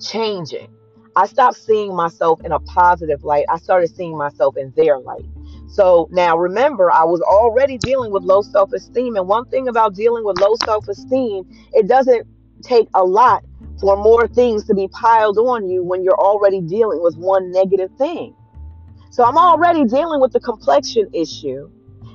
changing. 0.00 0.68
I 1.16 1.26
stopped 1.26 1.56
seeing 1.56 1.94
myself 1.94 2.40
in 2.44 2.52
a 2.52 2.60
positive 2.60 3.24
light. 3.24 3.44
I 3.48 3.58
started 3.58 3.94
seeing 3.94 4.16
myself 4.16 4.56
in 4.56 4.72
their 4.76 4.98
light. 4.98 5.24
So 5.68 6.08
now 6.12 6.36
remember, 6.36 6.92
I 6.92 7.04
was 7.04 7.20
already 7.20 7.76
dealing 7.78 8.12
with 8.12 8.22
low 8.22 8.42
self 8.42 8.72
esteem. 8.72 9.16
And 9.16 9.26
one 9.28 9.46
thing 9.46 9.68
about 9.68 9.94
dealing 9.94 10.24
with 10.24 10.40
low 10.40 10.54
self 10.54 10.88
esteem, 10.88 11.44
it 11.72 11.88
doesn't 11.88 12.26
take 12.62 12.88
a 12.94 13.04
lot 13.04 13.44
for 13.80 13.96
more 13.96 14.26
things 14.28 14.64
to 14.64 14.74
be 14.74 14.88
piled 14.88 15.38
on 15.38 15.68
you 15.68 15.82
when 15.82 16.02
you're 16.02 16.18
already 16.18 16.60
dealing 16.60 17.02
with 17.02 17.16
one 17.16 17.50
negative 17.52 17.90
thing. 17.98 18.34
So 19.10 19.24
I'm 19.24 19.36
already 19.36 19.84
dealing 19.84 20.20
with 20.20 20.32
the 20.32 20.40
complexion 20.40 21.08
issue. 21.12 21.70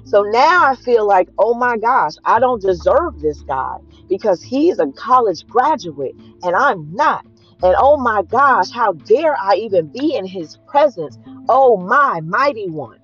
So 0.05 0.21
now 0.21 0.65
I 0.65 0.75
feel 0.75 1.07
like, 1.07 1.29
oh 1.37 1.53
my 1.53 1.77
gosh, 1.77 2.13
I 2.25 2.39
don't 2.39 2.61
deserve 2.61 3.19
this 3.21 3.41
guy 3.41 3.77
because 4.09 4.43
he's 4.43 4.79
a 4.79 4.87
college 4.87 5.47
graduate 5.47 6.15
and 6.43 6.55
I'm 6.55 6.93
not. 6.93 7.25
And 7.63 7.75
oh 7.77 7.97
my 7.97 8.23
gosh, 8.23 8.69
how 8.71 8.93
dare 8.93 9.35
I 9.39 9.55
even 9.55 9.87
be 9.87 10.15
in 10.15 10.25
his 10.25 10.57
presence? 10.67 11.17
Oh 11.47 11.77
my 11.77 12.19
mighty 12.21 12.69
one. 12.69 12.99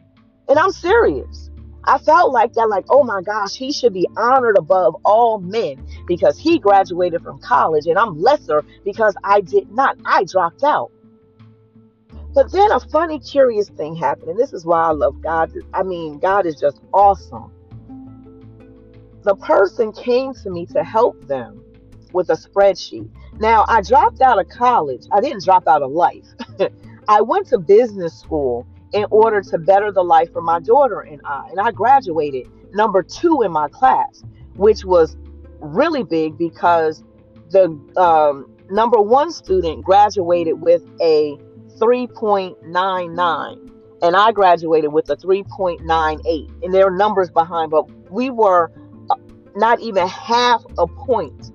And 0.49 0.59
I'm 0.59 0.71
serious. 0.71 1.49
I 1.85 1.97
felt 1.97 2.33
like 2.33 2.53
that, 2.53 2.67
like, 2.69 2.85
oh 2.89 3.03
my 3.03 3.21
gosh, 3.21 3.55
he 3.55 3.71
should 3.71 3.93
be 3.93 4.07
honored 4.17 4.57
above 4.57 4.95
all 5.05 5.39
men 5.39 5.83
because 6.07 6.37
he 6.37 6.59
graduated 6.59 7.23
from 7.23 7.39
college 7.39 7.87
and 7.87 7.97
I'm 7.97 8.21
lesser 8.21 8.63
because 8.83 9.15
I 9.23 9.41
did 9.41 9.71
not. 9.71 9.97
I 10.05 10.25
dropped 10.25 10.63
out. 10.63 10.91
But 12.33 12.51
then 12.51 12.71
a 12.71 12.79
funny, 12.79 13.19
curious 13.19 13.69
thing 13.69 13.95
happened, 13.95 14.29
and 14.29 14.39
this 14.39 14.53
is 14.53 14.65
why 14.65 14.83
I 14.83 14.91
love 14.91 15.21
God. 15.21 15.51
I 15.73 15.83
mean, 15.83 16.19
God 16.19 16.45
is 16.45 16.55
just 16.55 16.79
awesome. 16.93 17.51
The 19.23 19.35
person 19.35 19.91
came 19.91 20.33
to 20.35 20.49
me 20.49 20.65
to 20.67 20.83
help 20.83 21.19
them 21.27 21.63
with 22.13 22.29
a 22.29 22.33
spreadsheet. 22.33 23.09
Now, 23.39 23.65
I 23.67 23.81
dropped 23.81 24.21
out 24.21 24.39
of 24.39 24.47
college. 24.47 25.05
I 25.11 25.21
didn't 25.21 25.43
drop 25.43 25.67
out 25.67 25.81
of 25.81 25.91
life. 25.91 26.25
I 27.07 27.21
went 27.21 27.47
to 27.47 27.57
business 27.57 28.17
school 28.17 28.67
in 28.93 29.05
order 29.11 29.41
to 29.41 29.57
better 29.57 29.91
the 29.91 30.03
life 30.03 30.31
for 30.31 30.41
my 30.41 30.59
daughter 30.59 31.01
and 31.01 31.21
I. 31.25 31.47
And 31.49 31.59
I 31.59 31.71
graduated 31.71 32.47
number 32.73 33.03
two 33.03 33.41
in 33.41 33.51
my 33.51 33.67
class, 33.69 34.23
which 34.55 34.85
was 34.85 35.17
really 35.59 36.03
big 36.03 36.37
because 36.37 37.03
the 37.49 37.65
um, 37.97 38.55
number 38.69 39.01
one 39.01 39.31
student 39.31 39.83
graduated 39.83 40.61
with 40.61 40.83
a 41.01 41.37
3.99 41.79 43.71
and 44.01 44.15
I 44.15 44.31
graduated 44.31 44.93
with 44.93 45.09
a 45.09 45.17
3.98 45.17 46.63
and 46.63 46.73
there 46.73 46.87
are 46.87 46.91
numbers 46.95 47.29
behind 47.29 47.71
but 47.71 47.89
we 48.11 48.29
were 48.29 48.71
uh, 49.09 49.15
not 49.55 49.79
even 49.79 50.07
half 50.07 50.63
a 50.77 50.87
point 50.87 51.51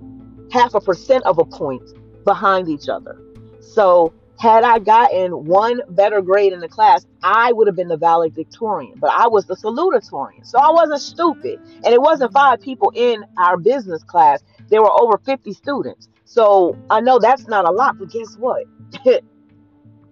half 0.50 0.74
a 0.74 0.80
percent 0.80 1.24
of 1.24 1.38
a 1.38 1.44
point 1.44 1.82
behind 2.24 2.68
each 2.68 2.88
other 2.88 3.20
so 3.60 4.12
had 4.38 4.64
I 4.64 4.78
gotten 4.78 5.44
one 5.44 5.80
better 5.90 6.20
grade 6.20 6.52
in 6.52 6.60
the 6.60 6.68
class, 6.68 7.06
I 7.22 7.52
would 7.52 7.66
have 7.66 7.76
been 7.76 7.88
the 7.88 7.96
valedictorian, 7.96 8.94
but 8.98 9.10
I 9.10 9.28
was 9.28 9.46
the 9.46 9.54
salutatorian. 9.56 10.44
So 10.44 10.58
I 10.58 10.70
wasn't 10.70 11.00
stupid. 11.00 11.60
And 11.84 11.86
it 11.86 12.00
wasn't 12.00 12.32
five 12.32 12.60
people 12.60 12.92
in 12.94 13.24
our 13.38 13.56
business 13.56 14.02
class, 14.02 14.42
there 14.68 14.82
were 14.82 14.92
over 14.92 15.18
50 15.18 15.52
students. 15.52 16.08
So 16.24 16.76
I 16.90 17.00
know 17.00 17.18
that's 17.18 17.46
not 17.46 17.66
a 17.66 17.70
lot, 17.70 17.98
but 17.98 18.10
guess 18.10 18.36
what? 18.36 18.64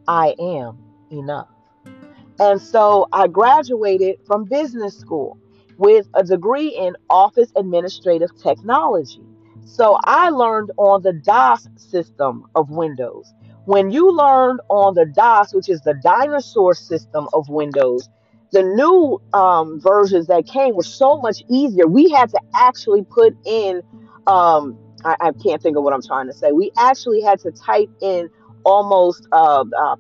I 0.08 0.34
am 0.38 0.78
enough. 1.10 1.48
And 2.38 2.60
so 2.60 3.08
I 3.12 3.28
graduated 3.28 4.16
from 4.26 4.44
business 4.44 4.98
school 4.98 5.38
with 5.78 6.08
a 6.14 6.24
degree 6.24 6.68
in 6.68 6.96
office 7.10 7.52
administrative 7.56 8.30
technology. 8.40 9.22
So 9.64 9.98
I 10.04 10.30
learned 10.30 10.70
on 10.76 11.02
the 11.02 11.12
DOS 11.12 11.68
system 11.76 12.46
of 12.54 12.70
Windows. 12.70 13.32
When 13.64 13.90
you 13.90 14.10
learned 14.10 14.60
on 14.68 14.94
the 14.94 15.06
DOS, 15.06 15.54
which 15.54 15.68
is 15.68 15.80
the 15.82 15.94
dinosaur 16.02 16.74
system 16.74 17.28
of 17.32 17.48
Windows, 17.48 18.08
the 18.50 18.62
new 18.62 19.20
um, 19.32 19.80
versions 19.80 20.26
that 20.26 20.46
came 20.46 20.74
were 20.74 20.82
so 20.82 21.20
much 21.20 21.42
easier. 21.48 21.86
We 21.86 22.10
had 22.10 22.28
to 22.30 22.40
actually 22.54 23.02
put 23.02 23.34
in, 23.46 23.82
um, 24.26 24.78
I, 25.04 25.16
I 25.20 25.32
can't 25.32 25.62
think 25.62 25.76
of 25.76 25.84
what 25.84 25.94
I'm 25.94 26.02
trying 26.02 26.26
to 26.26 26.34
say. 26.34 26.52
We 26.52 26.70
actually 26.76 27.22
had 27.22 27.40
to 27.40 27.50
type 27.50 27.88
in 28.00 28.28
almost, 28.64 29.26
uh, 29.32 29.64
uh, 29.78 29.96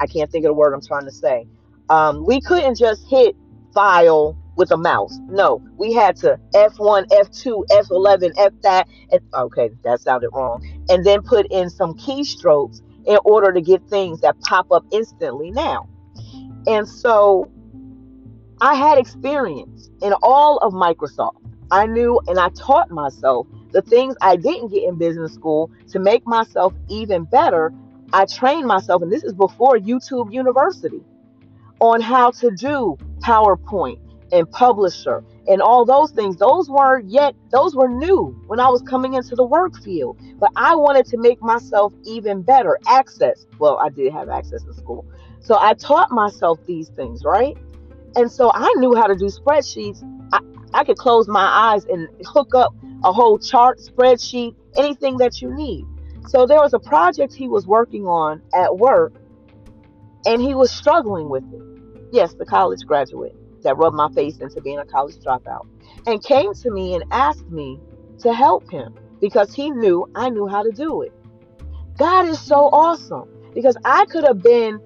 I 0.00 0.06
can't 0.06 0.30
think 0.30 0.44
of 0.44 0.50
the 0.50 0.54
word 0.54 0.74
I'm 0.74 0.82
trying 0.82 1.04
to 1.04 1.12
say. 1.12 1.46
Um, 1.88 2.24
we 2.26 2.40
couldn't 2.40 2.76
just 2.76 3.08
hit 3.08 3.36
file 3.72 4.36
with 4.56 4.70
a 4.72 4.76
mouse. 4.76 5.18
No, 5.28 5.62
we 5.76 5.92
had 5.92 6.16
to 6.16 6.38
F1, 6.54 7.06
F2, 7.08 7.64
F11, 7.70 8.32
F 8.36 8.52
that. 8.62 8.88
And, 9.10 9.20
okay, 9.34 9.70
that 9.84 10.00
sounded 10.00 10.30
wrong. 10.32 10.66
And 10.88 11.04
then 11.04 11.22
put 11.22 11.46
in 11.50 11.70
some 11.70 11.94
keystrokes 11.94 12.80
in 13.06 13.18
order 13.24 13.52
to 13.52 13.60
get 13.60 13.88
things 13.88 14.20
that 14.20 14.38
pop 14.40 14.70
up 14.72 14.84
instantly 14.90 15.50
now. 15.50 15.88
And 16.66 16.88
so 16.88 17.50
I 18.60 18.74
had 18.74 18.98
experience 18.98 19.88
in 20.02 20.12
all 20.22 20.58
of 20.58 20.72
Microsoft. 20.72 21.36
I 21.70 21.86
knew 21.86 22.20
and 22.26 22.38
I 22.38 22.48
taught 22.50 22.90
myself 22.90 23.46
the 23.72 23.82
things 23.82 24.14
I 24.20 24.36
didn't 24.36 24.68
get 24.68 24.84
in 24.84 24.96
business 24.96 25.32
school 25.32 25.70
to 25.88 25.98
make 25.98 26.26
myself 26.26 26.72
even 26.88 27.24
better. 27.24 27.72
I 28.12 28.24
trained 28.24 28.66
myself, 28.66 29.02
and 29.02 29.12
this 29.12 29.24
is 29.24 29.34
before 29.34 29.76
YouTube 29.76 30.32
University, 30.32 31.02
on 31.80 32.00
how 32.00 32.30
to 32.32 32.50
do 32.50 32.96
PowerPoint 33.20 33.98
and 34.32 34.50
Publisher 34.50 35.24
and 35.46 35.62
all 35.62 35.84
those 35.84 36.10
things. 36.10 36.36
Those 36.36 36.68
were 36.68 37.00
yet, 37.00 37.34
those 37.50 37.74
were 37.74 37.88
new 37.88 38.38
when 38.46 38.60
I 38.60 38.68
was 38.68 38.82
coming 38.82 39.14
into 39.14 39.34
the 39.34 39.44
work 39.44 39.82
field. 39.82 40.18
But 40.38 40.50
I 40.56 40.74
wanted 40.74 41.06
to 41.06 41.18
make 41.18 41.40
myself 41.42 41.92
even 42.04 42.42
better. 42.42 42.78
Access. 42.86 43.46
Well, 43.58 43.78
I 43.78 43.88
did 43.88 44.12
have 44.12 44.28
access 44.28 44.62
in 44.64 44.74
school. 44.74 45.06
So 45.40 45.58
I 45.58 45.74
taught 45.74 46.10
myself 46.10 46.58
these 46.66 46.88
things, 46.90 47.24
right? 47.24 47.56
And 48.16 48.30
so 48.30 48.50
I 48.54 48.72
knew 48.76 48.94
how 48.94 49.06
to 49.06 49.16
do 49.16 49.26
spreadsheets. 49.26 50.02
I, 50.32 50.40
I 50.74 50.84
could 50.84 50.96
close 50.98 51.28
my 51.28 51.44
eyes 51.44 51.84
and 51.86 52.08
hook 52.26 52.54
up 52.54 52.74
a 53.04 53.12
whole 53.12 53.38
chart, 53.38 53.78
spreadsheet, 53.78 54.54
anything 54.76 55.16
that 55.18 55.40
you 55.40 55.54
need. 55.54 55.84
So 56.28 56.46
there 56.46 56.60
was 56.60 56.74
a 56.74 56.78
project 56.78 57.34
he 57.34 57.48
was 57.48 57.66
working 57.66 58.06
on 58.06 58.42
at 58.54 58.76
work, 58.76 59.14
and 60.26 60.42
he 60.42 60.54
was 60.54 60.70
struggling 60.70 61.28
with 61.28 61.44
it. 61.52 61.62
Yes, 62.12 62.34
the 62.34 62.46
college 62.46 62.80
graduate 62.86 63.34
that 63.62 63.76
rubbed 63.76 63.96
my 63.96 64.10
face 64.12 64.38
into 64.38 64.60
being 64.60 64.78
a 64.78 64.84
college 64.84 65.16
dropout, 65.16 65.66
and 66.06 66.22
came 66.22 66.54
to 66.54 66.70
me 66.70 66.94
and 66.94 67.04
asked 67.10 67.48
me 67.48 67.80
to 68.20 68.32
help 68.32 68.70
him 68.70 68.94
because 69.20 69.54
he 69.54 69.70
knew 69.70 70.06
I 70.14 70.30
knew 70.30 70.46
how 70.46 70.62
to 70.62 70.70
do 70.70 71.02
it. 71.02 71.12
God 71.98 72.28
is 72.28 72.40
so 72.40 72.56
awesome 72.56 73.52
because 73.54 73.76
I 73.84 74.04
could 74.06 74.24
have 74.24 74.42
been 74.42 74.80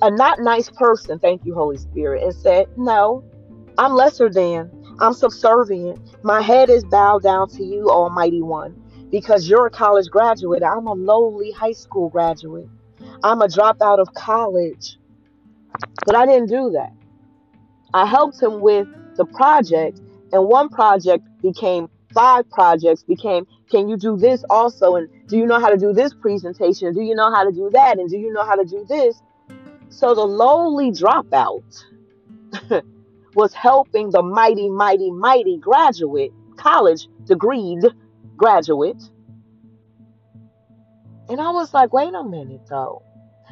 a 0.00 0.10
not 0.10 0.40
nice 0.40 0.68
person, 0.70 1.18
thank 1.18 1.44
you, 1.44 1.54
Holy 1.54 1.78
Spirit, 1.78 2.22
and 2.22 2.34
said, 2.34 2.66
No, 2.76 3.24
I'm 3.78 3.94
lesser 3.94 4.28
than, 4.28 4.70
I'm 5.00 5.14
subservient. 5.14 6.11
My 6.24 6.40
head 6.40 6.70
is 6.70 6.84
bowed 6.84 7.24
down 7.24 7.48
to 7.50 7.64
you, 7.64 7.90
Almighty 7.90 8.42
One, 8.42 8.80
because 9.10 9.48
you're 9.48 9.66
a 9.66 9.70
college 9.70 10.08
graduate. 10.08 10.62
I'm 10.62 10.86
a 10.86 10.92
lowly 10.92 11.50
high 11.50 11.72
school 11.72 12.08
graduate. 12.08 12.68
I'm 13.24 13.42
a 13.42 13.48
dropout 13.48 13.98
of 13.98 14.14
college. 14.14 14.98
But 16.06 16.14
I 16.14 16.26
didn't 16.26 16.48
do 16.48 16.70
that. 16.70 16.92
I 17.92 18.06
helped 18.06 18.40
him 18.40 18.60
with 18.60 18.86
the 19.16 19.24
project, 19.24 20.00
and 20.32 20.46
one 20.46 20.68
project 20.68 21.24
became 21.42 21.88
five 22.14 22.48
projects 22.50 23.02
became 23.02 23.46
can 23.70 23.88
you 23.88 23.96
do 23.96 24.18
this 24.18 24.44
also 24.50 24.96
and 24.96 25.08
do 25.28 25.38
you 25.38 25.46
know 25.46 25.58
how 25.58 25.70
to 25.70 25.78
do 25.78 25.94
this 25.94 26.12
presentation 26.12 26.92
do 26.92 27.00
you 27.00 27.14
know 27.14 27.34
how 27.34 27.42
to 27.42 27.50
do 27.50 27.70
that 27.72 27.98
and 27.98 28.10
do 28.10 28.18
you 28.18 28.30
know 28.30 28.44
how 28.44 28.54
to 28.54 28.66
do 28.66 28.84
this 28.86 29.22
so 29.88 30.14
the 30.14 30.20
lowly 30.20 30.90
dropout 30.90 31.62
was 33.34 33.54
helping 33.54 34.10
the 34.10 34.22
mighty, 34.22 34.68
mighty, 34.68 35.10
mighty 35.10 35.58
graduate, 35.58 36.32
college 36.56 37.08
degreed 37.24 37.90
graduate. 38.36 39.02
And 41.28 41.40
I 41.40 41.50
was 41.50 41.72
like, 41.72 41.92
wait 41.92 42.12
a 42.14 42.24
minute 42.24 42.62
though. 42.68 43.02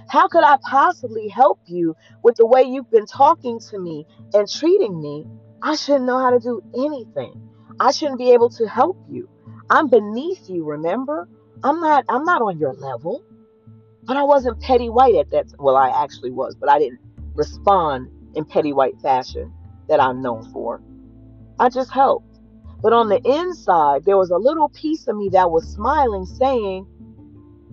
How 0.09 0.27
could 0.27 0.43
I 0.43 0.59
possibly 0.69 1.29
help 1.29 1.61
you 1.67 1.95
with 2.23 2.37
the 2.37 2.47
way 2.47 2.63
you've 2.63 2.91
been 2.91 3.07
talking 3.07 3.61
to 3.71 3.79
me 3.79 4.07
and 4.35 4.51
treating 4.51 5.01
me? 5.01 5.27
I 5.63 5.77
shouldn't 5.77 6.05
know 6.05 6.19
how 6.19 6.31
to 6.31 6.41
do 6.41 6.63
anything. 6.77 7.49
I 7.79 7.93
shouldn't 7.93 8.19
be 8.19 8.33
able 8.33 8.51
to 8.51 8.69
help 8.69 8.99
you. 9.09 9.29
I'm 9.71 9.89
beneath 9.89 10.49
you, 10.51 10.65
remember? 10.65 11.29
I'm 11.63 11.81
not 11.81 12.05
I'm 12.09 12.25
not 12.25 12.43
on 12.43 12.59
your 12.59 12.75
level. 12.75 13.23
But 14.03 14.17
I 14.17 14.25
wasn't 14.25 14.61
petty 14.61 14.89
white 14.89 15.15
at 15.15 15.31
that. 15.31 15.47
Well, 15.59 15.77
I 15.77 15.91
actually 16.03 16.33
was, 16.33 16.57
but 16.57 16.69
I 16.69 16.79
didn't 16.79 17.01
respond 17.35 18.09
in 18.35 18.45
petty 18.45 18.73
white 18.73 19.01
fashion 19.01 19.53
that 19.91 20.01
I'm 20.01 20.23
known 20.23 20.51
for. 20.53 20.81
I 21.59 21.69
just 21.69 21.91
helped. 21.91 22.39
But 22.83 22.95
on 22.95 23.11
the 23.11 23.21
inside, 23.29 24.07
there 24.07 24.17
was 24.17 24.31
a 24.31 24.39
little 24.39 24.71
piece 24.71 25.07
of 25.07 25.17
me 25.17 25.29
that 25.31 25.51
was 25.51 25.69
smiling, 25.69 26.25
saying, 26.25 26.87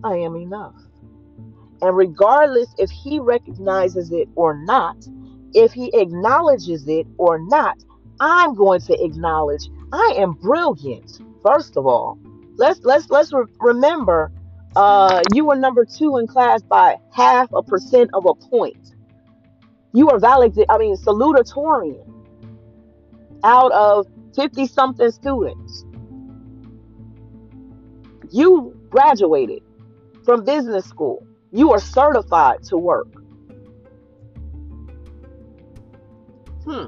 I 0.04 0.18
am 0.18 0.36
enough. 0.36 0.76
And 1.82 1.96
regardless 1.96 2.74
if 2.78 2.90
he 2.90 3.20
recognizes 3.20 4.12
it 4.12 4.28
or 4.36 4.62
not, 4.66 4.98
if 5.54 5.72
he 5.72 5.92
acknowledges 5.94 6.88
it 6.88 7.08
or 7.18 7.40
not, 7.40 7.78
I'm 8.20 8.56
going 8.56 8.82
to 8.82 9.04
acknowledge 9.04 9.70
I 9.94 10.16
am 10.18 10.34
brilliant. 10.34 11.20
First 11.44 11.78
of 11.78 11.86
all, 11.86 12.18
let's 12.58 12.82
let's 12.84 13.10
let's 13.10 13.32
re- 13.32 13.46
remember 13.62 14.32
uh, 14.76 15.22
you 15.34 15.46
were 15.46 15.56
number 15.56 15.86
two 15.86 16.18
in 16.18 16.28
class 16.28 16.62
by 16.64 16.98
half 17.14 17.50
a 17.54 17.64
percent 17.64 18.10
of 18.14 18.26
a 18.26 18.34
point. 18.34 18.96
You 19.94 20.10
are 20.10 20.20
valedictorian, 20.20 20.70
I 20.70 20.78
mean, 20.78 20.96
salutatorian 20.96 22.14
out 23.44 23.72
of 23.72 24.08
50 24.36 24.68
something 24.68 25.12
students. 25.12 25.86
You 28.32 28.78
graduated 28.90 29.64
from 30.26 30.44
business 30.44 30.86
school. 30.86 31.26
You 31.52 31.72
are 31.72 31.80
certified 31.80 32.64
to 32.64 32.78
work. 32.78 33.08
Hmm. 36.66 36.88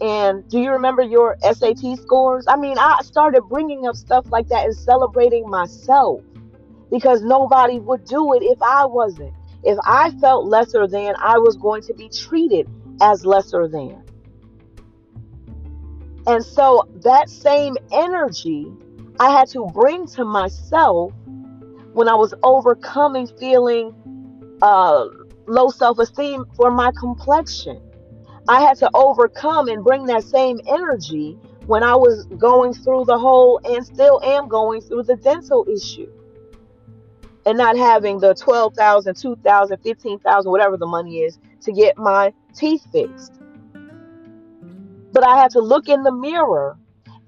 And 0.00 0.48
do 0.48 0.60
you 0.60 0.70
remember 0.70 1.02
your 1.02 1.36
SAT 1.40 1.98
scores? 1.98 2.46
I 2.46 2.56
mean, 2.56 2.78
I 2.78 3.00
started 3.02 3.42
bringing 3.42 3.86
up 3.86 3.96
stuff 3.96 4.26
like 4.30 4.48
that 4.48 4.66
and 4.66 4.76
celebrating 4.76 5.48
myself 5.48 6.20
because 6.90 7.22
nobody 7.22 7.78
would 7.80 8.04
do 8.04 8.34
it 8.34 8.42
if 8.42 8.62
I 8.62 8.86
wasn't. 8.86 9.34
If 9.64 9.78
I 9.84 10.10
felt 10.20 10.46
lesser 10.46 10.86
than, 10.86 11.14
I 11.18 11.38
was 11.38 11.56
going 11.56 11.82
to 11.82 11.94
be 11.94 12.08
treated 12.08 12.68
as 13.00 13.24
lesser 13.24 13.66
than. 13.66 14.02
And 16.26 16.44
so 16.44 16.88
that 17.02 17.28
same 17.28 17.76
energy 17.92 18.66
I 19.20 19.30
had 19.30 19.48
to 19.50 19.66
bring 19.72 20.06
to 20.08 20.24
myself 20.24 21.12
when 21.92 22.08
I 22.08 22.14
was 22.14 22.34
overcoming 22.42 23.26
feeling 23.38 23.94
uh, 24.62 25.06
low 25.46 25.68
self 25.68 25.98
esteem 25.98 26.44
for 26.56 26.70
my 26.70 26.90
complexion. 26.98 27.80
I 28.48 28.60
had 28.60 28.76
to 28.78 28.90
overcome 28.94 29.68
and 29.68 29.82
bring 29.82 30.04
that 30.06 30.24
same 30.24 30.60
energy 30.66 31.38
when 31.66 31.82
I 31.82 31.94
was 31.94 32.26
going 32.36 32.74
through 32.74 33.06
the 33.06 33.18
whole 33.18 33.60
and 33.64 33.84
still 33.84 34.20
am 34.22 34.48
going 34.48 34.82
through 34.82 35.04
the 35.04 35.16
dental 35.16 35.66
issue. 35.72 36.10
And 37.46 37.58
not 37.58 37.76
having 37.76 38.20
the 38.20 38.34
12,000, 38.34 39.14
2,000, 39.16 39.78
15,000, 39.78 40.50
whatever 40.50 40.76
the 40.76 40.86
money 40.86 41.18
is 41.18 41.38
to 41.62 41.72
get 41.72 41.98
my 41.98 42.32
teeth 42.54 42.86
fixed. 42.90 43.38
But 45.12 45.24
I 45.26 45.36
have 45.36 45.52
to 45.52 45.60
look 45.60 45.88
in 45.88 46.02
the 46.02 46.12
mirror 46.12 46.78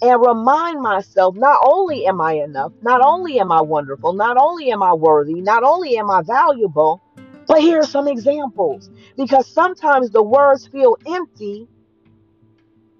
and 0.02 0.20
remind 0.20 0.82
myself 0.82 1.34
not 1.36 1.60
only 1.64 2.06
am 2.06 2.20
I 2.20 2.34
enough, 2.34 2.72
not 2.82 3.00
only 3.02 3.40
am 3.40 3.52
I 3.52 3.60
wonderful, 3.60 4.12
not 4.12 4.36
only 4.38 4.70
am 4.72 4.82
I 4.82 4.92
worthy, 4.92 5.40
not 5.40 5.62
only 5.62 5.98
am 5.98 6.10
I 6.10 6.22
valuable, 6.22 7.02
but 7.46 7.60
here 7.60 7.80
are 7.80 7.86
some 7.86 8.08
examples 8.08 8.90
because 9.16 9.46
sometimes 9.46 10.10
the 10.10 10.22
words 10.22 10.66
feel 10.66 10.96
empty, 11.06 11.68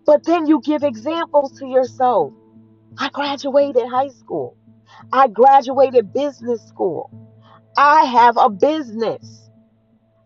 but 0.07 0.25
then 0.25 0.47
you 0.47 0.61
give 0.65 0.83
examples 0.83 1.59
to 1.59 1.67
yourself. 1.67 2.33
I 2.99 3.11
graduated 3.11 3.89
high 3.89 4.09
school, 4.09 4.57
I 5.13 5.29
graduated 5.29 6.13
business 6.13 6.63
school, 6.67 7.11
I 7.77 8.05
have 8.05 8.37
a 8.37 8.51
business. 8.51 9.43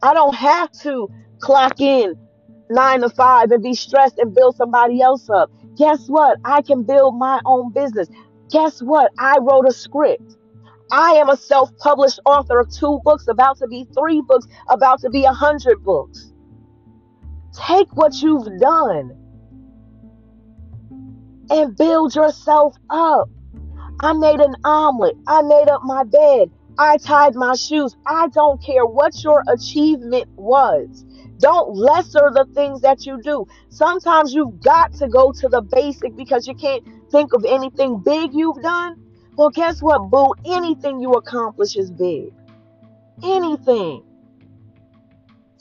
I 0.03 0.15
don't 0.15 0.35
have 0.35 0.71
to 0.83 1.09
clock 1.41 1.81
in 1.81 2.15
nine 2.71 3.01
to 3.03 3.11
five 3.11 3.51
and 3.51 3.63
be 3.63 3.75
stressed 3.75 4.19
and 4.19 4.35
build 4.35 4.57
somebody 4.57 5.01
else 5.03 5.29
up. 5.29 5.51
Guess 5.77 6.07
what? 6.09 6.39
I 6.45 6.63
can 6.63 6.85
build 6.85 7.17
my 7.19 7.41
own 7.45 7.73
business. 7.73 8.09
Guess 8.51 8.81
what? 8.81 9.11
I 9.19 9.39
wrote 9.41 9.67
a 9.69 9.73
script. 9.73 10.37
I 10.93 11.13
am 11.13 11.29
a 11.29 11.37
self 11.37 11.71
published 11.79 12.21
author 12.25 12.61
of 12.61 12.71
two 12.71 13.01
books, 13.05 13.27
about 13.29 13.59
to 13.59 13.69
be 13.69 13.87
three 13.97 14.23
books, 14.27 14.47
about 14.69 15.01
to 15.01 15.11
be 15.11 15.25
a 15.25 15.33
hundred 15.33 15.83
books. 15.85 16.33
Take 17.55 17.95
what 17.97 18.15
you've 18.23 18.59
done 18.59 19.13
and 21.51 21.77
build 21.77 22.15
yourself 22.15 22.77
up. 22.89 23.29
I 24.03 24.15
made 24.15 24.41
an 24.41 24.55
omelet. 24.65 25.17
I 25.27 25.43
made 25.43 25.69
up 25.69 25.83
my 25.85 26.05
bed. 26.05 26.51
I 26.79 26.97
tied 26.97 27.35
my 27.35 27.55
shoes. 27.55 27.95
I 28.07 28.29
don't 28.29 28.63
care 28.63 28.87
what 28.87 29.23
your 29.23 29.43
achievement 29.47 30.29
was. 30.37 31.05
Don't 31.39 31.75
lesser 31.75 32.31
the 32.33 32.47
things 32.55 32.81
that 32.81 33.05
you 33.05 33.21
do. 33.23 33.47
Sometimes 33.69 34.33
you've 34.33 34.61
got 34.61 34.95
to 34.95 35.09
go 35.09 35.33
to 35.33 35.49
the 35.49 35.61
basic 35.61 36.17
because 36.17 36.47
you 36.47 36.55
can't 36.55 36.83
think 37.11 37.35
of 37.35 37.45
anything 37.45 37.99
big 37.99 38.33
you've 38.33 38.63
done. 38.63 38.97
Well, 39.37 39.51
guess 39.51 39.83
what, 39.83 40.11
boo? 40.11 40.35
Anything 40.47 41.01
you 41.01 41.13
accomplish 41.13 41.77
is 41.77 41.91
big. 41.91 42.33
Anything. 43.23 44.03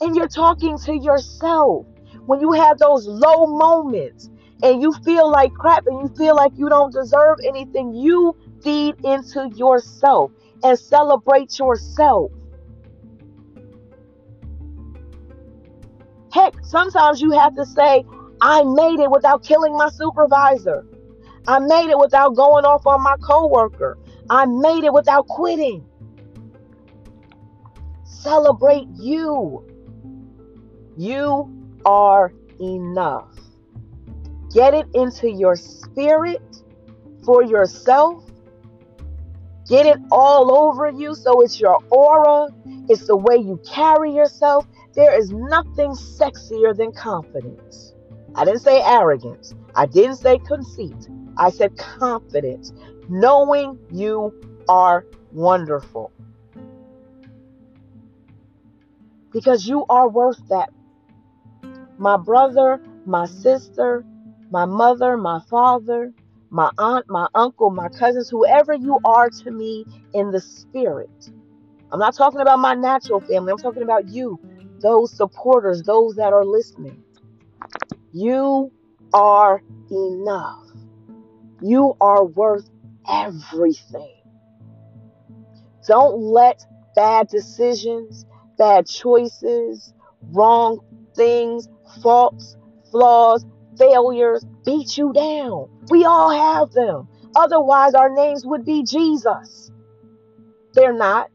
And 0.00 0.16
you're 0.16 0.28
talking 0.28 0.78
to 0.78 0.94
yourself. 0.94 1.86
When 2.24 2.40
you 2.40 2.52
have 2.52 2.78
those 2.78 3.06
low 3.06 3.46
moments 3.46 4.30
and 4.62 4.82
you 4.82 4.92
feel 5.04 5.30
like 5.30 5.52
crap 5.54 5.86
and 5.86 6.00
you 6.00 6.14
feel 6.16 6.36
like 6.36 6.52
you 6.56 6.68
don't 6.68 6.92
deserve 6.92 7.38
anything, 7.46 7.94
you 7.94 8.36
feed 8.62 8.94
into 9.04 9.48
yourself 9.54 10.32
and 10.62 10.78
celebrate 10.78 11.58
yourself. 11.58 12.30
Heck, 16.32 16.54
sometimes 16.62 17.20
you 17.20 17.32
have 17.32 17.54
to 17.56 17.66
say, 17.66 18.04
I 18.40 18.62
made 18.62 19.00
it 19.00 19.10
without 19.10 19.42
killing 19.42 19.76
my 19.76 19.88
supervisor. 19.88 20.86
I 21.46 21.58
made 21.58 21.90
it 21.90 21.98
without 21.98 22.36
going 22.36 22.64
off 22.64 22.86
on 22.86 23.02
my 23.02 23.16
coworker. 23.22 23.98
I 24.28 24.46
made 24.46 24.84
it 24.84 24.92
without 24.92 25.26
quitting. 25.26 25.84
Celebrate 28.04 28.86
you. 28.96 29.66
You 30.96 31.50
are 31.84 32.32
enough. 32.60 33.34
Get 34.52 34.74
it 34.74 34.86
into 34.94 35.30
your 35.30 35.54
spirit 35.54 36.42
for 37.24 37.42
yourself. 37.42 38.24
Get 39.68 39.86
it 39.86 39.98
all 40.10 40.52
over 40.52 40.90
you 40.90 41.14
so 41.14 41.42
it's 41.42 41.60
your 41.60 41.78
aura, 41.90 42.48
it's 42.88 43.06
the 43.06 43.16
way 43.16 43.36
you 43.36 43.60
carry 43.72 44.12
yourself. 44.12 44.66
There 44.96 45.16
is 45.16 45.30
nothing 45.30 45.92
sexier 45.92 46.76
than 46.76 46.90
confidence. 46.92 47.94
I 48.34 48.44
didn't 48.44 48.62
say 48.62 48.82
arrogance, 48.82 49.54
I 49.76 49.86
didn't 49.86 50.16
say 50.16 50.38
conceit. 50.38 51.08
I 51.36 51.50
said 51.50 51.76
confidence, 51.76 52.72
knowing 53.08 53.78
you 53.92 54.34
are 54.68 55.04
wonderful. 55.32 56.10
Because 59.32 59.66
you 59.66 59.86
are 59.88 60.08
worth 60.08 60.42
that. 60.48 60.70
My 61.98 62.16
brother, 62.16 62.80
my 63.06 63.26
sister, 63.26 64.04
my 64.50 64.64
mother, 64.66 65.16
my 65.16 65.40
father, 65.48 66.12
my 66.50 66.70
aunt, 66.78 67.06
my 67.08 67.28
uncle, 67.34 67.70
my 67.70 67.88
cousins, 67.98 68.28
whoever 68.30 68.74
you 68.74 68.98
are 69.04 69.30
to 69.44 69.50
me 69.50 69.86
in 70.12 70.30
the 70.30 70.40
spirit. 70.40 71.10
I'm 71.92 72.00
not 72.00 72.16
talking 72.16 72.40
about 72.40 72.58
my 72.58 72.74
natural 72.74 73.20
family. 73.20 73.52
I'm 73.52 73.58
talking 73.58 73.82
about 73.82 74.08
you, 74.08 74.38
those 74.82 75.16
supporters, 75.16 75.82
those 75.82 76.16
that 76.16 76.32
are 76.32 76.44
listening. 76.44 77.02
You 78.12 78.72
are 79.12 79.62
enough. 79.90 80.56
You 81.60 81.94
are 82.00 82.24
worth 82.24 82.68
everything. 83.08 84.14
Don't 85.86 86.20
let 86.20 86.60
bad 86.94 87.28
decisions, 87.28 88.24
bad 88.58 88.86
choices, 88.86 89.92
wrong 90.32 90.80
things, 91.16 91.68
faults, 92.02 92.56
flaws, 92.90 93.44
failures 93.80 94.44
beat 94.64 94.98
you 94.98 95.12
down. 95.12 95.66
We 95.90 96.04
all 96.04 96.30
have 96.30 96.70
them. 96.72 97.08
Otherwise, 97.34 97.94
our 97.94 98.10
names 98.14 98.44
would 98.44 98.64
be 98.64 98.84
Jesus. 98.84 99.70
They're 100.74 100.92
not. 100.92 101.28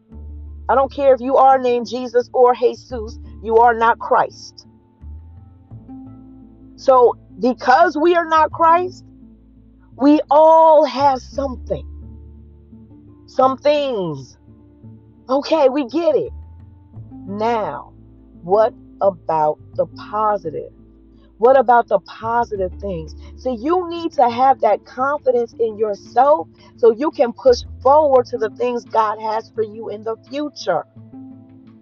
I 0.70 0.76
don't 0.76 0.92
care 0.92 1.14
if 1.14 1.22
you 1.22 1.38
are 1.38 1.58
named 1.58 1.88
Jesus 1.88 2.30
or 2.34 2.54
Jesus, 2.54 3.20
you 3.44 3.58
are 3.58 3.74
not 3.74 4.00
Christ. 4.00 4.68
So, 6.76 7.16
because 7.40 7.98
we 7.98 8.16
are 8.16 8.28
not 8.28 8.52
Christ, 8.52 9.04
we 9.98 10.22
all 10.30 10.86
have 10.86 11.20
something, 11.20 11.86
some 13.28 13.58
things. 13.58 14.38
Okay, 15.30 15.70
we 15.70 15.88
get 15.88 16.16
it. 16.16 16.32
Now, 17.28 17.94
what 18.44 18.74
about 19.02 19.58
the 19.76 19.88
positive? 20.12 20.72
What 21.38 21.60
about 21.60 21.88
the 21.88 22.00
positive 22.00 22.72
things? 22.80 23.16
So 23.38 23.54
you 23.54 23.90
need 23.90 24.14
to 24.14 24.30
have 24.30 24.62
that 24.62 24.86
confidence 24.86 25.54
in 25.60 25.78
yourself 25.78 26.48
so 26.78 26.92
you 26.92 27.12
can 27.12 27.34
push 27.34 27.64
forward 27.82 28.26
to 28.28 28.38
the 28.38 28.50
things 28.52 28.86
God 28.86 29.20
has 29.20 29.50
for 29.52 29.64
you 29.64 29.90
in 29.90 30.04
the 30.04 30.16
future. 30.30 30.86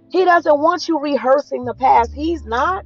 He 0.10 0.26
doesn't 0.26 0.60
want 0.60 0.88
you 0.88 1.00
rehearsing 1.00 1.66
the 1.66 1.74
past. 1.74 2.14
He's 2.14 2.46
not. 2.46 2.86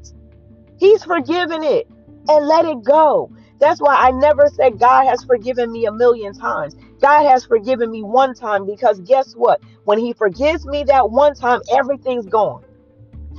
He's 0.78 1.03
forgiven 1.03 1.63
it 1.63 1.88
and 2.30 2.47
let 2.47 2.65
it 2.65 2.84
go. 2.84 3.32
That's 3.59 3.82
why 3.82 3.95
I 3.95 4.11
never 4.11 4.47
said 4.53 4.80
God 4.80 5.05
has 5.07 5.24
forgiven 5.24 5.72
me 5.72 5.86
a 5.86 5.91
million 5.91 6.34
times. 6.34 6.76
God 7.01 7.28
has 7.28 7.45
forgiven 7.45 7.89
me 7.89 8.03
one 8.03 8.36
time 8.36 8.65
because 8.65 8.99
guess 9.01 9.34
what? 9.34 9.61
When 9.86 9.97
He 9.97 10.13
forgives 10.13 10.65
me 10.65 10.84
that 10.86 11.09
one 11.09 11.34
time, 11.34 11.61
everything's 11.72 12.28
gone. 12.28 12.63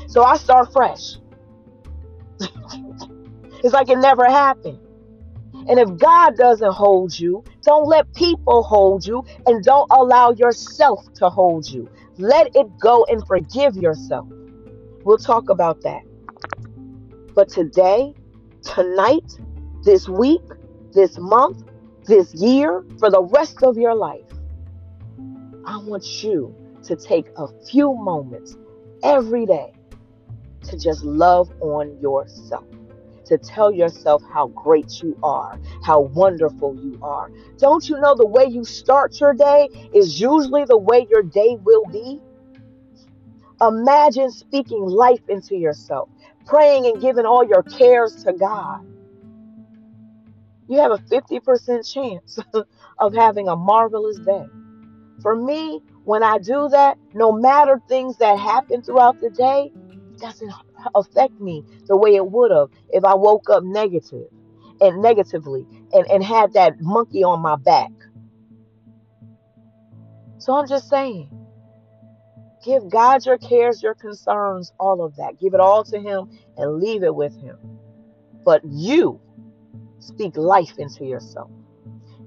So 0.09 0.25
I 0.25 0.37
start 0.37 0.73
fresh. 0.73 1.17
It's 3.63 3.75
like 3.75 3.89
it 3.89 3.99
never 3.99 4.25
happened. 4.27 4.79
And 5.69 5.79
if 5.79 5.99
God 5.99 6.37
doesn't 6.37 6.73
hold 6.73 7.19
you, 7.19 7.45
don't 7.65 7.87
let 7.87 8.13
people 8.15 8.63
hold 8.63 9.07
you 9.07 9.23
and 9.47 9.63
don't 9.63 9.87
allow 9.91 10.33
yourself 10.33 11.05
to 11.17 11.29
hold 11.29 11.69
you. 11.69 11.89
Let 12.17 12.55
it 12.57 12.67
go 12.81 13.05
and 13.11 13.27
forgive 13.27 13.77
yourself. 13.77 14.27
We'll 15.05 15.19
talk 15.19 15.51
about 15.51 15.81
that. 15.83 16.03
But 17.35 17.49
today, 17.51 18.15
tonight, 18.63 19.31
this 19.85 20.09
week, 20.09 20.41
this 20.95 21.19
month, 21.19 21.63
this 22.07 22.33
year, 22.35 22.83
for 22.99 23.11
the 23.11 23.23
rest 23.23 23.63
of 23.63 23.77
your 23.77 23.95
life, 23.95 24.25
I 25.67 25.77
want 25.79 26.23
you 26.23 26.55
to 26.85 26.97
take 26.97 27.27
a 27.37 27.47
few 27.71 27.95
moments 27.95 28.57
every 29.03 29.45
day 29.45 29.73
to 30.63 30.79
just 30.79 31.05
love 31.05 31.51
on 31.61 32.01
yourself 32.01 32.65
to 33.29 33.39
tell 33.39 33.73
yourself 33.73 34.23
how 34.33 34.49
great 34.49 35.03
you 35.03 35.19
are, 35.23 35.59
how 35.85 36.01
wonderful 36.01 36.77
you 36.77 36.99
are. 37.03 37.31
Don't 37.59 37.89
you 37.89 38.01
know 38.01 38.15
the 38.17 38.27
way 38.27 38.47
you 38.47 38.65
start 38.65 39.21
your 39.21 39.35
day 39.35 39.69
is 39.95 40.21
usually 40.21 40.65
the 40.67 40.79
way 40.79 41.07
your 41.11 41.23
day 41.23 41.57
will 41.63 41.87
be? 41.87 42.21
Imagine 43.61 44.31
speaking 44.31 44.81
life 44.83 45.23
into 45.29 45.57
yourself, 45.57 46.11
praying 46.47 46.87
and 46.87 47.01
giving 47.01 47.27
all 47.27 47.45
your 47.45 47.65
cares 47.65 48.15
to 48.25 48.33
God. 48.35 48.81
You 50.69 50.79
have 50.81 50.93
a 50.93 50.99
50% 50.99 51.93
chance 51.93 52.39
of 52.99 53.15
having 53.15 53.49
a 53.49 53.57
marvelous 53.57 54.19
day. 54.21 54.47
For 55.23 55.37
me, 55.37 55.81
when 56.05 56.23
I 56.23 56.39
do 56.39 56.69
that, 56.71 56.99
no 57.15 57.33
matter 57.33 57.81
things 57.89 58.19
that 58.19 58.39
happen 58.39 58.83
throughout 58.83 59.21
the 59.21 59.31
day, 59.31 59.73
it 60.11 60.21
doesn't 60.21 60.53
affect 60.95 61.39
me 61.41 61.65
the 61.89 61.97
way 61.97 62.15
it 62.15 62.27
would 62.27 62.51
have 62.51 62.69
if 62.91 63.05
I 63.05 63.15
woke 63.15 63.51
up 63.51 63.63
negative 63.65 64.29
and 64.81 65.03
negatively 65.03 65.67
and, 65.93 66.07
and 66.11 66.23
had 66.23 66.53
that 66.55 66.81
monkey 66.81 67.25
on 67.25 67.41
my 67.41 67.57
back. 67.57 67.91
So 70.39 70.55
I'm 70.55 70.69
just 70.69 70.89
saying, 70.89 71.31
give 72.65 72.89
God 72.91 73.27
your 73.27 73.39
cares, 73.39 73.83
your 73.83 73.95
concerns, 73.95 74.73
all 74.79 75.05
of 75.05 75.17
that. 75.17 75.39
Give 75.41 75.55
it 75.55 75.61
all 75.61 75.85
to 75.85 75.99
Him 75.99 76.29
and 76.57 76.77
leave 76.77 77.03
it 77.03 77.15
with 77.15 77.35
Him. 77.41 77.57
But 78.45 78.63
you 78.65 79.21
speak 80.01 80.37
life 80.37 80.79
into 80.79 81.05
yourself. 81.05 81.51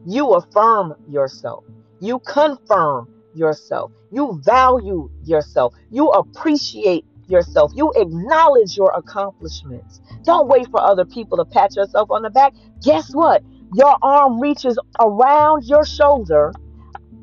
You 0.06 0.34
affirm 0.34 0.96
yourself. 1.10 1.64
You 2.00 2.20
confirm 2.20 3.08
yourself. 3.34 3.92
You 4.12 4.42
value 4.44 5.10
yourself. 5.24 5.74
You 5.90 6.10
appreciate 6.10 7.06
yourself. 7.32 7.72
You 7.76 7.92
acknowledge 7.96 8.78
your 8.78 8.92
accomplishments. 8.96 10.02
Don't 10.24 10.48
wait 10.48 10.68
for 10.70 10.82
other 10.82 11.06
people 11.06 11.38
to 11.38 11.46
pat 11.46 11.76
yourself 11.76 12.12
on 12.12 12.22
the 12.22 12.30
back. 12.30 12.54
Guess 12.84 13.14
what? 13.14 13.44
Your 13.74 13.96
arm 14.02 14.40
reaches 14.40 14.78
around 15.00 15.64
your 15.64 15.86
shoulder 15.86 16.54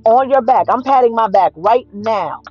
on 0.05 0.31
your 0.31 0.43
back. 0.43 0.67
I'm 0.69 0.83
patting 0.83 1.15
my 1.15 1.29
back 1.29 1.53
right 1.57 1.87
now. 1.93 2.43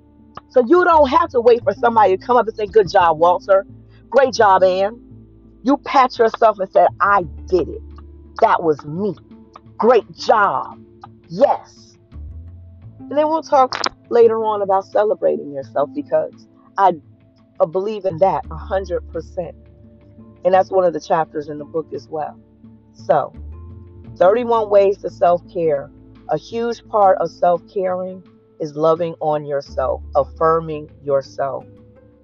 So 0.49 0.63
you 0.65 0.83
don't 0.83 1.09
have 1.09 1.29
to 1.31 1.41
wait 1.41 1.63
for 1.63 1.73
somebody 1.73 2.15
to 2.17 2.23
come 2.23 2.37
up 2.37 2.47
and 2.47 2.55
say, 2.55 2.67
Good 2.67 2.89
job, 2.89 3.19
Walter. 3.19 3.65
Great 4.09 4.33
job, 4.33 4.63
Ann. 4.63 5.01
You 5.63 5.77
pat 5.77 6.17
yourself 6.17 6.59
and 6.59 6.71
say, 6.71 6.85
I 7.01 7.23
did 7.47 7.67
it. 7.67 7.81
That 8.41 8.63
was 8.63 8.85
me. 8.85 9.15
Great 9.77 10.09
job. 10.15 10.79
Yes. 11.27 11.97
And 12.99 13.11
then 13.17 13.27
we'll 13.27 13.43
talk 13.43 13.79
later 14.09 14.43
on 14.43 14.61
about 14.61 14.85
celebrating 14.85 15.51
yourself 15.51 15.89
because 15.93 16.47
I 16.77 16.93
believe 17.65 18.05
in 18.05 18.17
that 18.17 18.45
100%. 18.45 19.53
And 20.45 20.53
that's 20.53 20.69
one 20.69 20.85
of 20.85 20.93
the 20.93 20.99
chapters 20.99 21.49
in 21.49 21.57
the 21.57 21.65
book 21.65 21.87
as 21.93 22.07
well. 22.07 22.39
So, 22.93 23.33
31 24.17 24.69
ways 24.69 24.97
to 24.99 25.09
self 25.09 25.41
care. 25.51 25.91
A 26.29 26.37
huge 26.37 26.85
part 26.87 27.17
of 27.19 27.31
self 27.31 27.61
caring 27.73 28.23
is 28.59 28.75
loving 28.75 29.15
on 29.19 29.45
yourself, 29.45 30.01
affirming 30.15 30.89
yourself, 31.03 31.65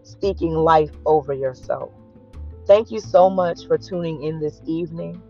speaking 0.04 0.54
life 0.54 0.92
over 1.06 1.34
yourself. 1.34 1.92
Thank 2.66 2.92
you 2.92 3.00
so 3.00 3.30
much 3.30 3.68
for 3.68 3.78
tuning 3.78 4.24
in 4.24 4.40
this 4.40 4.62
evening. 4.66 5.22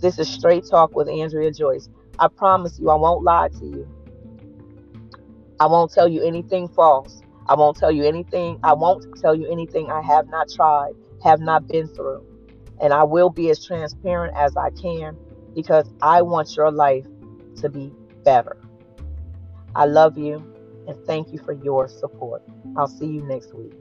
This 0.00 0.18
is 0.18 0.28
Straight 0.28 0.64
Talk 0.68 0.94
with 0.96 1.08
Andrea 1.08 1.52
Joyce. 1.52 1.88
I 2.18 2.28
promise 2.28 2.78
you, 2.78 2.90
I 2.90 2.96
won't 2.96 3.22
lie 3.22 3.48
to 3.48 3.64
you. 3.64 3.88
I 5.60 5.66
won't 5.66 5.92
tell 5.92 6.08
you 6.08 6.22
anything 6.22 6.68
false. 6.68 7.22
I 7.52 7.54
won't 7.54 7.76
tell 7.76 7.92
you 7.92 8.04
anything. 8.04 8.58
I 8.62 8.72
won't 8.72 9.04
tell 9.20 9.34
you 9.34 9.46
anything 9.52 9.90
I 9.90 10.00
have 10.00 10.26
not 10.30 10.48
tried, 10.48 10.94
have 11.22 11.38
not 11.38 11.68
been 11.68 11.86
through. 11.86 12.24
And 12.80 12.94
I 12.94 13.04
will 13.04 13.28
be 13.28 13.50
as 13.50 13.62
transparent 13.62 14.34
as 14.34 14.56
I 14.56 14.70
can 14.70 15.18
because 15.54 15.86
I 16.00 16.22
want 16.22 16.56
your 16.56 16.70
life 16.70 17.04
to 17.56 17.68
be 17.68 17.92
better. 18.24 18.56
I 19.74 19.84
love 19.84 20.16
you 20.16 20.36
and 20.88 20.96
thank 21.04 21.30
you 21.30 21.40
for 21.40 21.52
your 21.52 21.88
support. 21.88 22.42
I'll 22.74 22.88
see 22.88 23.04
you 23.04 23.20
next 23.20 23.52
week. 23.52 23.74